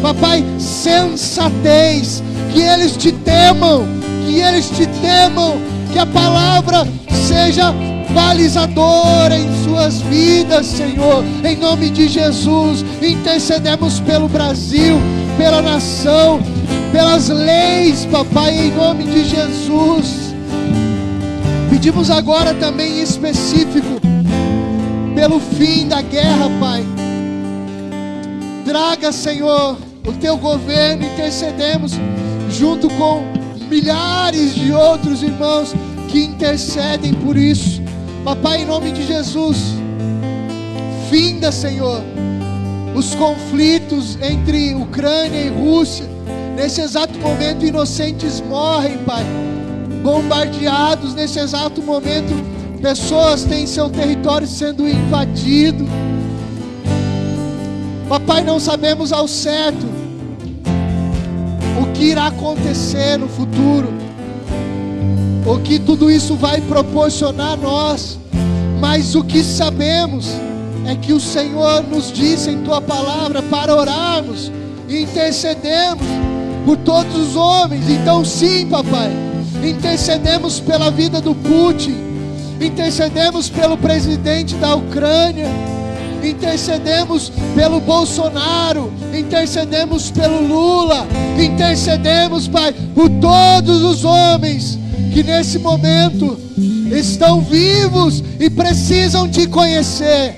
papai, 0.02 0.44
sensatez, 0.58 2.22
que 2.52 2.60
eles 2.60 2.96
te 2.96 3.12
temam, 3.12 3.86
que 4.26 4.38
eles 4.38 4.70
te 4.70 4.86
temam, 4.86 5.56
que 5.92 5.98
a 5.98 6.06
palavra 6.06 6.86
seja 7.26 7.72
balizadora 8.10 9.36
em 9.36 9.64
suas 9.64 10.00
vidas, 10.02 10.66
Senhor. 10.66 11.24
Em 11.44 11.56
nome 11.56 11.90
de 11.90 12.08
Jesus, 12.08 12.84
intercedemos 13.02 14.00
pelo 14.00 14.28
Brasil, 14.28 14.96
pela 15.36 15.62
nação, 15.62 16.40
pelas 16.92 17.28
leis, 17.28 18.06
papai, 18.06 18.68
em 18.68 18.70
nome 18.72 19.04
de 19.04 19.24
Jesus. 19.24 20.34
Pedimos 21.70 22.10
agora 22.10 22.54
também 22.54 22.98
em 22.98 23.02
específico 23.02 24.00
pelo 25.14 25.40
fim 25.40 25.88
da 25.88 26.02
guerra, 26.02 26.50
Pai. 26.60 26.84
Traga, 28.64 29.12
Senhor, 29.12 29.76
o 30.06 30.12
teu 30.12 30.36
governo, 30.36 31.04
intercedemos 31.04 31.92
junto 32.50 32.88
com 32.90 33.22
milhares 33.68 34.54
de 34.54 34.72
outros 34.72 35.22
irmãos 35.22 35.74
que 36.08 36.20
intercedem 36.20 37.14
por 37.14 37.36
isso. 37.36 37.85
Papai, 38.26 38.62
em 38.62 38.64
nome 38.64 38.90
de 38.90 39.06
Jesus, 39.06 39.56
finda, 41.08 41.52
Senhor, 41.52 42.02
os 42.92 43.14
conflitos 43.14 44.18
entre 44.20 44.74
Ucrânia 44.74 45.42
e 45.42 45.48
Rússia. 45.48 46.04
Nesse 46.56 46.80
exato 46.80 47.16
momento, 47.20 47.64
inocentes 47.64 48.40
morrem, 48.40 48.98
Pai, 49.04 49.24
bombardeados. 50.02 51.14
Nesse 51.14 51.38
exato 51.38 51.80
momento, 51.80 52.34
pessoas 52.82 53.44
têm 53.44 53.64
seu 53.64 53.88
território 53.88 54.48
sendo 54.48 54.88
invadido. 54.88 55.86
Papai, 58.08 58.42
não 58.42 58.58
sabemos 58.58 59.12
ao 59.12 59.28
certo 59.28 59.86
o 61.80 61.92
que 61.92 62.06
irá 62.06 62.26
acontecer 62.26 63.18
no 63.18 63.28
futuro, 63.28 63.86
o 65.46 65.60
que 65.60 65.78
tudo 65.78 66.10
isso 66.10 66.34
vai 66.34 66.60
proporcionar 66.60 67.52
a 67.52 67.56
nós, 67.56 68.18
mas 68.80 69.14
o 69.14 69.22
que 69.22 69.44
sabemos 69.44 70.26
é 70.84 70.96
que 70.96 71.12
o 71.12 71.20
Senhor 71.20 71.84
nos 71.84 72.12
disse 72.12 72.50
em 72.50 72.62
tua 72.62 72.80
palavra 72.80 73.40
para 73.42 73.74
orarmos 73.74 74.50
e 74.88 75.02
intercedermos 75.02 76.04
por 76.64 76.76
todos 76.78 77.14
os 77.14 77.36
homens. 77.36 77.88
Então, 77.88 78.24
sim, 78.24 78.66
papai, 78.66 79.10
intercedemos 79.64 80.58
pela 80.58 80.90
vida 80.90 81.20
do 81.20 81.32
Putin, 81.32 81.94
intercedemos 82.60 83.48
pelo 83.48 83.76
presidente 83.76 84.56
da 84.56 84.74
Ucrânia, 84.74 85.48
intercedemos 86.24 87.30
pelo 87.54 87.78
Bolsonaro, 87.78 88.92
intercedemos 89.16 90.10
pelo 90.10 90.44
Lula, 90.44 91.06
intercedemos, 91.38 92.48
Pai, 92.48 92.74
por 92.94 93.08
todos 93.08 93.82
os 93.82 94.04
homens 94.04 94.85
que 95.12 95.22
nesse 95.22 95.58
momento 95.58 96.38
estão 96.90 97.40
vivos 97.40 98.22
e 98.38 98.48
precisam 98.50 99.28
te 99.28 99.46
conhecer. 99.46 100.36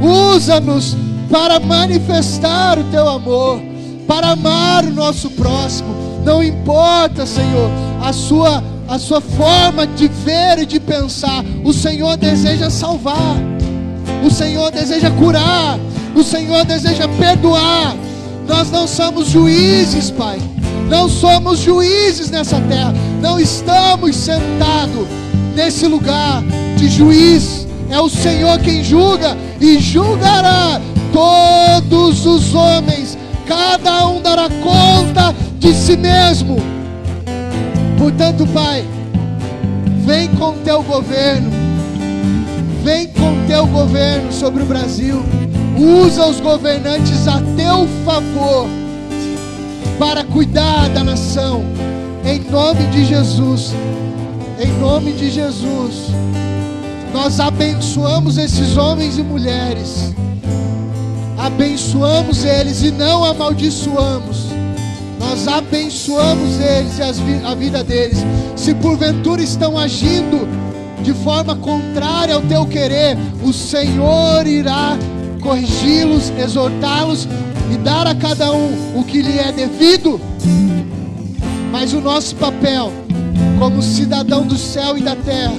Usa-nos 0.00 0.96
para 1.30 1.60
manifestar 1.60 2.78
o 2.78 2.84
teu 2.84 3.08
amor, 3.08 3.60
para 4.06 4.30
amar 4.30 4.84
o 4.84 4.92
nosso 4.92 5.30
próximo. 5.30 6.22
Não 6.24 6.42
importa, 6.42 7.26
Senhor, 7.26 7.70
a 8.02 8.12
sua 8.12 8.62
a 8.88 8.98
sua 8.98 9.20
forma 9.20 9.86
de 9.86 10.08
ver 10.08 10.60
e 10.60 10.66
de 10.66 10.80
pensar. 10.80 11.44
O 11.62 11.74
Senhor 11.74 12.16
deseja 12.16 12.70
salvar. 12.70 13.36
O 14.24 14.30
Senhor 14.30 14.72
deseja 14.72 15.10
curar. 15.10 15.78
O 16.14 16.24
Senhor 16.24 16.64
deseja 16.64 17.06
perdoar. 17.06 17.94
Nós 18.48 18.70
não 18.70 18.86
somos 18.86 19.28
juízes, 19.28 20.10
Pai. 20.10 20.40
Não 20.88 21.08
somos 21.08 21.58
juízes 21.58 22.30
nessa 22.30 22.60
terra. 22.62 22.94
Não 23.20 23.38
estamos 23.38 24.16
sentados 24.16 25.06
nesse 25.54 25.86
lugar 25.86 26.42
de 26.76 26.88
juiz. 26.88 27.66
É 27.90 28.00
o 28.00 28.08
Senhor 28.08 28.58
quem 28.60 28.82
julga 28.82 29.36
e 29.60 29.78
julgará 29.78 30.80
todos 31.12 32.24
os 32.26 32.54
homens. 32.54 33.18
Cada 33.46 34.06
um 34.08 34.20
dará 34.20 34.48
conta 34.48 35.34
de 35.58 35.74
si 35.74 35.96
mesmo. 35.96 36.56
Portanto, 37.98 38.46
Pai, 38.46 38.84
vem 40.06 40.28
com 40.36 40.52
teu 40.58 40.82
governo. 40.82 41.50
Vem 42.82 43.08
com 43.08 43.46
teu 43.46 43.66
governo 43.66 44.32
sobre 44.32 44.62
o 44.62 44.66
Brasil. 44.66 45.22
Usa 45.76 46.26
os 46.26 46.40
governantes 46.40 47.28
a 47.28 47.40
teu 47.56 47.86
favor 48.04 48.68
para 49.98 50.24
cuidar 50.24 50.88
da 50.90 51.02
nação. 51.02 51.64
Em 52.24 52.38
nome 52.50 52.84
de 52.86 53.04
Jesus. 53.04 53.72
Em 54.60 54.72
nome 54.78 55.12
de 55.12 55.30
Jesus. 55.30 56.08
Nós 57.12 57.40
abençoamos 57.40 58.38
esses 58.38 58.76
homens 58.76 59.18
e 59.18 59.22
mulheres. 59.22 60.14
Abençoamos 61.36 62.44
eles 62.44 62.82
e 62.82 62.90
não 62.90 63.24
amaldiçoamos. 63.24 64.46
Nós 65.18 65.48
abençoamos 65.48 66.60
eles 66.60 66.98
e 66.98 67.44
a 67.44 67.54
vida 67.54 67.82
deles. 67.82 68.18
Se 68.56 68.74
porventura 68.74 69.42
estão 69.42 69.76
agindo 69.76 70.48
de 71.02 71.12
forma 71.12 71.56
contrária 71.56 72.34
ao 72.34 72.42
teu 72.42 72.66
querer, 72.66 73.16
o 73.42 73.52
Senhor 73.52 74.46
irá 74.46 74.96
corrigi-los, 75.40 76.30
exortá-los 76.38 77.26
e 77.72 77.76
dar 77.78 78.06
a 78.06 78.14
cada 78.14 78.52
um 78.52 78.98
o 78.98 79.04
que 79.04 79.22
lhe 79.22 79.38
é 79.38 79.52
devido. 79.52 80.20
Mas 81.70 81.92
o 81.92 82.00
nosso 82.00 82.34
papel, 82.36 82.92
como 83.58 83.82
cidadão 83.82 84.46
do 84.46 84.56
céu 84.56 84.96
e 84.96 85.02
da 85.02 85.14
terra, 85.14 85.54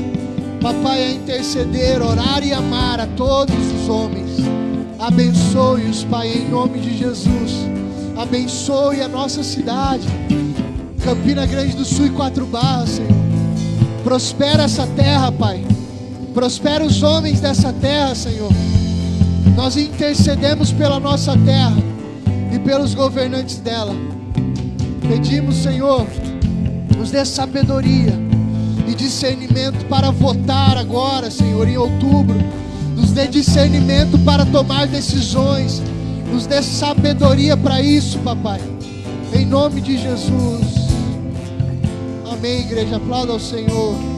papai, 0.61 1.01
é 1.01 1.11
interceder, 1.11 2.01
orar 2.01 2.43
e 2.43 2.51
amar 2.51 2.99
a 2.99 3.07
todos 3.07 3.55
os 3.55 3.89
homens. 3.89 4.29
Abençoe-os, 4.99 6.03
Pai, 6.05 6.29
em 6.29 6.49
nome 6.49 6.79
de 6.79 6.97
Jesus. 6.97 7.67
Abençoe 8.17 9.01
a 9.01 9.07
nossa 9.07 9.43
cidade, 9.43 10.05
Campina 11.03 11.45
Grande 11.45 11.75
do 11.75 11.85
Sul 11.85 12.07
e 12.07 12.09
Quatro 12.09 12.45
Barras, 12.45 12.89
Senhor. 12.89 13.11
Prospera 14.03 14.63
essa 14.63 14.85
terra, 14.87 15.31
Pai. 15.31 15.63
Prospera 16.33 16.83
os 16.83 17.01
homens 17.01 17.39
dessa 17.39 17.71
terra, 17.71 18.13
Senhor. 18.15 18.51
Nós 19.55 19.77
intercedemos 19.77 20.71
pela 20.71 20.99
nossa 20.99 21.37
terra 21.45 21.77
e 22.51 22.59
pelos 22.59 22.93
governantes 22.93 23.57
dela. 23.57 23.93
Pedimos, 25.07 25.57
Senhor, 25.57 26.05
nos 26.97 27.11
dê 27.11 27.23
sabedoria 27.25 28.13
e 28.87 28.93
discernimento 28.93 29.85
para 29.85 30.11
votar 30.11 30.77
agora, 30.77 31.29
Senhor, 31.29 31.67
em 31.67 31.77
outubro. 31.77 32.37
Nos 32.95 33.11
dê 33.11 33.27
discernimento 33.27 34.17
para 34.19 34.45
tomar 34.45 34.87
decisões. 34.87 35.81
Nos 36.31 36.45
dê 36.45 36.61
sabedoria 36.61 37.55
para 37.55 37.81
isso, 37.81 38.19
papai. 38.19 38.61
Em 39.33 39.45
nome 39.45 39.81
de 39.81 39.97
Jesus. 39.97 40.89
Amém, 42.31 42.61
igreja. 42.61 42.97
Aplauda 42.97 43.33
ao 43.33 43.39
Senhor. 43.39 44.08